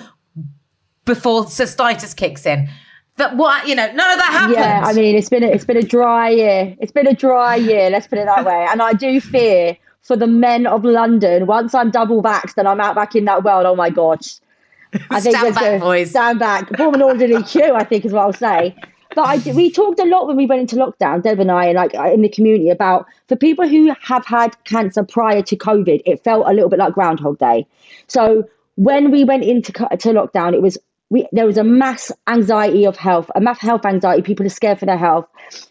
before 1.04 1.44
cystitis 1.44 2.16
kicks 2.16 2.46
in. 2.46 2.70
But 3.18 3.36
what, 3.36 3.68
you 3.68 3.76
know, 3.76 3.88
none 3.88 4.12
of 4.12 4.18
that 4.20 4.32
happened. 4.32 4.56
Yeah, 4.58 4.84
I 4.86 4.94
mean, 4.94 5.18
it's 5.18 5.28
been 5.28 5.44
a, 5.44 5.48
it's 5.48 5.66
been 5.66 5.76
a 5.76 5.84
dry 5.84 6.30
year. 6.30 6.78
It's 6.80 6.94
been 6.94 7.08
a 7.08 7.14
dry 7.14 7.56
year, 7.56 7.90
let's 7.90 8.08
put 8.08 8.18
it 8.20 8.26
that 8.26 8.46
way. 8.46 8.66
And 8.72 8.82
I 8.82 8.94
do 8.94 9.20
fear 9.20 9.78
for 10.02 10.16
the 10.16 10.28
men 10.28 10.66
of 10.66 10.86
London, 10.86 11.46
once 11.46 11.76
I'm 11.76 11.92
double 11.92 12.24
vaxxed 12.24 12.58
and 12.58 12.70
I'm 12.70 12.80
out 12.80 12.96
back 12.96 13.16
in 13.16 13.26
that 13.26 13.44
world, 13.44 13.66
oh 13.66 13.76
my 13.76 13.90
God. 13.90 14.26
I 15.10 15.20
think 15.20 15.36
stand 15.36 15.56
back, 15.56 15.64
a, 15.64 15.80
boys. 15.80 16.12
Stand 16.12 16.40
back. 16.40 16.76
Form 16.78 16.94
an 16.94 17.02
orderly 17.02 17.44
queue, 17.44 17.74
I 17.74 17.84
think 17.84 18.06
is 18.06 18.14
what 18.14 18.22
I'll 18.22 18.34
say. 18.34 18.76
But 19.16 19.26
I 19.26 19.52
we 19.54 19.72
talked 19.72 20.00
a 20.00 20.06
lot 20.06 20.28
when 20.28 20.38
we 20.38 20.46
went 20.46 20.62
into 20.62 20.76
lockdown, 20.76 21.24
Deb 21.24 21.40
and 21.40 21.52
I, 21.52 21.66
and 21.66 21.76
like 21.76 21.96
uh, 21.96 22.12
in 22.12 22.22
the 22.22 22.30
community 22.30 22.70
about 22.70 23.06
for 23.28 23.36
people 23.36 23.68
who 23.68 23.94
have 24.02 24.26
had 24.26 24.62
cancer 24.64 25.04
prior 25.04 25.42
to 25.44 25.56
COVID, 25.56 26.02
it 26.06 26.24
felt 26.24 26.48
a 26.48 26.54
little 26.54 26.70
bit 26.70 26.80
like 26.80 26.94
Groundhog 26.94 27.38
Day. 27.38 27.66
So 28.08 28.48
when 28.76 29.12
we 29.12 29.24
went 29.24 29.44
into 29.44 29.72
to 29.72 30.10
lockdown, 30.10 30.54
it 30.54 30.62
was 30.62 30.78
we 31.10 31.28
there 31.32 31.46
was 31.46 31.58
a 31.58 31.64
mass 31.64 32.12
anxiety 32.28 32.86
of 32.86 32.98
health, 32.98 33.30
a 33.36 33.42
mass 33.42 33.60
health 33.60 33.86
anxiety. 33.86 34.22
People 34.22 34.46
are 34.46 34.50
scared 34.50 34.80
for 34.80 34.86
their 34.86 34.98
health. 34.98 35.28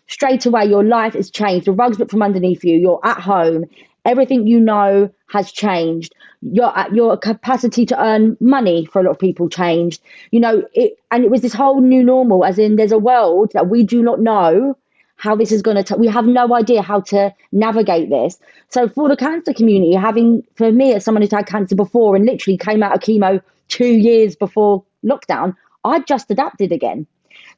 Straight 0.06 0.46
away, 0.46 0.66
your 0.66 0.84
life 0.84 1.14
has 1.14 1.30
changed. 1.30 1.66
The 1.66 1.72
rug's 1.72 1.98
ripped 1.98 2.10
from 2.10 2.22
underneath 2.22 2.64
you. 2.64 2.78
You're 2.78 3.00
at 3.04 3.20
home. 3.20 3.64
Everything 4.04 4.46
you 4.46 4.60
know 4.60 5.10
has 5.28 5.52
changed. 5.52 6.14
Your 6.42 6.76
uh, 6.76 6.88
your 6.92 7.16
capacity 7.16 7.86
to 7.86 8.02
earn 8.02 8.36
money 8.40 8.84
for 8.84 9.00
a 9.00 9.04
lot 9.04 9.12
of 9.12 9.18
people 9.18 9.48
changed. 9.48 10.02
You 10.30 10.40
know, 10.40 10.64
it 10.74 10.98
and 11.10 11.24
it 11.24 11.30
was 11.30 11.40
this 11.40 11.54
whole 11.54 11.80
new 11.80 12.02
normal. 12.02 12.44
As 12.44 12.58
in, 12.58 12.76
there's 12.76 12.92
a 12.92 12.98
world 12.98 13.52
that 13.54 13.68
we 13.68 13.84
do 13.84 14.02
not 14.02 14.20
know 14.20 14.76
how 15.16 15.36
this 15.36 15.52
is 15.52 15.62
going 15.62 15.82
to. 15.82 15.96
We 15.96 16.08
have 16.08 16.26
no 16.26 16.52
idea 16.54 16.82
how 16.82 17.00
to 17.00 17.32
navigate 17.52 18.10
this. 18.10 18.40
So 18.70 18.88
for 18.88 19.08
the 19.08 19.16
cancer 19.16 19.54
community, 19.54 19.94
having 19.94 20.42
for 20.56 20.72
me 20.72 20.94
as 20.94 21.04
someone 21.04 21.22
who's 21.22 21.30
had 21.30 21.46
cancer 21.46 21.76
before 21.76 22.16
and 22.16 22.26
literally 22.26 22.58
came 22.58 22.82
out 22.82 22.94
of 22.94 23.00
chemo 23.00 23.40
two 23.68 23.86
years 23.86 24.34
before 24.34 24.84
lockdown, 25.04 25.54
I 25.84 26.00
just 26.00 26.30
adapted 26.30 26.72
again. 26.72 27.06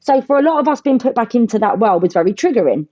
So 0.05 0.21
for 0.21 0.37
a 0.37 0.43
lot 0.43 0.59
of 0.59 0.67
us 0.67 0.81
being 0.81 0.99
put 0.99 1.15
back 1.15 1.33
into 1.33 1.57
that 1.57 1.79
world 1.79 2.03
was 2.03 2.13
very 2.13 2.31
triggering. 2.31 2.85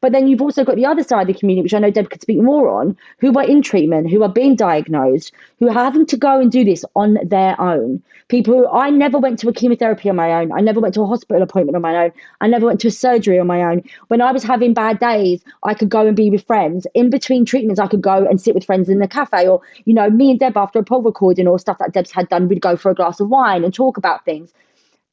But 0.00 0.12
then 0.12 0.28
you've 0.28 0.40
also 0.40 0.64
got 0.64 0.76
the 0.76 0.86
other 0.86 1.02
side 1.02 1.22
of 1.22 1.34
the 1.34 1.40
community, 1.40 1.64
which 1.64 1.74
I 1.74 1.80
know 1.80 1.90
Deb 1.90 2.10
could 2.10 2.22
speak 2.22 2.38
more 2.38 2.68
on, 2.68 2.96
who 3.18 3.36
are 3.36 3.42
in 3.42 3.60
treatment, 3.60 4.08
who 4.08 4.22
are 4.22 4.28
being 4.28 4.54
diagnosed, 4.54 5.32
who 5.58 5.66
are 5.68 5.72
having 5.72 6.06
to 6.06 6.16
go 6.16 6.38
and 6.38 6.50
do 6.50 6.62
this 6.64 6.84
on 6.94 7.18
their 7.24 7.60
own. 7.60 8.04
People 8.28 8.54
who 8.54 8.68
I 8.68 8.90
never 8.90 9.18
went 9.18 9.40
to 9.40 9.48
a 9.48 9.52
chemotherapy 9.52 10.08
on 10.10 10.14
my 10.14 10.32
own. 10.34 10.52
I 10.52 10.60
never 10.60 10.78
went 10.78 10.94
to 10.94 11.02
a 11.02 11.06
hospital 11.06 11.42
appointment 11.42 11.74
on 11.74 11.82
my 11.82 12.04
own. 12.04 12.12
I 12.40 12.46
never 12.46 12.66
went 12.66 12.78
to 12.82 12.88
a 12.88 12.92
surgery 12.92 13.40
on 13.40 13.48
my 13.48 13.64
own. 13.64 13.82
When 14.06 14.22
I 14.22 14.30
was 14.30 14.44
having 14.44 14.72
bad 14.72 15.00
days, 15.00 15.42
I 15.64 15.74
could 15.74 15.88
go 15.88 16.06
and 16.06 16.16
be 16.16 16.30
with 16.30 16.46
friends. 16.46 16.86
In 16.94 17.10
between 17.10 17.46
treatments, 17.46 17.80
I 17.80 17.88
could 17.88 18.00
go 18.00 18.24
and 18.24 18.40
sit 18.40 18.54
with 18.54 18.64
friends 18.64 18.88
in 18.88 19.00
the 19.00 19.08
cafe. 19.08 19.48
Or, 19.48 19.60
you 19.86 19.94
know, 19.94 20.08
me 20.08 20.30
and 20.30 20.38
Deb, 20.38 20.56
after 20.56 20.78
a 20.78 20.84
poll 20.84 21.02
recording 21.02 21.48
or 21.48 21.58
stuff 21.58 21.78
that 21.78 21.92
Deb's 21.92 22.12
had 22.12 22.28
done, 22.28 22.46
we'd 22.46 22.60
go 22.60 22.76
for 22.76 22.92
a 22.92 22.94
glass 22.94 23.18
of 23.18 23.28
wine 23.28 23.64
and 23.64 23.74
talk 23.74 23.96
about 23.96 24.24
things 24.24 24.52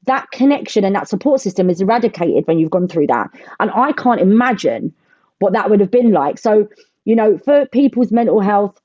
that 0.06 0.32
connection 0.32 0.84
and 0.84 0.96
that 0.96 1.10
support 1.10 1.42
system 1.42 1.70
is 1.70 1.82
eradicated 1.82 2.48
when 2.48 2.60
you've 2.60 2.72
gone 2.72 2.88
through 2.88 3.08
that. 3.08 3.30
And 3.60 3.72
I 3.72 3.92
can't 3.92 4.22
imagine 4.22 4.94
what 5.40 5.54
that 5.54 5.70
would 5.70 5.80
have 5.80 5.92
been 5.92 6.12
like. 6.12 6.38
So, 6.38 6.70
you 7.06 7.16
know, 7.16 7.38
for 7.38 7.66
people's 7.68 8.12
mental 8.12 8.40
health 8.40 8.80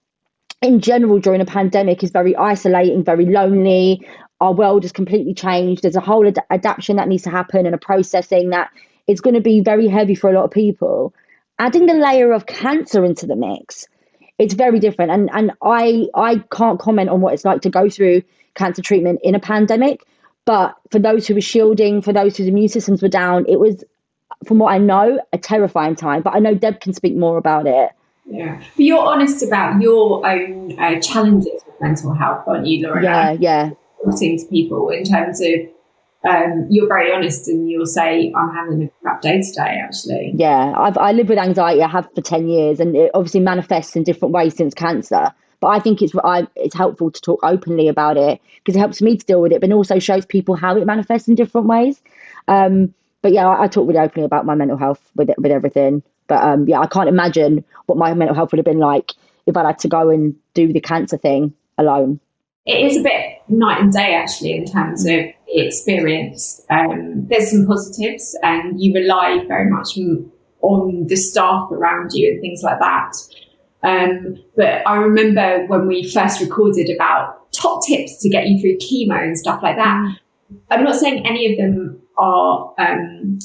in 0.61 0.81
general 0.81 1.19
during 1.19 1.41
a 1.41 1.47
pandemic 1.47 2.03
is 2.03 2.11
very 2.11 2.37
isolating, 2.37 3.05
very 3.05 3.27
lonely. 3.27 4.07
Our 4.41 4.53
world 4.53 4.83
has 4.83 4.93
completely 4.93 5.35
changed. 5.35 5.83
There's 5.83 5.97
a 5.97 6.01
whole 6.01 6.27
ad- 6.27 6.43
adaptation 6.51 6.97
that 6.97 7.09
needs 7.09 7.25
to 7.25 7.31
happen 7.31 7.67
and 7.67 7.75
a 7.75 7.79
processing 7.79 8.51
that 8.51 8.71
is 9.07 9.21
going 9.21 9.35
to 9.35 9.41
be 9.41 9.61
very 9.61 9.89
heavy 9.89 10.15
for 10.15 10.31
a 10.31 10.33
lot 10.33 10.45
of 10.45 10.51
people. 10.51 11.15
Adding 11.59 11.87
the 11.87 11.95
layer 11.95 12.33
of 12.33 12.47
cancer 12.47 13.05
into 13.05 13.27
the 13.27 13.37
mix, 13.37 13.87
it's 14.39 14.55
very 14.55 14.81
different. 14.81 15.13
And 15.13 15.31
and 15.33 15.53
I 15.63 16.07
I 16.15 16.43
can't 16.51 16.81
comment 16.81 17.11
on 17.11 17.21
what 17.21 17.35
it's 17.35 17.45
like 17.45 17.63
to 17.63 17.71
go 17.71 17.89
through 17.89 18.23
cancer 18.55 18.83
treatment 18.83 19.21
in 19.23 19.35
a 19.35 19.41
pandemic 19.41 20.05
but 20.45 20.77
for 20.91 20.99
those 20.99 21.27
who 21.27 21.35
were 21.35 21.41
shielding, 21.41 22.03
for 22.03 22.13
those 22.13 22.37
whose 22.37 22.49
immune 22.49 22.69
systems 22.69 23.03
were 23.03 23.09
down, 23.09 23.45
it 23.49 23.61
was, 23.61 23.85
from 24.47 24.59
what 24.59 24.73
I 24.73 24.79
know, 24.79 25.21
a 25.33 25.39
terrifying 25.39 25.95
time. 25.95 26.23
But 26.23 26.35
I 26.35 26.39
know 26.39 26.55
Deb 26.55 26.81
can 26.81 26.93
speak 26.93 27.17
more 27.17 27.39
about 27.39 27.67
it. 27.67 27.91
Yeah, 28.25 28.59
but 28.59 28.85
you're 28.85 29.05
honest 29.05 29.45
about 29.45 29.81
your 29.81 30.27
own 30.27 30.79
uh, 30.79 31.01
challenges 31.01 31.63
with 31.67 31.81
mental 31.81 32.15
health, 32.15 32.45
aren't 32.47 32.67
you, 32.67 32.87
Laura? 32.87 33.03
Yeah, 33.03 33.33
yeah. 33.33 33.71
Talking 34.05 34.39
to 34.39 34.47
people 34.47 34.91
in 34.91 35.05
terms 35.05 35.41
of 35.41 35.49
um, 36.29 36.67
you're 36.71 36.87
very 36.87 37.13
honest 37.13 37.49
and 37.49 37.69
you'll 37.69 37.87
say, 37.87 38.33
I'm 38.37 38.55
having 38.55 38.85
a 38.85 38.89
crap 39.03 39.23
day 39.23 39.41
today, 39.43 39.81
actually. 39.83 40.33
Yeah, 40.37 40.73
I've, 40.77 40.97
I 40.97 41.13
live 41.13 41.29
with 41.29 41.39
anxiety. 41.39 41.83
I 41.83 41.89
have 41.89 42.09
for 42.15 42.21
10 42.21 42.49
years, 42.49 42.81
and 42.81 42.95
it 42.95 43.11
obviously 43.15 43.41
manifests 43.41 43.97
in 43.97 44.05
different 44.05 44.33
ways 44.33 44.55
since 44.55 44.75
cancer. 44.75 45.33
But 45.63 45.69
I 45.69 45.79
think 45.79 46.03
it's 46.03 46.13
I, 46.25 46.49
it's 46.57 46.75
helpful 46.75 47.13
to 47.13 47.21
talk 47.21 47.39
openly 47.45 47.87
about 47.87 48.17
it 48.17 48.41
because 48.57 48.75
it 48.75 48.81
helps 48.81 49.01
me 49.01 49.17
to 49.17 49.25
deal 49.25 49.41
with 49.41 49.53
it, 49.53 49.61
but 49.61 49.71
also 49.71 50.01
shows 50.01 50.27
people 50.27 50.57
how 50.57 50.77
it 50.77 50.85
manifests 50.85 51.29
in 51.29 51.37
different 51.37 51.69
ways. 51.69 52.03
Um, 52.49 52.93
but 53.23 53.33
yeah, 53.33 53.47
I, 53.47 53.63
I, 53.63 53.69
talk 53.69 53.87
really 53.87 54.01
openly 54.01 54.27
about 54.27 54.45
my 54.45 54.57
mental 54.57 54.77
health 54.77 55.01
with 55.15 55.31
it, 55.31 55.39
with 55.39 55.53
everything. 55.53 56.03
But 56.27 56.43
um, 56.43 56.67
yeah, 56.67 56.81
I 56.81 56.89
can't 56.89 57.09
imagine 57.09 57.65
what 57.87 57.97
my 57.97 58.13
mental 58.13 58.35
health 58.35 58.51
would 58.51 58.59
have 58.59 58.65
been 58.65 58.81
like 58.81 59.13
if 59.47 59.57
I'd 59.57 59.65
had 59.65 59.79
to 59.79 59.89
go 59.89 60.11
and 60.11 60.35
do 60.53 60.73
the 60.73 60.81
cancer 60.81 61.17
thing 61.17 61.55
alone. 61.79 62.19
It 62.67 62.85
is 62.85 62.97
a 62.97 63.03
bit 63.03 63.39
night 63.49 63.81
and 63.81 63.93
day 63.93 64.17
actually 64.17 64.57
in 64.57 64.65
terms 64.65 65.07
of 65.07 65.27
experience. 65.47 66.61
Um, 66.71 67.29
there's 67.29 67.53
some 67.53 67.67
positives, 67.67 68.37
and 68.43 68.83
you 68.83 68.93
rely 68.95 69.45
very 69.47 69.71
much 69.71 69.97
on 70.61 71.07
the 71.07 71.17
staff 71.17 71.71
around 71.71 72.11
you 72.15 72.33
and 72.33 72.41
things 72.41 72.63
like 72.65 72.81
that. 72.81 73.13
Um, 73.83 74.37
but 74.57 74.87
I 74.87 74.97
remember 74.97 75.67
when 75.67 75.87
we 75.87 76.09
first 76.11 76.41
recorded 76.41 76.89
about 76.95 77.53
top 77.53 77.85
tips 77.87 78.21
to 78.23 78.29
get 78.29 78.47
you 78.49 78.61
through 78.61 78.79
chemo 78.79 79.23
and 79.23 79.37
stuff 79.37 79.63
like 79.63 79.77
that. 79.77 79.97
Mm. 79.97 80.17
I'm 80.71 80.85
not 80.85 80.97
saying 80.97 81.27
any 81.27 81.53
of 81.53 81.59
them 81.59 82.01
are, 82.19 82.75
um, 82.79 83.39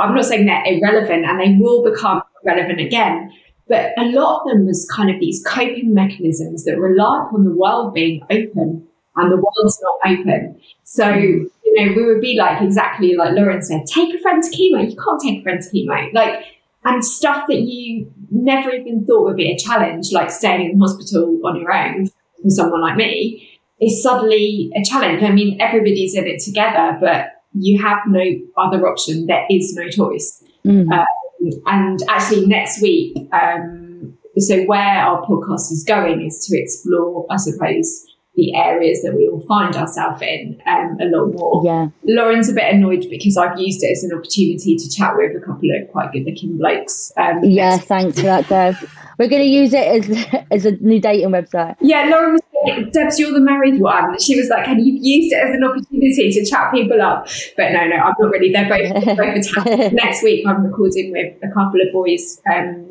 I'm 0.00 0.14
not 0.14 0.24
saying 0.24 0.46
they're 0.46 0.64
irrelevant 0.66 1.24
and 1.24 1.40
they 1.40 1.56
will 1.60 1.84
become 1.84 2.22
relevant 2.44 2.80
again. 2.80 3.32
But 3.68 3.92
a 3.96 4.04
lot 4.06 4.40
of 4.40 4.48
them 4.48 4.66
was 4.66 4.88
kind 4.94 5.10
of 5.10 5.20
these 5.20 5.42
coping 5.46 5.94
mechanisms 5.94 6.64
that 6.64 6.78
rely 6.78 7.24
upon 7.26 7.44
the 7.44 7.54
world 7.54 7.94
being 7.94 8.22
open 8.24 8.86
and 9.16 9.32
the 9.32 9.36
world's 9.36 9.80
not 9.82 10.12
open. 10.12 10.60
So, 10.84 11.08
you 11.14 11.50
know, 11.64 11.94
we 11.94 12.04
would 12.04 12.20
be 12.20 12.36
like 12.36 12.60
exactly 12.60 13.14
like 13.14 13.32
Lauren 13.32 13.62
said, 13.62 13.86
take 13.86 14.14
a 14.14 14.18
friend 14.18 14.42
to 14.42 14.50
chemo. 14.50 14.90
You 14.90 14.96
can't 14.96 15.20
take 15.22 15.40
a 15.40 15.42
friend 15.42 15.62
to 15.62 15.70
chemo. 15.70 16.12
Like, 16.12 16.44
and 16.84 17.04
stuff 17.04 17.46
that 17.48 17.60
you 17.60 18.12
never 18.32 18.70
even 18.70 19.04
thought 19.06 19.24
would 19.24 19.36
be 19.36 19.52
a 19.52 19.58
challenge, 19.58 20.12
like 20.12 20.30
staying 20.30 20.70
in 20.70 20.80
hospital 20.80 21.38
on 21.44 21.60
your 21.60 21.72
own 21.72 22.06
for 22.06 22.48
someone 22.50 22.80
like 22.80 22.96
me, 22.96 23.60
is 23.80 24.02
suddenly 24.02 24.70
a 24.74 24.82
challenge. 24.84 25.22
I 25.22 25.30
mean, 25.30 25.60
everybody's 25.60 26.14
in 26.14 26.26
it 26.26 26.40
together, 26.40 26.98
but 27.00 27.26
you 27.52 27.80
have 27.82 27.98
no 28.08 28.24
other 28.56 28.86
option. 28.88 29.26
There 29.26 29.44
is 29.50 29.74
no 29.74 29.88
choice. 29.88 30.42
Mm. 30.64 30.90
Um, 30.92 31.50
and 31.66 31.98
actually, 32.08 32.46
next 32.46 32.80
week, 32.80 33.16
um, 33.32 34.16
so 34.38 34.62
where 34.64 34.78
our 34.80 35.22
podcast 35.26 35.70
is 35.72 35.84
going 35.86 36.24
is 36.24 36.46
to 36.46 36.58
explore, 36.58 37.26
I 37.30 37.36
suppose, 37.36 38.06
the 38.34 38.54
areas 38.54 39.02
that 39.02 39.14
we 39.14 39.28
all 39.28 39.44
find 39.46 39.76
ourselves 39.76 40.22
in 40.22 40.60
um, 40.66 40.96
a 41.00 41.04
lot 41.04 41.26
more. 41.34 41.62
Yeah. 41.64 41.88
Lauren's 42.04 42.48
a 42.48 42.54
bit 42.54 42.72
annoyed 42.72 43.06
because 43.10 43.36
I've 43.36 43.58
used 43.58 43.82
it 43.82 43.92
as 43.92 44.04
an 44.04 44.16
opportunity 44.16 44.76
to 44.76 44.90
chat 44.90 45.14
with 45.16 45.36
a 45.36 45.40
couple 45.40 45.68
of 45.70 45.90
quite 45.92 46.12
good 46.12 46.24
looking 46.24 46.56
blokes. 46.56 47.12
Um, 47.18 47.44
yeah, 47.44 47.76
thanks 47.76 48.16
for 48.16 48.26
that, 48.26 48.48
Dev. 48.48 48.90
We're 49.18 49.28
going 49.28 49.42
to 49.42 49.48
use 49.48 49.74
it 49.74 49.86
as, 49.86 50.44
as 50.50 50.64
a 50.64 50.72
new 50.76 50.98
dating 50.98 51.28
website. 51.28 51.76
Yeah, 51.80 52.06
Lauren 52.10 52.32
was 52.32 52.40
like, 52.64 52.92
Debs, 52.92 53.18
you're 53.18 53.32
the 53.32 53.40
married 53.40 53.80
one. 53.80 54.18
She 54.18 54.36
was 54.36 54.48
like, 54.48 54.66
and 54.66 54.84
you've 54.84 55.04
used 55.04 55.34
it 55.34 55.36
as 55.36 55.54
an 55.54 55.64
opportunity 55.64 56.32
to 56.32 56.44
chat 56.44 56.72
people 56.72 57.02
up. 57.02 57.28
But 57.56 57.72
no, 57.72 57.86
no, 57.86 57.96
I'm 57.96 58.14
not 58.18 58.30
really. 58.30 58.50
They're 58.50 58.68
both, 58.68 59.04
both 59.04 59.92
Next 59.92 60.22
week, 60.22 60.46
I'm 60.46 60.64
recording 60.64 61.12
with 61.12 61.34
a 61.42 61.52
couple 61.52 61.80
of 61.82 61.92
boys. 61.92 62.40
Um, 62.50 62.88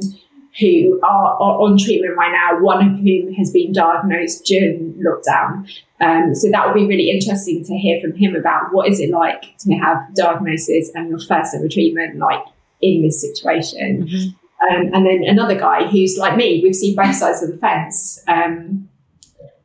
who 0.60 1.00
are, 1.02 1.34
are, 1.36 1.62
on 1.62 1.78
treatment 1.78 2.18
right 2.18 2.32
now, 2.32 2.60
one 2.60 2.86
of 2.86 3.00
whom 3.00 3.34
has 3.34 3.52
been 3.52 3.72
diagnosed 3.72 4.44
during 4.46 4.94
lockdown. 4.96 5.70
Um, 6.02 6.36
so 6.36 6.50
that 6.52 6.68
will 6.68 6.74
be 6.74 6.86
really 6.86 7.10
interesting 7.10 7.64
to 7.64 7.78
hear 7.78 8.02
from 8.02 8.14
him 8.16 8.36
about 8.36 8.74
what 8.74 8.90
is 8.90 9.00
it 9.00 9.12
like 9.12 9.58
to 9.60 9.74
have 9.76 9.98
diagnosis 10.16 10.92
and 10.94 11.10
your 11.10 11.20
first 11.20 11.56
ever 11.56 11.70
treatment 11.70 12.18
like 12.18 12.44
in 12.82 13.02
this 13.02 13.22
situation. 13.22 14.08
Mm-hmm. 14.08 14.76
Um, 14.76 14.94
and 14.94 15.06
then 15.06 15.24
another 15.26 15.58
guy 15.58 15.88
who's 15.88 16.18
like 16.18 16.36
me, 16.36 16.62
we've 16.64 16.76
seen 16.76 16.96
both 16.96 17.16
sides 17.16 17.42
of 17.42 17.52
the 17.52 17.58
fence. 17.58 18.22
Um, 18.28 18.90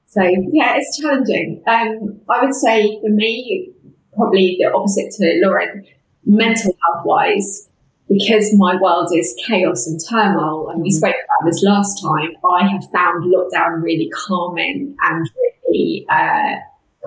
so 0.06 0.22
yeah, 0.22 0.76
it's 0.76 0.98
challenging. 1.00 1.62
Um, 1.66 2.20
I 2.30 2.44
would 2.44 2.54
say 2.54 2.98
for 3.02 3.10
me, 3.10 3.72
probably 4.14 4.56
the 4.58 4.72
opposite 4.72 5.10
to 5.12 5.40
Lauren, 5.44 5.84
mental 6.24 6.74
health 6.84 7.04
wise, 7.04 7.68
because 8.08 8.54
my 8.56 8.76
world 8.80 9.10
is 9.14 9.34
chaos 9.46 9.86
and 9.86 10.00
turmoil, 10.08 10.68
and 10.70 10.80
we 10.80 10.90
mm-hmm. 10.90 10.96
spoke 10.96 11.14
about 11.14 11.50
this 11.50 11.62
last 11.62 12.00
time, 12.00 12.30
I 12.48 12.66
have 12.68 12.84
found 12.90 13.24
lockdown 13.24 13.82
really 13.82 14.10
calming 14.10 14.96
and 15.02 15.30
really 15.68 16.06
uh, 16.08 16.56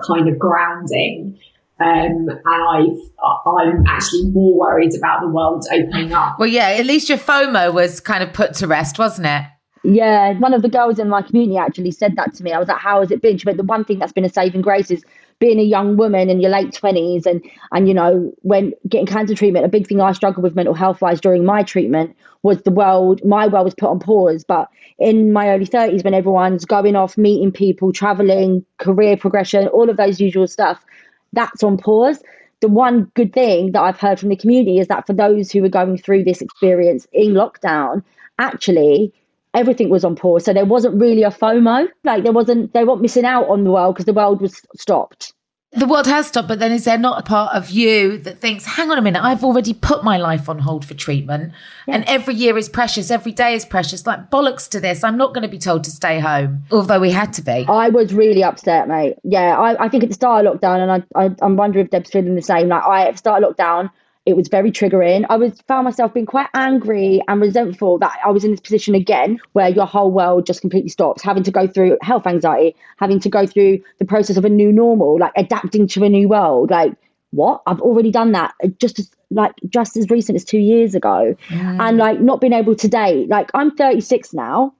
kind 0.06 0.28
of 0.28 0.38
grounding. 0.38 1.38
Um, 1.80 2.28
and 2.28 2.44
I've, 2.44 2.98
I'm 3.46 3.86
actually 3.86 4.30
more 4.30 4.58
worried 4.58 4.94
about 4.94 5.22
the 5.22 5.28
world 5.28 5.64
opening 5.72 6.12
up. 6.12 6.38
Well, 6.38 6.48
yeah, 6.48 6.68
at 6.68 6.84
least 6.84 7.08
your 7.08 7.16
FOMO 7.16 7.72
was 7.72 8.00
kind 8.00 8.22
of 8.22 8.34
put 8.34 8.52
to 8.56 8.66
rest, 8.66 8.98
wasn't 8.98 9.28
it? 9.28 9.44
Yeah, 9.82 10.38
one 10.38 10.52
of 10.52 10.60
the 10.60 10.68
girls 10.68 10.98
in 10.98 11.08
my 11.08 11.22
community 11.22 11.56
actually 11.56 11.92
said 11.92 12.16
that 12.16 12.34
to 12.34 12.42
me. 12.42 12.52
I 12.52 12.58
was 12.58 12.68
like, 12.68 12.76
"How 12.76 13.00
has 13.00 13.10
it 13.10 13.22
been?" 13.22 13.38
She 13.38 13.46
went, 13.46 13.56
"The 13.56 13.64
one 13.64 13.84
thing 13.84 13.98
that's 13.98 14.12
been 14.12 14.26
a 14.26 14.28
saving 14.28 14.60
grace 14.60 14.90
is 14.90 15.02
being 15.40 15.58
a 15.58 15.64
young 15.64 15.96
woman 15.96 16.30
in 16.30 16.40
your 16.40 16.50
late 16.50 16.70
20s 16.70 17.26
and 17.26 17.42
and 17.72 17.88
you 17.88 17.94
know 17.94 18.32
when 18.42 18.72
getting 18.88 19.06
cancer 19.06 19.34
treatment 19.34 19.64
a 19.64 19.68
big 19.68 19.86
thing 19.86 20.00
i 20.00 20.12
struggled 20.12 20.42
with 20.44 20.54
mental 20.54 20.74
health 20.74 21.00
wise 21.00 21.20
during 21.20 21.44
my 21.44 21.62
treatment 21.62 22.14
was 22.42 22.62
the 22.62 22.70
world 22.70 23.24
my 23.24 23.46
world 23.46 23.64
was 23.64 23.74
put 23.74 23.90
on 23.90 24.00
pause. 24.00 24.44
But 24.44 24.68
in 24.98 25.32
my 25.32 25.48
early 25.48 25.66
30s 25.66 26.04
when 26.04 26.14
everyone's 26.14 26.64
going 26.64 26.96
off 26.96 27.18
meeting 27.18 27.52
people 27.52 27.92
traveling 27.92 28.64
career 28.78 29.16
progression 29.16 29.68
all 29.68 29.90
of 29.90 29.96
those 29.96 30.20
usual 30.20 30.46
stuff 30.46 30.84
that's 31.32 31.62
on 31.62 31.76
pause. 31.76 32.22
The 32.60 32.68
one 32.68 33.10
good 33.14 33.32
thing 33.32 33.72
that 33.72 33.80
I've 33.80 33.98
heard 33.98 34.20
from 34.20 34.28
the 34.28 34.36
community 34.36 34.78
is 34.78 34.88
that 34.88 35.06
for 35.06 35.14
those 35.14 35.50
who 35.50 35.62
were 35.62 35.70
going 35.70 35.96
through 35.96 36.24
this 36.24 36.42
experience 36.42 37.06
in 37.12 37.32
lockdown, 37.32 38.02
actually 38.38 39.14
everything 39.54 39.88
was 39.88 40.04
on 40.04 40.16
pause. 40.16 40.44
So 40.44 40.52
there 40.52 40.64
wasn't 40.64 41.00
really 41.00 41.22
a 41.22 41.30
FOMO. 41.30 41.88
Like 42.04 42.22
there 42.22 42.32
wasn't, 42.32 42.72
they 42.72 42.84
weren't 42.84 43.02
missing 43.02 43.24
out 43.24 43.48
on 43.48 43.64
the 43.64 43.70
world 43.70 43.94
because 43.94 44.06
the 44.06 44.12
world 44.12 44.40
was 44.40 44.60
stopped. 44.76 45.32
The 45.72 45.86
world 45.86 46.08
has 46.08 46.26
stopped, 46.26 46.48
but 46.48 46.58
then 46.58 46.72
is 46.72 46.82
there 46.82 46.98
not 46.98 47.20
a 47.20 47.22
part 47.22 47.54
of 47.54 47.70
you 47.70 48.18
that 48.18 48.38
thinks, 48.38 48.64
hang 48.64 48.90
on 48.90 48.98
a 48.98 49.02
minute, 49.02 49.22
I've 49.22 49.44
already 49.44 49.72
put 49.72 50.02
my 50.02 50.16
life 50.16 50.48
on 50.48 50.58
hold 50.58 50.84
for 50.84 50.94
treatment 50.94 51.52
yeah. 51.86 51.94
and 51.94 52.04
every 52.06 52.34
year 52.34 52.58
is 52.58 52.68
precious, 52.68 53.08
every 53.08 53.30
day 53.30 53.54
is 53.54 53.64
precious. 53.64 54.04
Like 54.04 54.30
bollocks 54.30 54.68
to 54.70 54.80
this. 54.80 55.04
I'm 55.04 55.16
not 55.16 55.32
going 55.32 55.42
to 55.42 55.48
be 55.48 55.60
told 55.60 55.84
to 55.84 55.92
stay 55.92 56.18
home, 56.18 56.64
although 56.72 56.98
we 56.98 57.12
had 57.12 57.32
to 57.34 57.42
be. 57.42 57.66
I 57.68 57.88
was 57.88 58.12
really 58.12 58.42
upset, 58.42 58.88
mate. 58.88 59.14
Yeah, 59.22 59.56
I, 59.56 59.84
I 59.84 59.88
think 59.88 60.02
at 60.02 60.08
the 60.08 60.14
start 60.14 60.44
of 60.44 60.58
lockdown, 60.58 60.82
and 60.82 61.04
I, 61.14 61.24
I, 61.24 61.30
I'm 61.40 61.56
wondering 61.56 61.84
if 61.84 61.92
Deb's 61.92 62.10
feeling 62.10 62.34
the 62.34 62.42
same. 62.42 62.66
Like 62.66 62.82
I 62.82 63.06
at 63.06 63.12
the 63.12 63.18
start 63.18 63.44
of 63.44 63.54
lockdown, 63.54 63.90
it 64.26 64.36
was 64.36 64.48
very 64.48 64.70
triggering. 64.70 65.24
I 65.28 65.36
was 65.36 65.60
found 65.66 65.84
myself 65.84 66.12
being 66.12 66.26
quite 66.26 66.48
angry 66.54 67.22
and 67.26 67.40
resentful 67.40 67.98
that 67.98 68.18
I 68.24 68.30
was 68.30 68.44
in 68.44 68.50
this 68.50 68.60
position 68.60 68.94
again 68.94 69.40
where 69.52 69.68
your 69.68 69.86
whole 69.86 70.10
world 70.10 70.46
just 70.46 70.60
completely 70.60 70.90
stops, 70.90 71.22
having 71.22 71.42
to 71.44 71.50
go 71.50 71.66
through 71.66 71.96
health 72.02 72.26
anxiety, 72.26 72.76
having 72.98 73.20
to 73.20 73.30
go 73.30 73.46
through 73.46 73.80
the 73.98 74.04
process 74.04 74.36
of 74.36 74.44
a 74.44 74.50
new 74.50 74.72
normal, 74.72 75.18
like 75.18 75.32
adapting 75.36 75.88
to 75.88 76.04
a 76.04 76.08
new 76.08 76.28
world. 76.28 76.70
Like, 76.70 76.92
what? 77.30 77.62
I've 77.66 77.80
already 77.80 78.10
done 78.10 78.32
that 78.32 78.54
uh, 78.62 78.68
just 78.78 78.98
as 78.98 79.10
like 79.30 79.52
just 79.68 79.96
as 79.96 80.10
recent 80.10 80.36
as 80.36 80.44
two 80.44 80.58
years 80.58 80.94
ago. 80.94 81.36
And 81.80 81.96
like 81.96 82.20
not 82.20 82.40
being 82.40 82.52
able 82.52 82.74
to 82.74 82.88
date. 82.88 83.28
Like 83.28 83.50
I'm 83.54 83.70
36 83.70 84.34
now. 84.34 84.74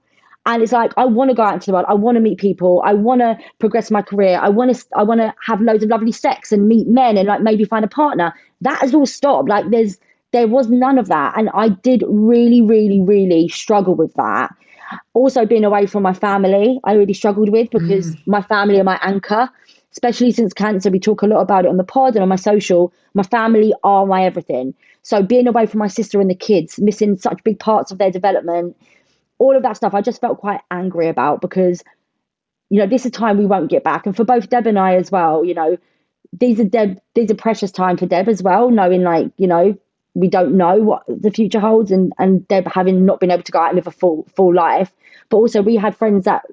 And 0.45 0.63
it's 0.63 0.71
like 0.71 0.91
I 0.97 1.05
want 1.05 1.29
to 1.29 1.35
go 1.35 1.43
out 1.43 1.53
into 1.53 1.67
the 1.67 1.73
world. 1.73 1.85
I 1.87 1.93
want 1.93 2.15
to 2.15 2.21
meet 2.21 2.39
people. 2.39 2.81
I 2.83 2.93
want 2.93 3.21
to 3.21 3.37
progress 3.59 3.91
my 3.91 4.01
career. 4.01 4.39
I 4.41 4.49
want 4.49 4.75
to. 4.75 4.85
I 4.95 5.03
want 5.03 5.21
to 5.21 5.33
have 5.45 5.61
loads 5.61 5.83
of 5.83 5.89
lovely 5.89 6.11
sex 6.11 6.51
and 6.51 6.67
meet 6.67 6.87
men 6.87 7.17
and 7.17 7.27
like 7.27 7.41
maybe 7.41 7.63
find 7.63 7.85
a 7.85 7.87
partner. 7.87 8.33
That 8.61 8.79
has 8.79 8.93
all 8.95 9.05
stopped. 9.05 9.49
Like 9.49 9.69
there's 9.69 9.99
there 10.31 10.47
was 10.47 10.69
none 10.69 10.97
of 10.97 11.09
that, 11.09 11.37
and 11.37 11.49
I 11.53 11.69
did 11.69 12.03
really, 12.07 12.61
really, 12.61 13.01
really 13.01 13.49
struggle 13.49 13.93
with 13.93 14.13
that. 14.15 14.51
Also, 15.13 15.45
being 15.45 15.63
away 15.63 15.85
from 15.85 16.03
my 16.03 16.13
family, 16.13 16.79
I 16.83 16.93
really 16.93 17.13
struggled 17.13 17.49
with 17.49 17.69
because 17.69 18.15
mm. 18.15 18.27
my 18.27 18.41
family 18.41 18.79
are 18.79 18.83
my 18.83 18.99
anchor. 19.03 19.49
Especially 19.91 20.31
since 20.31 20.53
cancer, 20.53 20.89
we 20.89 21.01
talk 21.01 21.21
a 21.21 21.27
lot 21.27 21.41
about 21.41 21.65
it 21.65 21.67
on 21.67 21.75
the 21.75 21.83
pod 21.83 22.15
and 22.15 22.23
on 22.23 22.29
my 22.29 22.37
social. 22.37 22.93
My 23.13 23.23
family 23.23 23.73
are 23.83 24.05
my 24.05 24.23
everything. 24.23 24.73
So 25.03 25.21
being 25.21 25.47
away 25.47 25.65
from 25.65 25.79
my 25.79 25.87
sister 25.87 26.21
and 26.21 26.29
the 26.29 26.35
kids, 26.35 26.79
missing 26.79 27.17
such 27.17 27.43
big 27.43 27.59
parts 27.59 27.91
of 27.91 27.97
their 27.97 28.11
development, 28.11 28.77
all 29.41 29.57
of 29.57 29.63
that 29.63 29.75
stuff 29.75 29.95
I 29.95 30.01
just 30.01 30.21
felt 30.21 30.37
quite 30.37 30.61
angry 30.69 31.07
about 31.07 31.41
because, 31.41 31.83
you 32.69 32.77
know, 32.77 32.85
this 32.85 33.07
is 33.07 33.11
time 33.11 33.39
we 33.39 33.47
won't 33.47 33.71
get 33.71 33.83
back. 33.83 34.05
And 34.05 34.15
for 34.15 34.23
both 34.23 34.49
Deb 34.51 34.67
and 34.67 34.77
I 34.77 34.97
as 34.97 35.11
well, 35.11 35.43
you 35.43 35.55
know, 35.55 35.77
these 36.31 36.59
are 36.59 36.63
Deb, 36.63 37.01
these 37.15 37.31
are 37.31 37.35
precious 37.35 37.71
time 37.71 37.97
for 37.97 38.05
Deb 38.05 38.29
as 38.29 38.43
well, 38.43 38.69
knowing 38.69 39.01
like, 39.01 39.31
you 39.37 39.47
know, 39.47 39.75
we 40.13 40.27
don't 40.27 40.57
know 40.57 40.75
what 40.75 41.03
the 41.07 41.31
future 41.31 41.59
holds 41.59 41.89
and, 41.89 42.13
and 42.19 42.47
Deb 42.47 42.67
having 42.67 43.03
not 43.03 43.19
been 43.19 43.31
able 43.31 43.41
to 43.41 43.51
go 43.51 43.59
out 43.59 43.69
and 43.69 43.77
live 43.77 43.87
a 43.87 43.91
full 43.91 44.27
full 44.35 44.53
life. 44.53 44.93
But 45.29 45.37
also 45.37 45.63
we 45.63 45.75
had 45.75 45.97
friends 45.97 46.25
that 46.25 46.45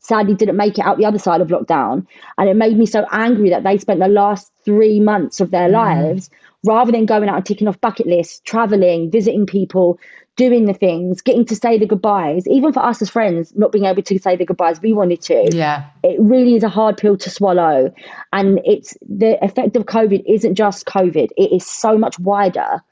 sadly 0.00 0.34
didn't 0.34 0.56
make 0.56 0.78
it 0.78 0.86
out 0.86 0.96
the 0.96 1.04
other 1.04 1.18
side 1.18 1.42
of 1.42 1.48
lockdown. 1.48 2.06
And 2.38 2.48
it 2.48 2.56
made 2.56 2.78
me 2.78 2.86
so 2.86 3.04
angry 3.12 3.50
that 3.50 3.64
they 3.64 3.76
spent 3.76 4.00
the 4.00 4.08
last 4.08 4.50
three 4.64 4.98
months 4.98 5.40
of 5.40 5.50
their 5.50 5.68
mm. 5.68 5.72
lives 5.72 6.30
rather 6.64 6.90
than 6.90 7.04
going 7.04 7.28
out 7.28 7.36
and 7.36 7.44
ticking 7.44 7.68
off 7.68 7.80
bucket 7.82 8.06
lists, 8.06 8.40
traveling, 8.44 9.10
visiting 9.10 9.44
people, 9.44 9.98
doing 10.40 10.64
the 10.64 10.72
things, 10.72 11.20
getting 11.20 11.44
to 11.44 11.54
say 11.54 11.76
the 11.76 11.84
goodbyes, 11.84 12.48
even 12.48 12.72
for 12.72 12.82
us 12.82 13.02
as 13.02 13.10
friends, 13.10 13.54
not 13.54 13.72
being 13.72 13.84
able 13.84 14.00
to 14.00 14.18
say 14.18 14.36
the 14.36 14.46
goodbyes 14.46 14.80
we 14.80 14.94
wanted 14.94 15.20
to. 15.20 15.50
Yeah. 15.52 15.84
It 16.02 16.18
really 16.18 16.54
is 16.54 16.62
a 16.62 16.70
hard 16.70 16.96
pill 16.96 17.18
to 17.18 17.28
swallow. 17.28 17.92
And 18.32 18.58
it's 18.64 18.96
the 19.06 19.36
effect 19.44 19.76
of 19.76 19.84
COVID 19.84 20.22
isn't 20.26 20.54
just 20.54 20.86
COVID, 20.86 21.28
it 21.36 21.52
is 21.54 21.66
so 21.66 21.98
much 21.98 22.18
wider. 22.18 22.82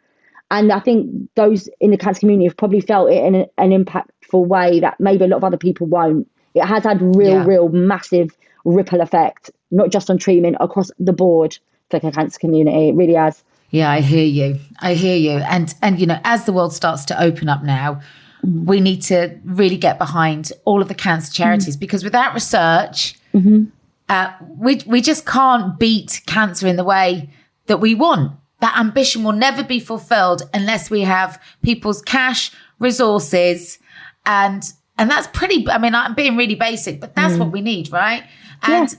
And 0.51 0.71
I 0.71 0.81
think 0.81 1.31
those 1.37 1.71
in 1.81 1.91
the 1.91 1.97
cancer 1.97 2.21
community 2.21 2.49
have 2.49 2.57
probably 2.59 2.83
felt 2.83 3.11
it 3.11 3.25
in 3.25 3.35
a, 3.35 3.47
an 3.57 3.71
impactful 3.71 4.47
way 4.47 4.81
that 4.81 5.01
maybe 5.01 5.25
a 5.25 5.29
lot 5.29 5.39
of 5.39 5.45
other 5.45 5.57
people 5.57 5.87
won't. 5.87 6.31
It 6.53 6.67
has 6.67 6.85
had 6.85 7.01
real, 7.01 7.31
yeah. 7.31 7.47
real 7.47 7.71
massive 7.71 8.37
ripple 8.67 9.01
effect, 9.01 9.51
not 9.71 9.91
just 9.91 10.11
on 10.11 10.19
treatment, 10.19 10.59
across 10.61 10.91
the 10.99 11.15
board 11.15 11.59
for 11.91 11.99
the 11.99 12.13
cancer 12.13 12.39
community. 12.39 12.91
It 12.91 12.95
really 12.95 13.15
has. 13.15 13.43
Yeah, 13.71 13.91
I 13.91 14.01
hear 14.01 14.25
you. 14.25 14.59
I 14.81 14.95
hear 14.95 15.17
you. 15.17 15.39
And 15.39 15.75
and 15.83 16.01
you 16.01 16.07
know, 16.07 16.19
as 16.25 16.45
the 16.45 16.53
world 16.53 16.73
starts 16.73 17.05
to 17.07 17.23
open 17.23 17.49
up 17.49 17.63
now, 17.63 18.01
we 18.43 18.81
need 18.81 19.03
to 19.03 19.39
really 19.45 19.77
get 19.77 19.99
behind 19.99 20.53
all 20.65 20.81
of 20.81 20.89
the 20.89 20.95
cancer 20.95 21.33
charities 21.33 21.75
mm-hmm. 21.75 21.81
because 21.81 22.05
without 22.05 22.35
research, 22.35 23.19
mm-hmm. 23.35 23.65
uh, 24.09 24.33
we 24.57 24.81
we 24.87 25.01
just 25.01 25.27
can't 25.27 25.79
beat 25.79 26.23
cancer 26.27 26.67
in 26.67 26.77
the 26.77 26.85
way 26.85 27.31
that 27.67 27.79
we 27.79 27.95
want. 27.95 28.33
That 28.61 28.77
ambition 28.77 29.23
will 29.23 29.33
never 29.33 29.63
be 29.63 29.81
fulfilled 29.81 30.43
unless 30.55 30.91
we 30.91 31.03
have 31.03 31.41
people's 31.63 32.01
cash, 32.03 32.51
resources, 32.79 33.79
and 34.25 34.63
and 34.97 35.11
that's 35.11 35.27
pretty. 35.29 35.69
I 35.69 35.77
mean, 35.77 35.95
I'm 35.95 36.15
being 36.15 36.37
really 36.37 36.55
basic, 36.55 37.01
but 37.01 37.15
that's 37.15 37.35
mm. 37.35 37.41
what 37.41 37.53
we 37.53 37.61
need, 37.61 37.93
right? 37.93 38.25
And 38.63 38.91
yeah 38.91 38.99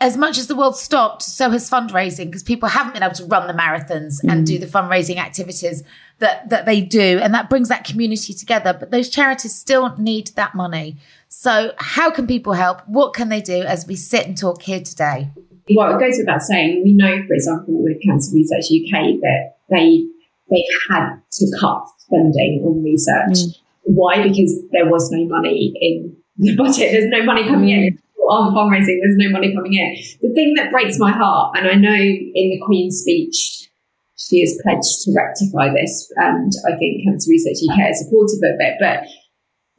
as 0.00 0.16
much 0.16 0.38
as 0.38 0.48
the 0.48 0.56
world 0.56 0.76
stopped, 0.76 1.22
so 1.22 1.50
has 1.50 1.70
fundraising 1.70 2.26
because 2.26 2.42
people 2.42 2.68
haven't 2.68 2.94
been 2.94 3.02
able 3.02 3.14
to 3.14 3.24
run 3.26 3.46
the 3.46 3.54
marathons 3.54 4.22
mm. 4.22 4.30
and 4.30 4.46
do 4.46 4.58
the 4.58 4.66
fundraising 4.66 5.16
activities 5.16 5.82
that, 6.18 6.48
that 6.50 6.66
they 6.66 6.80
do. 6.80 7.20
And 7.22 7.32
that 7.32 7.48
brings 7.48 7.68
that 7.68 7.84
community 7.84 8.34
together. 8.34 8.76
But 8.78 8.90
those 8.90 9.08
charities 9.08 9.54
still 9.54 9.96
need 9.96 10.28
that 10.36 10.54
money. 10.54 10.96
So, 11.28 11.72
how 11.78 12.10
can 12.10 12.26
people 12.26 12.52
help? 12.52 12.86
What 12.86 13.14
can 13.14 13.28
they 13.28 13.40
do 13.40 13.62
as 13.62 13.86
we 13.86 13.96
sit 13.96 14.26
and 14.26 14.36
talk 14.36 14.62
here 14.62 14.80
today? 14.80 15.30
Well, 15.74 15.96
it 15.96 16.00
goes 16.00 16.18
without 16.18 16.42
saying, 16.42 16.82
we 16.84 16.92
know, 16.92 17.24
for 17.26 17.32
example, 17.32 17.82
with 17.82 18.02
Cancer 18.02 18.34
Research 18.34 18.66
UK 18.66 19.20
that 19.20 19.56
they 19.70 20.06
they've 20.50 20.64
had 20.90 21.16
to 21.32 21.46
cut 21.58 21.86
funding 22.10 22.62
on 22.64 22.82
research. 22.82 23.48
Mm. 23.48 23.60
Why? 23.84 24.22
Because 24.22 24.60
there 24.72 24.88
was 24.88 25.10
no 25.10 25.24
money 25.26 25.72
in 25.80 26.16
the 26.36 26.56
budget. 26.56 26.92
There's 26.92 27.10
no 27.10 27.22
money 27.22 27.44
coming 27.44 27.68
in. 27.70 27.98
On 28.30 28.54
fundraising, 28.54 29.00
there's 29.00 29.16
no 29.16 29.30
money 29.30 29.54
coming 29.54 29.74
in. 29.74 29.96
The 30.22 30.34
thing 30.34 30.54
that 30.56 30.72
breaks 30.72 30.98
my 30.98 31.12
heart, 31.12 31.56
and 31.58 31.68
I 31.68 31.74
know 31.74 31.94
in 31.94 32.46
the 32.50 32.62
Queen's 32.64 33.00
speech, 33.00 33.68
she 34.16 34.40
has 34.40 34.58
pledged 34.62 35.04
to 35.04 35.12
rectify 35.14 35.68
this, 35.74 36.10
and 36.16 36.52
I 36.66 36.76
think 36.78 37.04
Cancer 37.04 37.28
Research 37.28 37.60
UK 37.68 37.90
is 37.90 38.00
supportive 38.00 38.40
of 38.40 38.56
it. 38.60 38.74
But 38.80 39.04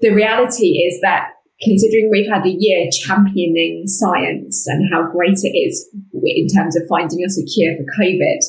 the 0.01 0.13
reality 0.13 0.85
is 0.85 1.01
that 1.01 1.29
considering 1.61 2.09
we've 2.11 2.29
had 2.29 2.45
a 2.45 2.55
year 2.57 2.89
championing 2.91 3.87
science 3.87 4.67
and 4.67 4.91
how 4.91 5.09
great 5.09 5.39
it 5.41 5.55
is 5.57 5.89
in 6.13 6.47
terms 6.47 6.75
of 6.75 6.83
finding 6.89 7.25
us 7.25 7.39
a 7.39 7.45
cure 7.45 7.75
for 7.77 7.85
COVID, 7.99 8.39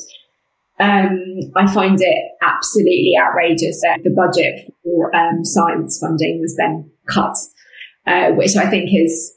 um, 0.79 1.39
I 1.55 1.71
find 1.73 1.97
it 1.99 2.31
absolutely 2.41 3.13
outrageous 3.19 3.81
that 3.81 4.01
the 4.03 4.13
budget 4.13 4.71
for 4.83 5.15
um, 5.15 5.43
science 5.43 5.99
funding 5.99 6.39
was 6.39 6.55
then 6.57 6.91
cut, 7.09 7.35
uh, 8.05 8.31
which 8.35 8.55
I 8.55 8.69
think 8.69 8.89
is 8.93 9.33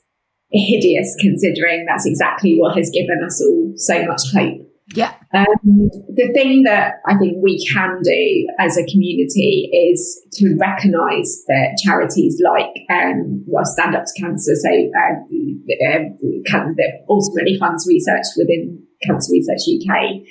hideous 0.53 1.17
considering 1.21 1.87
that's 1.87 2.07
exactly 2.07 2.57
what 2.59 2.77
has 2.77 2.91
given 2.91 3.21
us 3.25 3.43
all 3.43 3.73
so 3.77 4.05
much 4.07 4.23
hope. 4.35 4.67
Yeah. 4.95 5.15
Um, 5.33 5.47
the 5.63 6.31
thing 6.35 6.65
that 6.65 6.95
I 7.07 7.17
think 7.17 7.37
we 7.41 7.65
can 7.65 8.03
do 8.03 8.49
as 8.59 8.77
a 8.77 8.85
community 8.91 9.71
is 9.71 10.21
to 10.33 10.57
recognise 10.59 11.45
that 11.47 11.79
charities 11.85 12.43
like 12.43 12.75
um, 12.91 13.45
well, 13.47 13.65
Stand 13.65 13.95
Up 13.95 14.05
to 14.05 14.21
Cancer, 14.21 14.55
so 14.57 14.69
uh, 14.69 15.15
uh, 15.87 16.67
that 16.77 17.05
ultimately 17.09 17.57
funds 17.61 17.87
research 17.87 18.27
within 18.37 18.83
Cancer 19.07 19.31
Research 19.33 19.63
UK, 19.71 20.27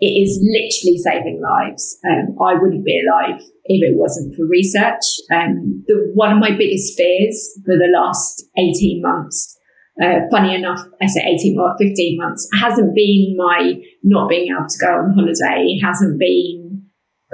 it 0.00 0.06
is 0.06 0.40
literally 0.40 0.96
saving 0.98 1.42
lives. 1.42 1.98
Um, 2.08 2.36
I 2.40 2.54
wouldn't 2.54 2.84
be 2.84 3.00
alive 3.04 3.40
if 3.64 3.82
it 3.84 3.96
wasn't 3.98 4.34
for 4.34 4.46
research. 4.46 5.04
Um, 5.30 5.84
the, 5.86 6.10
one 6.14 6.32
of 6.32 6.38
my 6.38 6.56
biggest 6.56 6.96
fears 6.96 7.50
for 7.66 7.76
the 7.76 7.92
last 7.94 8.44
18 8.56 9.02
months, 9.02 9.58
uh, 10.02 10.20
funny 10.30 10.54
enough, 10.54 10.80
I 11.02 11.06
say 11.06 11.20
18 11.20 11.58
or 11.58 11.76
15 11.78 12.16
months, 12.18 12.48
hasn't 12.58 12.94
been 12.94 13.36
my 13.36 13.74
not 14.02 14.30
being 14.30 14.48
able 14.50 14.68
to 14.68 14.78
go 14.78 14.90
on 14.90 15.12
holiday, 15.14 15.78
hasn't 15.82 16.18
been 16.18 16.82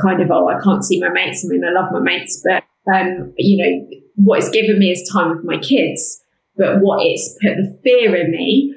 kind 0.02 0.20
of, 0.20 0.30
oh, 0.32 0.48
I 0.48 0.60
can't 0.62 0.84
see 0.84 1.00
my 1.00 1.08
mates. 1.08 1.44
I 1.44 1.48
mean, 1.48 1.62
I 1.64 1.70
love 1.70 1.92
my 1.92 2.00
mates, 2.00 2.42
but, 2.44 2.64
um, 2.92 3.32
you 3.38 3.62
know, 3.62 3.98
what 4.16 4.40
it's 4.40 4.50
given 4.50 4.80
me 4.80 4.90
is 4.90 5.08
time 5.12 5.36
with 5.36 5.44
my 5.44 5.58
kids. 5.58 6.20
But 6.56 6.80
what 6.80 7.04
it's 7.04 7.36
put 7.42 7.56
the 7.56 7.78
fear 7.84 8.16
in 8.16 8.30
me 8.30 8.74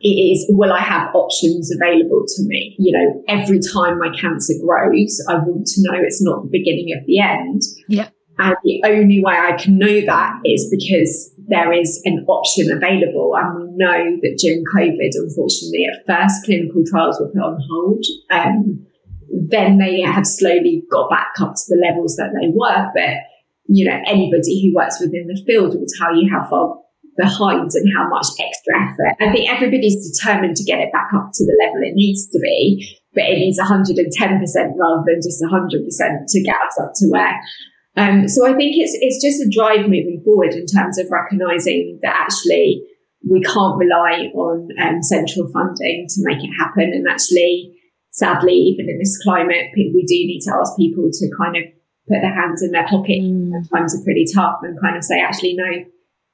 it 0.00 0.08
is, 0.08 0.46
will 0.50 0.72
I 0.72 0.80
have 0.80 1.14
options 1.14 1.74
available 1.74 2.24
to 2.26 2.42
me? 2.46 2.76
You 2.78 2.92
know, 2.92 3.22
every 3.28 3.60
time 3.72 3.98
my 3.98 4.10
cancer 4.16 4.54
grows, 4.64 5.24
I 5.28 5.34
want 5.36 5.66
to 5.66 5.82
know 5.82 5.98
it's 5.98 6.22
not 6.22 6.42
the 6.42 6.50
beginning 6.50 6.94
of 6.98 7.06
the 7.06 7.20
end. 7.20 7.62
Yeah. 7.88 8.08
And 8.38 8.56
the 8.64 8.82
only 8.86 9.22
way 9.22 9.34
I 9.34 9.52
can 9.52 9.78
know 9.78 10.00
that 10.06 10.40
is 10.44 10.68
because 10.70 11.34
there 11.48 11.72
is 11.72 12.00
an 12.04 12.24
option 12.28 12.70
available. 12.70 13.34
And 13.36 13.54
we 13.54 13.76
know 13.76 14.16
that 14.22 14.38
during 14.38 14.64
COVID, 14.74 15.10
unfortunately, 15.14 15.86
at 15.92 16.06
first 16.06 16.44
clinical 16.44 16.82
trials 16.88 17.20
were 17.20 17.28
put 17.28 17.42
on 17.42 17.60
hold. 17.68 18.04
Um, 18.30 18.86
then 19.48 19.78
they 19.78 20.00
have 20.00 20.26
slowly 20.26 20.82
got 20.90 21.10
back 21.10 21.32
up 21.40 21.54
to 21.54 21.62
the 21.68 21.82
levels 21.86 22.16
that 22.16 22.30
they 22.40 22.48
were. 22.48 22.90
But, 22.94 23.16
you 23.66 23.88
know, 23.88 23.98
anybody 24.06 24.62
who 24.62 24.76
works 24.76 25.00
within 25.00 25.26
the 25.26 25.42
field 25.46 25.74
will 25.74 25.86
tell 25.98 26.14
you 26.16 26.30
how 26.30 26.48
far 26.48 26.78
behind 27.20 27.70
and 27.76 27.88
how 27.92 28.08
much 28.08 28.26
extra 28.40 28.72
effort. 28.80 29.14
I 29.20 29.28
think 29.32 29.52
everybody's 29.52 30.00
determined 30.00 30.56
to 30.56 30.64
get 30.64 30.80
it 30.80 30.92
back 30.92 31.12
up 31.12 31.30
to 31.36 31.44
the 31.44 31.56
level 31.60 31.84
it 31.84 31.94
needs 31.94 32.26
to 32.32 32.38
be, 32.40 32.80
but 33.12 33.28
it 33.28 33.38
needs 33.38 33.60
110% 33.60 34.00
rather 34.00 35.04
than 35.04 35.20
just 35.20 35.44
100% 35.44 35.84
to 35.84 36.42
get 36.42 36.56
us 36.56 36.80
up 36.80 36.92
to 36.96 37.06
where. 37.12 37.36
Um, 37.96 38.28
so 38.28 38.46
I 38.48 38.56
think 38.56 38.76
it's, 38.80 38.96
it's 39.00 39.20
just 39.20 39.44
a 39.44 39.50
drive 39.52 39.84
moving 39.84 40.22
forward 40.24 40.54
in 40.54 40.64
terms 40.64 40.96
of 40.96 41.10
recognizing 41.10 41.98
that 42.02 42.16
actually 42.16 42.82
we 43.28 43.42
can't 43.42 43.76
rely 43.76 44.32
on 44.32 44.68
um, 44.80 45.02
central 45.02 45.50
funding 45.52 46.06
to 46.08 46.24
make 46.24 46.42
it 46.42 46.54
happen. 46.56 46.92
And 46.94 47.06
actually, 47.10 47.76
sadly, 48.12 48.54
even 48.54 48.88
in 48.88 48.98
this 48.98 49.20
climate, 49.22 49.68
we 49.76 50.04
do 50.08 50.14
need 50.14 50.40
to 50.48 50.54
ask 50.56 50.76
people 50.76 51.10
to 51.12 51.30
kind 51.36 51.56
of 51.56 51.64
put 52.08 52.22
their 52.22 52.34
hands 52.34 52.62
in 52.62 52.72
their 52.72 52.86
pocket 52.86 53.20
mm. 53.20 53.52
times 53.70 53.94
are 53.94 54.04
pretty 54.04 54.24
tough 54.32 54.60
and 54.62 54.80
kind 54.80 54.96
of 54.96 55.04
say, 55.04 55.20
actually, 55.20 55.54
no, 55.54 55.84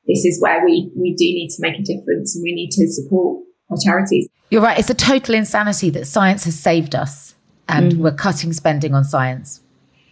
this 0.06 0.24
is 0.24 0.40
where 0.40 0.64
we, 0.64 0.90
we 0.96 1.14
do 1.14 1.24
need 1.24 1.48
to 1.50 1.56
make 1.60 1.78
a 1.78 1.82
difference 1.82 2.36
and 2.36 2.42
we 2.42 2.52
need 2.52 2.70
to 2.72 2.88
support 2.88 3.42
our 3.70 3.76
charities. 3.82 4.28
You're 4.50 4.62
right. 4.62 4.78
It's 4.78 4.90
a 4.90 4.94
total 4.94 5.34
insanity 5.34 5.90
that 5.90 6.06
science 6.06 6.44
has 6.44 6.58
saved 6.58 6.94
us 6.94 7.34
and 7.68 7.92
mm. 7.92 7.98
we're 7.98 8.14
cutting 8.14 8.52
spending 8.52 8.94
on 8.94 9.04
science 9.04 9.60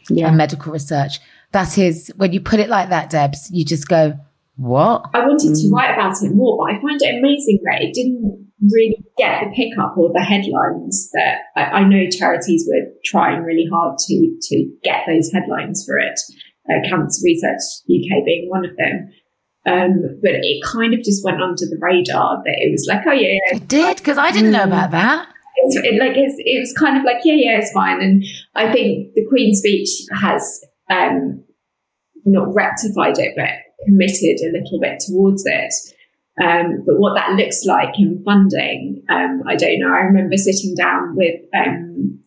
yeah. 0.09 0.29
and 0.29 0.37
medical 0.37 0.73
research. 0.73 1.21
That 1.53 1.79
is, 1.79 2.13
when 2.17 2.33
you 2.33 2.41
put 2.41 2.59
it 2.59 2.69
like 2.69 2.89
that, 2.89 3.11
Debs, 3.11 3.49
you 3.53 3.65
just 3.65 3.89
go, 3.89 4.19
what? 4.57 5.11
I 5.15 5.21
wanted 5.21 5.53
mm. 5.53 5.63
to 5.63 5.71
write 5.71 5.95
about 5.95 6.15
it 6.23 6.35
more, 6.35 6.59
but 6.59 6.75
I 6.75 6.81
find 6.81 7.01
it 7.01 7.19
amazing 7.19 7.61
that 7.65 7.83
it 7.83 7.95
didn't 7.95 8.51
really 8.71 9.05
get 9.19 9.43
the 9.43 9.51
pickup 9.51 9.97
or 9.97 10.11
the 10.13 10.23
headlines 10.23 11.11
that 11.13 11.39
I, 11.57 11.83
I, 11.83 11.89
know 11.89 12.09
charities 12.09 12.65
were 12.67 12.93
trying 13.05 13.43
really 13.43 13.67
hard 13.71 13.99
to 13.99 14.37
to 14.41 14.71
get 14.83 15.05
those 15.07 15.31
headlines 15.33 15.85
for 15.85 15.99
it. 15.99 16.19
Uh, 16.71 16.89
Cancer 16.89 17.21
Research 17.25 17.61
UK 17.85 18.25
being 18.25 18.49
one 18.49 18.65
of 18.65 18.77
them. 18.77 19.11
Um, 19.67 20.21
but 20.21 20.33
it 20.33 20.63
kind 20.63 20.93
of 20.93 21.01
just 21.03 21.25
went 21.25 21.41
under 21.41 21.65
the 21.65 21.79
radar 21.81 22.43
that 22.45 22.55
it 22.59 22.71
was 22.71 22.87
like, 22.87 23.01
oh 23.07 23.13
yeah, 23.13 23.29
yeah 23.33 23.57
it 23.57 23.69
did 23.69 23.97
because 23.97 24.19
I 24.19 24.31
didn't 24.31 24.53
know 24.53 24.65
about 24.65 24.91
that. 24.91 25.29
It's, 25.57 25.77
it, 25.77 25.99
like 25.99 26.17
it's, 26.17 26.35
it 26.39 26.61
was 26.61 26.75
kind 26.79 26.99
of 26.99 27.05
like 27.05 27.25
yeah, 27.25 27.35
yeah, 27.35 27.59
it's 27.59 27.73
fine. 27.73 28.03
And 28.03 28.25
I 28.55 28.73
think 28.73 29.15
the 29.15 29.25
Queen's 29.29 29.61
speech 29.61 29.89
has 30.21 30.61
um, 30.91 31.43
not 32.27 32.55
rectified 32.55 33.19
it, 33.19 33.33
but 33.37 33.49
committed 33.87 34.41
a 34.41 34.53
little 34.53 34.81
bit 34.81 35.01
towards 35.07 35.45
it. 35.47 35.73
Um, 36.43 36.83
but 36.85 36.99
what 36.99 37.15
that 37.15 37.33
looks 37.33 37.65
like 37.65 37.95
in 37.99 38.23
funding, 38.25 39.05
um, 39.09 39.43
I 39.47 39.55
don't 39.55 39.79
know. 39.79 39.95
I 39.95 40.01
remember 40.01 40.37
sitting 40.37 40.75
down 40.75 41.15
with 41.15 41.41
um, 41.57 42.19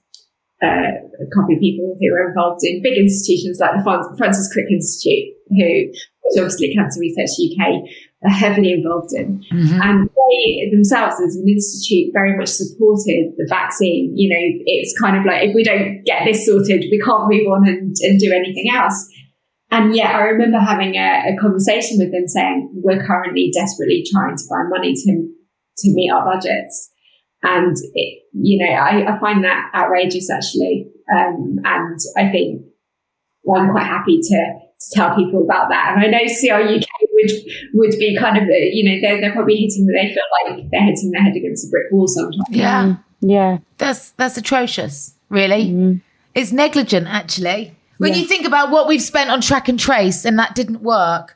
uh, 0.63 0.95
a 1.19 1.27
couple 1.35 1.55
of 1.55 1.59
people 1.59 1.97
who 1.99 2.15
are 2.15 2.29
involved 2.29 2.61
in 2.63 2.81
big 2.81 2.97
institutions 2.97 3.59
like 3.59 3.71
the 3.73 4.15
Francis 4.17 4.51
Crick 4.53 4.67
Institute, 4.71 5.35
who, 5.49 5.91
which 6.27 6.41
obviously 6.41 6.73
Cancer 6.73 6.99
Research 6.99 7.31
UK 7.39 7.89
are 8.23 8.29
heavily 8.29 8.73
involved 8.73 9.13
in. 9.13 9.43
Mm-hmm. 9.51 9.81
And 9.81 10.09
they 10.09 10.69
themselves, 10.71 11.15
as 11.21 11.35
an 11.35 11.47
institute, 11.47 12.11
very 12.13 12.37
much 12.37 12.49
supported 12.49 13.33
the 13.37 13.45
vaccine. 13.49 14.13
You 14.15 14.29
know, 14.29 14.61
it's 14.65 14.97
kind 14.99 15.17
of 15.17 15.25
like 15.25 15.49
if 15.49 15.55
we 15.55 15.63
don't 15.63 16.03
get 16.05 16.25
this 16.25 16.45
sorted, 16.45 16.85
we 16.91 17.01
can't 17.03 17.29
move 17.29 17.47
on 17.47 17.67
and, 17.67 17.95
and 18.01 18.19
do 18.19 18.31
anything 18.31 18.71
else. 18.73 19.07
And 19.69 19.95
yet 19.95 20.15
I 20.15 20.21
remember 20.23 20.59
having 20.59 20.95
a, 20.95 21.33
a, 21.33 21.37
conversation 21.41 21.97
with 21.99 22.11
them 22.13 22.25
saying, 22.27 22.71
we're 22.73 23.05
currently 23.05 23.51
desperately 23.53 24.05
trying 24.09 24.37
to 24.37 24.43
find 24.47 24.69
money 24.69 24.93
to, 24.93 25.27
to 25.79 25.93
meet 25.93 26.09
our 26.09 26.23
budgets. 26.23 26.89
And, 27.43 27.75
it, 27.93 28.23
you 28.31 28.65
know, 28.65 28.73
I, 28.73 29.13
I, 29.13 29.19
find 29.19 29.43
that 29.43 29.69
outrageous 29.75 30.31
actually. 30.31 30.87
Um, 31.13 31.59
and 31.65 31.99
I 32.15 32.31
think 32.31 32.61
well, 33.47 33.61
I'm 33.61 33.71
quite 33.71 33.85
happy 33.85 34.19
to, 34.21 34.59
to 34.79 34.95
tell 34.95 35.15
people 35.15 35.43
about 35.43 35.69
that. 35.69 35.95
And 35.95 36.03
I 36.03 36.07
know 36.07 36.25
CRUK 36.25 36.83
would, 37.13 37.31
would 37.73 37.99
be 37.99 38.17
kind 38.19 38.37
of, 38.37 38.43
you 38.47 38.89
know, 38.89 38.99
they're, 39.01 39.19
they're 39.19 39.33
probably 39.33 39.55
hitting, 39.55 39.85
they 39.87 40.13
feel 40.13 40.23
like 40.45 40.69
they're 40.71 40.83
hitting 40.83 41.11
their 41.11 41.23
head 41.23 41.35
against 41.35 41.67
a 41.67 41.69
brick 41.69 41.91
wall 41.91 42.07
sometimes. 42.07 42.43
Yeah. 42.49 42.83
Mm, 42.83 43.03
yeah. 43.21 43.57
That's, 43.77 44.11
that's 44.11 44.37
atrocious, 44.37 45.15
really. 45.29 45.69
Mm. 45.69 46.01
It's 46.35 46.51
negligent 46.51 47.07
actually. 47.07 47.75
When 47.97 48.13
yeah. 48.13 48.19
you 48.19 48.27
think 48.27 48.45
about 48.45 48.69
what 48.69 48.87
we've 48.87 49.01
spent 49.01 49.31
on 49.31 49.41
track 49.41 49.67
and 49.67 49.79
trace 49.79 50.23
and 50.23 50.37
that 50.37 50.53
didn't 50.53 50.81
work. 50.81 51.35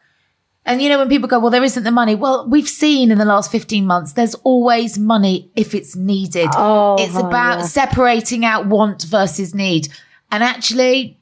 And 0.63 0.79
you 0.79 0.89
know, 0.89 0.99
when 0.99 1.09
people 1.09 1.27
go, 1.27 1.39
well, 1.39 1.49
there 1.49 1.63
isn't 1.63 1.83
the 1.83 1.89
money. 1.89 2.13
Well, 2.13 2.47
we've 2.47 2.69
seen 2.69 3.11
in 3.11 3.17
the 3.17 3.25
last 3.25 3.51
15 3.51 3.87
months, 3.87 4.13
there's 4.13 4.35
always 4.35 4.99
money 4.99 5.49
if 5.55 5.73
it's 5.73 5.95
needed. 5.95 6.49
Oh, 6.53 6.97
it's 6.99 7.17
about 7.17 7.59
yeah. 7.59 7.65
separating 7.65 8.45
out 8.45 8.67
want 8.67 9.01
versus 9.01 9.55
need. 9.55 9.87
And 10.29 10.43
actually, 10.43 11.17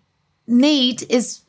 need 0.45 1.03
is 1.09 1.39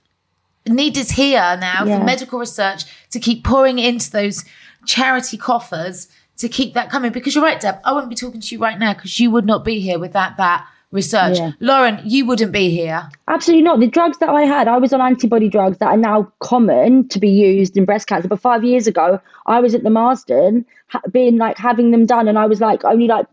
need 0.67 0.97
is 0.97 1.11
here 1.11 1.57
now 1.61 1.85
yeah. 1.85 1.99
for 1.99 2.05
medical 2.05 2.39
research 2.39 2.85
to 3.11 3.21
keep 3.21 3.45
pouring 3.45 3.79
into 3.79 4.11
those 4.11 4.45
charity 4.87 5.37
coffers 5.37 6.09
to 6.37 6.49
keep 6.49 6.75
that 6.75 6.91
coming. 6.91 7.13
Because 7.13 7.35
you're 7.35 7.45
right, 7.45 7.61
Deb, 7.61 7.79
I 7.85 7.93
wouldn't 7.93 8.11
be 8.11 8.17
talking 8.17 8.41
to 8.41 8.55
you 8.55 8.61
right 8.61 8.79
now 8.79 8.95
because 8.95 9.21
you 9.21 9.31
would 9.31 9.47
not 9.47 9.65
be 9.65 9.81
here 9.81 9.99
without 9.99 10.37
that 10.37 10.67
research. 10.93 11.39
Yeah. 11.39 11.53
Lauren, 11.61 12.01
you 12.05 12.27
wouldn't 12.27 12.53
be 12.53 12.71
here. 12.71 13.09
Absolutely 13.29 13.63
not. 13.63 13.81
The 13.81 13.87
drugs 13.87 14.19
that 14.19 14.29
I 14.29 14.43
had, 14.43 14.67
I 14.67 14.79
was 14.79 14.93
on 14.93 15.01
antibody 15.01 15.49
drugs 15.49 15.79
that 15.79 15.89
are 15.89 15.97
now 15.97 16.33
common 16.41 17.09
to 17.09 17.19
be 17.19 17.29
used 17.29 17.77
in 17.77 17.85
breast 17.85 18.07
cancer. 18.09 18.29
But 18.29 18.41
five 18.41 18.65
years 18.65 18.87
ago, 18.87 19.21
I 19.47 19.61
was 19.61 19.75
at 19.75 19.83
the 19.83 19.91
Marsden, 19.91 20.65
ha- 20.89 21.03
being 21.11 21.37
like 21.37 21.59
having 21.59 21.91
them 21.91 22.07
done, 22.07 22.27
and 22.27 22.39
I 22.39 22.47
was 22.47 22.61
like 22.61 22.85
only 22.85 23.07
like 23.07 23.27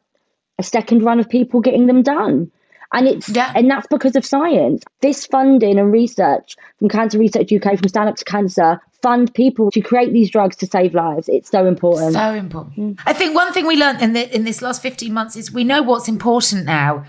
a 0.59 0.63
second 0.63 1.03
run 1.03 1.19
of 1.19 1.29
people 1.29 1.61
getting 1.61 1.87
them 1.87 2.03
done. 2.03 2.51
And 2.93 3.07
it's 3.07 3.29
yeah. 3.29 3.51
and 3.55 3.69
that's 3.69 3.87
because 3.87 4.15
of 4.15 4.25
science. 4.25 4.83
This 5.01 5.25
funding 5.25 5.77
and 5.77 5.91
research 5.91 6.55
from 6.79 6.89
Cancer 6.89 7.17
Research 7.17 7.51
UK, 7.51 7.77
from 7.77 7.87
Stand 7.89 8.09
Up 8.09 8.15
to 8.15 8.25
Cancer, 8.25 8.79
fund 9.01 9.33
people 9.33 9.71
to 9.71 9.81
create 9.81 10.13
these 10.13 10.29
drugs 10.31 10.55
to 10.57 10.65
save 10.67 10.93
lives. 10.93 11.27
It's 11.29 11.49
so 11.49 11.65
important. 11.65 12.13
So 12.13 12.33
important. 12.33 12.77
Mm. 12.77 12.99
I 13.05 13.13
think 13.13 13.35
one 13.35 13.51
thing 13.53 13.67
we 13.67 13.75
learned 13.75 14.01
in 14.01 14.13
the, 14.13 14.33
in 14.33 14.45
this 14.45 14.61
last 14.61 14.81
15 14.81 15.13
months 15.13 15.35
is 15.35 15.51
we 15.51 15.63
know 15.63 15.81
what's 15.81 16.07
important 16.07 16.65
now 16.65 17.05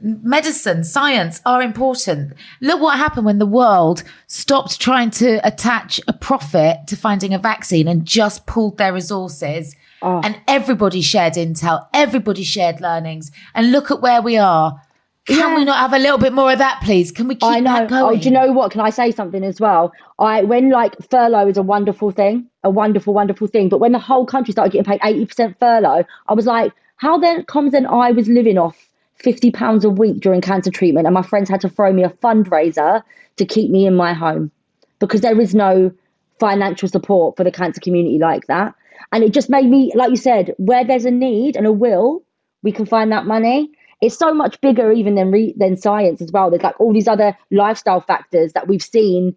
medicine, 0.00 0.84
science 0.84 1.40
are 1.44 1.62
important. 1.62 2.34
Look 2.60 2.80
what 2.80 2.98
happened 2.98 3.26
when 3.26 3.38
the 3.38 3.46
world 3.46 4.04
stopped 4.26 4.80
trying 4.80 5.10
to 5.10 5.44
attach 5.46 6.00
a 6.06 6.12
profit 6.12 6.86
to 6.86 6.96
finding 6.96 7.34
a 7.34 7.38
vaccine 7.38 7.88
and 7.88 8.04
just 8.04 8.46
pulled 8.46 8.78
their 8.78 8.92
resources. 8.92 9.74
Oh. 10.02 10.20
And 10.24 10.40
everybody 10.48 11.00
shared 11.00 11.34
intel, 11.34 11.86
everybody 11.94 12.42
shared 12.42 12.80
learnings. 12.80 13.30
And 13.54 13.72
look 13.72 13.90
at 13.90 14.00
where 14.00 14.20
we 14.20 14.36
are. 14.36 14.80
Can 15.26 15.38
yeah. 15.38 15.56
we 15.56 15.64
not 15.64 15.78
have 15.78 15.92
a 15.92 15.98
little 16.00 16.18
bit 16.18 16.32
more 16.32 16.50
of 16.50 16.58
that, 16.58 16.80
please? 16.82 17.12
Can 17.12 17.28
we 17.28 17.36
keep 17.36 17.44
I 17.44 17.60
know. 17.60 17.72
that 17.72 17.88
going? 17.88 18.16
Oh, 18.16 18.20
do 18.20 18.28
you 18.28 18.34
know 18.34 18.50
what? 18.50 18.72
Can 18.72 18.80
I 18.80 18.90
say 18.90 19.12
something 19.12 19.44
as 19.44 19.60
well? 19.60 19.92
I 20.18 20.42
when 20.42 20.70
like 20.70 20.96
furlough 21.10 21.46
is 21.46 21.56
a 21.56 21.62
wonderful 21.62 22.10
thing, 22.10 22.48
a 22.64 22.70
wonderful, 22.70 23.14
wonderful 23.14 23.46
thing. 23.46 23.68
But 23.68 23.78
when 23.78 23.92
the 23.92 24.00
whole 24.00 24.26
country 24.26 24.50
started 24.50 24.72
getting 24.72 24.84
paid 24.84 25.00
eighty 25.04 25.24
percent 25.24 25.56
furlough, 25.60 26.04
I 26.26 26.34
was 26.34 26.46
like, 26.46 26.72
how 26.96 27.18
then 27.18 27.44
comes 27.44 27.70
then 27.70 27.86
I 27.86 28.10
was 28.10 28.28
living 28.28 28.58
off 28.58 28.88
£50 29.22 29.84
a 29.84 29.88
week 29.88 30.20
during 30.20 30.40
cancer 30.40 30.70
treatment, 30.70 31.06
and 31.06 31.14
my 31.14 31.22
friends 31.22 31.48
had 31.48 31.60
to 31.60 31.68
throw 31.68 31.92
me 31.92 32.02
a 32.02 32.10
fundraiser 32.10 33.02
to 33.36 33.46
keep 33.46 33.70
me 33.70 33.86
in 33.86 33.94
my 33.94 34.12
home 34.12 34.50
because 34.98 35.20
there 35.20 35.40
is 35.40 35.54
no 35.54 35.92
financial 36.40 36.88
support 36.88 37.36
for 37.36 37.44
the 37.44 37.52
cancer 37.52 37.80
community 37.80 38.18
like 38.18 38.46
that. 38.48 38.74
And 39.12 39.22
it 39.22 39.32
just 39.32 39.50
made 39.50 39.68
me, 39.68 39.92
like 39.94 40.10
you 40.10 40.16
said, 40.16 40.54
where 40.56 40.84
there's 40.84 41.04
a 41.04 41.10
need 41.10 41.56
and 41.56 41.66
a 41.66 41.72
will, 41.72 42.24
we 42.62 42.72
can 42.72 42.86
find 42.86 43.12
that 43.12 43.26
money. 43.26 43.70
It's 44.00 44.16
so 44.16 44.34
much 44.34 44.60
bigger 44.60 44.90
even 44.90 45.14
than 45.14 45.30
re- 45.30 45.54
than 45.56 45.76
science 45.76 46.20
as 46.20 46.32
well. 46.32 46.50
There's 46.50 46.62
like 46.62 46.80
all 46.80 46.92
these 46.92 47.06
other 47.06 47.36
lifestyle 47.50 48.00
factors 48.00 48.54
that 48.54 48.66
we've 48.66 48.82
seen 48.82 49.36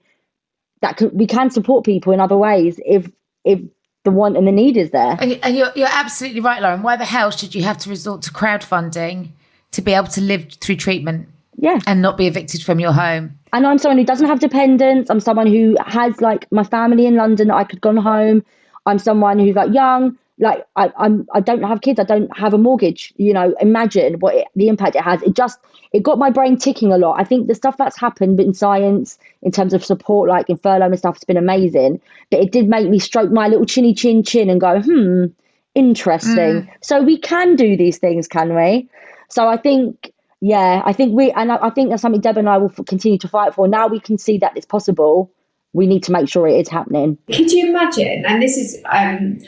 that 0.82 0.98
can, 0.98 1.16
we 1.16 1.28
can 1.28 1.52
support 1.52 1.86
people 1.86 2.14
in 2.14 2.20
other 2.20 2.38
ways 2.38 2.80
if 2.86 3.10
if 3.44 3.60
the 4.06 4.12
want 4.12 4.38
and 4.38 4.48
the 4.48 4.52
need 4.52 4.78
is 4.78 4.92
there. 4.92 5.18
And, 5.20 5.56
you're, 5.56 5.72
you're 5.76 5.88
absolutely 5.92 6.40
right, 6.40 6.62
Lauren. 6.62 6.84
Why 6.84 6.96
the 6.96 7.06
hell 7.06 7.32
should 7.32 7.56
you 7.56 7.64
have 7.64 7.78
to 7.80 7.90
resort 7.90 8.22
to 8.24 8.32
crowdfunding 8.32 9.32
to 9.72 9.82
be 9.82 9.94
able 9.94 10.08
to 10.08 10.22
live 10.22 10.54
through 10.62 10.78
treatment 10.78 11.28
yeah 11.58 11.80
and 11.88 12.02
not 12.02 12.18
be 12.18 12.28
evicted 12.28 12.62
from 12.64 12.80
your 12.80 12.92
home 12.92 13.38
and 13.54 13.66
i'm 13.66 13.78
someone 13.78 13.98
who 13.98 14.06
doesn't 14.06 14.28
have 14.28 14.40
dependents 14.40 15.10
i'm 15.10 15.20
someone 15.20 15.48
who 15.48 15.76
has 15.86 16.20
like 16.22 16.50
my 16.52 16.64
family 16.64 17.06
in 17.06 17.16
london 17.16 17.48
that 17.48 17.56
i 17.56 17.64
could 17.64 17.82
go 17.82 18.00
home 18.02 18.44
i'm 18.86 19.00
someone 19.00 19.40
who's 19.40 19.56
like 19.56 19.74
young 19.74 20.18
like 20.38 20.66
I, 20.76 20.92
I'm 20.98 21.26
I 21.34 21.40
don't 21.40 21.64
have 21.64 21.80
kids 21.80 21.98
I 21.98 22.04
don't 22.04 22.30
have 22.38 22.54
a 22.54 22.58
mortgage 22.58 23.14
you 23.16 23.32
know 23.32 23.56
imagine 23.62 24.20
what 24.20 24.36
it, 24.36 24.48
the 24.54 24.68
impact 24.68 24.98
it 24.98 25.02
has 25.02 25.22
it 25.22 25.34
just 25.34 25.58
it 25.94 26.04
got 26.04 26.20
my 26.20 26.30
brain 26.30 26.58
ticking 26.58 26.92
a 26.92 26.98
lot 26.98 27.18
I 27.18 27.24
think 27.24 27.48
the 27.48 27.56
stuff 27.56 27.78
that's 27.78 27.98
happened 27.98 28.38
in 28.42 28.54
science 28.54 29.18
in 29.44 29.54
terms 29.54 29.74
of 29.74 29.86
support 29.86 30.28
like 30.28 30.50
in 30.50 30.58
furlough 30.58 30.88
and 30.88 30.98
stuff 30.98 31.16
has 31.16 31.24
been 31.24 31.38
amazing 31.38 32.02
but 32.32 32.42
it 32.42 32.52
did 32.52 32.68
make 32.68 32.90
me 32.90 33.00
stroke 33.00 33.32
my 33.32 33.48
little 33.48 33.66
chinny 33.66 33.94
chin 33.94 34.24
chin 34.24 34.50
and 34.50 34.60
go 34.60 34.82
hmm 34.82 35.28
interesting 35.74 36.64
mm. 36.64 36.70
so 36.82 37.02
we 37.02 37.18
can 37.18 37.56
do 37.56 37.78
these 37.78 37.98
things 37.98 38.28
can 38.28 38.54
we 38.54 38.90
so 39.30 39.48
I 39.48 39.58
think, 39.58 40.12
yeah, 40.42 40.82
I 40.86 40.94
think 40.94 41.16
we, 41.16 41.32
and 41.32 41.52
I, 41.52 41.58
I 41.62 41.70
think 41.70 41.90
that's 41.90 42.02
something 42.02 42.22
Deb 42.22 42.38
and 42.38 42.50
I 42.50 42.58
will 42.58 42.70
continue 42.70 43.18
to 43.20 43.28
fight 43.28 43.54
for. 43.54 43.68
Now 43.68 43.88
we 43.88 44.00
can 44.00 44.18
see 44.18 44.38
that 44.40 44.56
it's 44.56 44.66
possible. 44.66 45.32
We 45.76 45.88
need 45.88 46.04
to 46.04 46.14
make 46.14 46.30
sure 46.30 46.48
it 46.48 46.58
is 46.58 46.70
happening. 46.70 47.18
Could 47.28 47.52
you 47.52 47.68
imagine? 47.68 48.24
And 48.26 48.42
this 48.42 48.56
is, 48.56 48.82
um, 48.90 49.40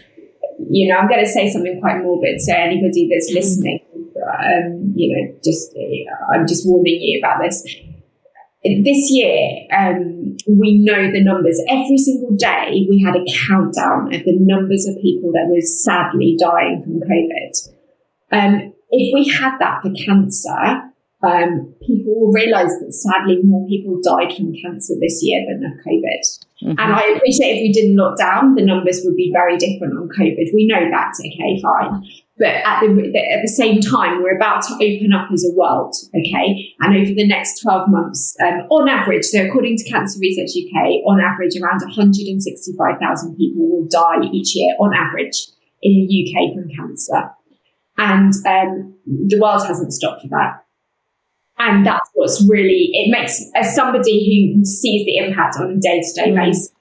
you 0.69 0.91
know, 0.91 0.99
I'm 0.99 1.07
going 1.07 1.23
to 1.23 1.31
say 1.31 1.49
something 1.49 1.79
quite 1.79 2.01
morbid. 2.01 2.41
So 2.41 2.53
anybody 2.53 3.09
that's 3.09 3.31
listening, 3.33 3.79
um, 3.95 4.93
you 4.93 5.15
know, 5.15 5.39
just 5.41 5.73
I'm 6.33 6.45
just 6.45 6.67
warning 6.67 6.99
you 6.99 7.21
about 7.23 7.41
this. 7.41 7.63
this 7.63 9.09
year, 9.09 9.67
um, 9.71 10.35
we 10.49 10.83
know 10.83 11.09
the 11.09 11.23
numbers. 11.23 11.61
Every 11.69 11.97
single 11.97 12.35
day, 12.35 12.85
we 12.89 13.01
had 13.01 13.15
a 13.15 13.23
countdown 13.47 14.13
of 14.13 14.21
the 14.25 14.35
numbers 14.37 14.85
of 14.85 15.01
people 15.01 15.31
that 15.31 15.47
were 15.47 15.61
sadly 15.61 16.35
dying 16.37 16.83
from 16.83 17.07
COVID. 17.07 17.53
Um, 18.33 18.73
if 18.91 19.13
we 19.13 19.29
had 19.29 19.57
that 19.59 19.81
for 19.81 19.93
cancer, 19.93 20.91
um, 21.23 21.73
people 21.81 22.13
will 22.13 22.31
realise 22.31 22.73
that 22.77 22.93
sadly 22.93 23.41
more 23.43 23.67
people 23.67 23.99
died 24.03 24.35
from 24.37 24.53
cancer 24.53 24.93
this 25.01 25.19
year 25.23 25.41
than 25.49 25.65
of 25.65 25.73
COVID. 25.81 26.21
Mm-hmm. 26.61 26.77
And 26.77 26.93
I 26.93 27.17
appreciate 27.17 27.57
if 27.57 27.61
we 27.61 27.73
didn't 27.73 27.97
lock 27.97 28.17
down, 28.17 28.53
the 28.53 28.63
numbers 28.63 29.01
would 29.03 29.15
be 29.15 29.31
very 29.33 29.57
different 29.57 29.97
on 29.97 30.09
COVID. 30.09 30.53
We 30.53 30.67
know 30.67 30.85
that, 30.91 31.13
okay, 31.17 31.61
fine. 31.61 32.05
But 32.37 32.61
at 32.61 32.81
the, 32.81 33.17
at 33.33 33.41
the 33.41 33.49
same 33.49 33.81
time, 33.81 34.21
we're 34.21 34.37
about 34.37 34.61
to 34.69 34.75
open 34.75 35.11
up 35.11 35.29
as 35.33 35.43
a 35.43 35.57
world, 35.57 35.95
okay? 36.13 36.69
And 36.81 36.95
over 36.95 37.09
the 37.09 37.25
next 37.25 37.61
12 37.61 37.89
months, 37.89 38.35
um, 38.39 38.69
on 38.69 38.87
average, 38.87 39.25
so 39.25 39.41
according 39.41 39.77
to 39.77 39.89
Cancer 39.89 40.19
Research 40.21 40.53
UK, 40.53 41.01
on 41.09 41.19
average, 41.19 41.57
around 41.57 41.81
165,000 41.81 43.35
people 43.37 43.67
will 43.67 43.87
die 43.89 44.21
each 44.31 44.55
year, 44.55 44.75
on 44.79 44.93
average, 44.93 45.49
in 45.81 46.05
the 46.05 46.05
UK 46.05 46.53
from 46.53 46.69
cancer. 46.69 47.33
And 47.97 48.33
um, 48.45 48.93
the 49.07 49.39
world 49.41 49.65
hasn't 49.65 49.93
stopped 49.93 50.21
for 50.21 50.27
that. 50.29 50.63
And 51.59 51.85
that's 51.85 52.09
what's 52.13 52.45
really, 52.47 52.89
it 52.93 53.09
makes, 53.11 53.41
as 53.55 53.73
somebody 53.73 54.55
who 54.55 54.63
sees 54.63 55.05
the 55.05 55.17
impact 55.17 55.57
on 55.57 55.71
a 55.71 55.77
day 55.77 56.01
to 56.01 56.21
day 56.21 56.35
basis, 56.35 56.71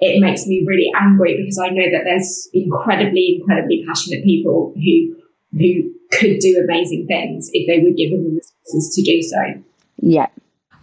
it 0.00 0.20
makes 0.20 0.46
me 0.46 0.64
really 0.66 0.90
angry 1.00 1.36
because 1.36 1.58
I 1.58 1.70
know 1.70 1.90
that 1.90 2.02
there's 2.04 2.48
incredibly, 2.52 3.38
incredibly 3.40 3.84
passionate 3.86 4.24
people 4.24 4.72
who, 4.76 5.16
who 5.58 5.92
could 6.12 6.38
do 6.38 6.62
amazing 6.62 7.06
things 7.06 7.50
if 7.52 7.66
they 7.66 7.78
were 7.84 7.94
given 7.94 8.24
the 8.24 8.30
resources 8.30 8.94
to 8.94 9.02
do 9.02 9.22
so. 9.22 9.62
Yeah. 9.96 10.28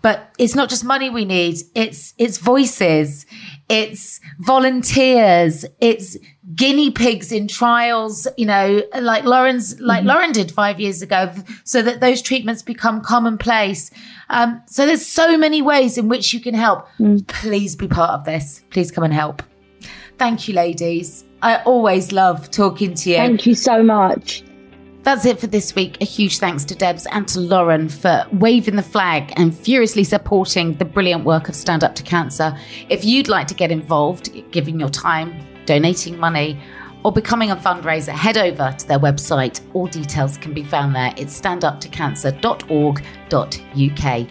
But 0.01 0.33
it's 0.39 0.55
not 0.55 0.69
just 0.69 0.83
money 0.83 1.09
we 1.09 1.25
need. 1.25 1.57
It's 1.75 2.13
it's 2.17 2.37
voices, 2.37 3.25
it's 3.69 4.19
volunteers, 4.39 5.63
it's 5.79 6.17
guinea 6.55 6.89
pigs 6.91 7.31
in 7.31 7.47
trials. 7.47 8.27
You 8.37 8.47
know, 8.47 8.83
like 8.99 9.25
Lauren's 9.25 9.79
like 9.79 9.99
mm-hmm. 9.99 10.07
Lauren 10.07 10.31
did 10.31 10.51
five 10.51 10.79
years 10.79 11.01
ago, 11.01 11.31
so 11.63 11.81
that 11.83 11.99
those 11.99 12.21
treatments 12.21 12.63
become 12.63 13.01
commonplace. 13.01 13.91
Um, 14.29 14.61
so 14.65 14.85
there's 14.85 15.05
so 15.05 15.37
many 15.37 15.61
ways 15.61 15.97
in 15.97 16.07
which 16.07 16.33
you 16.33 16.39
can 16.39 16.55
help. 16.55 16.87
Mm. 16.99 17.27
Please 17.27 17.75
be 17.75 17.87
part 17.87 18.11
of 18.11 18.25
this. 18.25 18.63
Please 18.71 18.91
come 18.91 19.03
and 19.03 19.13
help. 19.13 19.43
Thank 20.17 20.47
you, 20.47 20.53
ladies. 20.53 21.25
I 21.41 21.57
always 21.63 22.11
love 22.11 22.51
talking 22.51 22.93
to 22.93 23.09
you. 23.09 23.15
Thank 23.17 23.45
you 23.45 23.55
so 23.55 23.81
much. 23.81 24.43
That's 25.03 25.25
it 25.25 25.39
for 25.39 25.47
this 25.47 25.73
week. 25.73 25.97
A 25.99 26.05
huge 26.05 26.37
thanks 26.37 26.63
to 26.65 26.75
Debs 26.75 27.07
and 27.07 27.27
to 27.29 27.39
Lauren 27.39 27.89
for 27.89 28.23
waving 28.33 28.75
the 28.75 28.83
flag 28.83 29.33
and 29.35 29.57
furiously 29.57 30.03
supporting 30.03 30.75
the 30.75 30.85
brilliant 30.85 31.25
work 31.25 31.49
of 31.49 31.55
Stand 31.55 31.83
Up 31.83 31.95
to 31.95 32.03
Cancer. 32.03 32.55
If 32.87 33.03
you'd 33.03 33.27
like 33.27 33.47
to 33.47 33.55
get 33.55 33.71
involved, 33.71 34.29
giving 34.51 34.79
your 34.79 34.89
time, 34.89 35.33
donating 35.65 36.19
money, 36.19 36.61
or 37.03 37.11
becoming 37.11 37.49
a 37.49 37.55
fundraiser, 37.55 38.11
head 38.11 38.37
over 38.37 38.75
to 38.77 38.87
their 38.87 38.99
website. 38.99 39.59
All 39.73 39.87
details 39.87 40.37
can 40.37 40.53
be 40.53 40.63
found 40.63 40.95
there. 40.95 41.11
It's 41.17 41.41
standuptocancer.org.uk. 41.41 44.27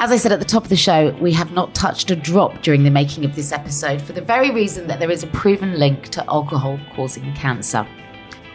As 0.00 0.12
I 0.12 0.16
said 0.16 0.32
at 0.32 0.38
the 0.38 0.44
top 0.46 0.62
of 0.62 0.70
the 0.70 0.76
show, 0.76 1.10
we 1.20 1.34
have 1.34 1.52
not 1.52 1.74
touched 1.74 2.10
a 2.10 2.16
drop 2.16 2.62
during 2.62 2.82
the 2.82 2.90
making 2.90 3.26
of 3.26 3.36
this 3.36 3.52
episode 3.52 4.00
for 4.00 4.14
the 4.14 4.22
very 4.22 4.52
reason 4.52 4.86
that 4.86 5.00
there 5.00 5.10
is 5.10 5.22
a 5.22 5.26
proven 5.26 5.78
link 5.78 6.08
to 6.10 6.24
alcohol 6.30 6.80
causing 6.94 7.30
cancer. 7.34 7.86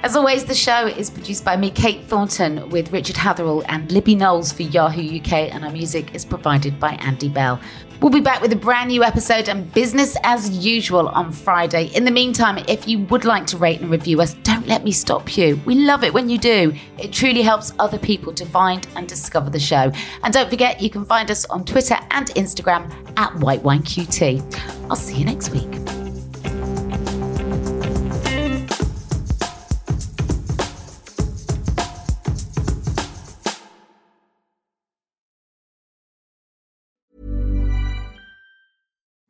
As 0.04 0.18
always, 0.18 0.44
the 0.44 0.54
show 0.54 0.86
is 0.86 1.10
produced 1.10 1.46
by 1.46 1.56
me, 1.56 1.72
Kate 1.72 2.04
Thornton, 2.08 2.68
with 2.68 2.92
Richard 2.92 3.16
Hatherall 3.16 3.64
and 3.70 3.90
Libby 3.90 4.16
Knowles 4.16 4.52
for 4.52 4.64
Yahoo 4.64 5.20
UK, 5.20 5.32
and 5.54 5.64
our 5.64 5.72
music 5.72 6.14
is 6.14 6.26
provided 6.26 6.78
by 6.78 6.96
Andy 6.96 7.30
Bell. 7.30 7.58
We'll 8.02 8.12
be 8.12 8.20
back 8.20 8.42
with 8.42 8.52
a 8.52 8.58
brand 8.58 8.90
new 8.90 9.02
episode 9.02 9.48
and 9.48 9.72
business 9.74 10.18
as 10.24 10.50
usual 10.50 11.08
on 11.08 11.32
Friday. 11.32 11.86
In 11.96 12.04
the 12.04 12.12
meantime, 12.12 12.62
if 12.68 12.86
you 12.86 13.00
would 13.06 13.24
like 13.24 13.48
to 13.48 13.58
rate 13.58 13.80
and 13.80 13.90
review 13.90 14.20
us, 14.20 14.34
don't 14.44 14.68
let 14.68 14.84
me 14.84 14.92
stop 14.92 15.38
you. 15.38 15.56
We 15.64 15.76
love 15.76 16.04
it 16.04 16.14
when 16.14 16.28
you 16.28 16.38
do. 16.38 16.74
It 16.98 17.14
truly 17.14 17.42
helps 17.42 17.72
other 17.80 17.98
people 17.98 18.34
to 18.34 18.46
find 18.46 18.86
and 18.98 19.08
discover 19.08 19.50
the 19.50 19.60
show. 19.60 19.90
And 20.22 20.34
don't 20.34 20.50
forget, 20.50 20.82
you 20.82 20.90
can 20.90 21.06
find 21.06 21.32
us 21.32 21.46
on 21.46 21.64
Twitter 21.64 21.96
and 22.12 22.28
Instagram 22.32 22.92
at 23.16 23.32
WhiteWineQT. 23.36 24.90
I'll 24.90 24.98
see 24.98 25.20
you 25.20 25.24
next 25.24 25.52
week. 25.52 26.03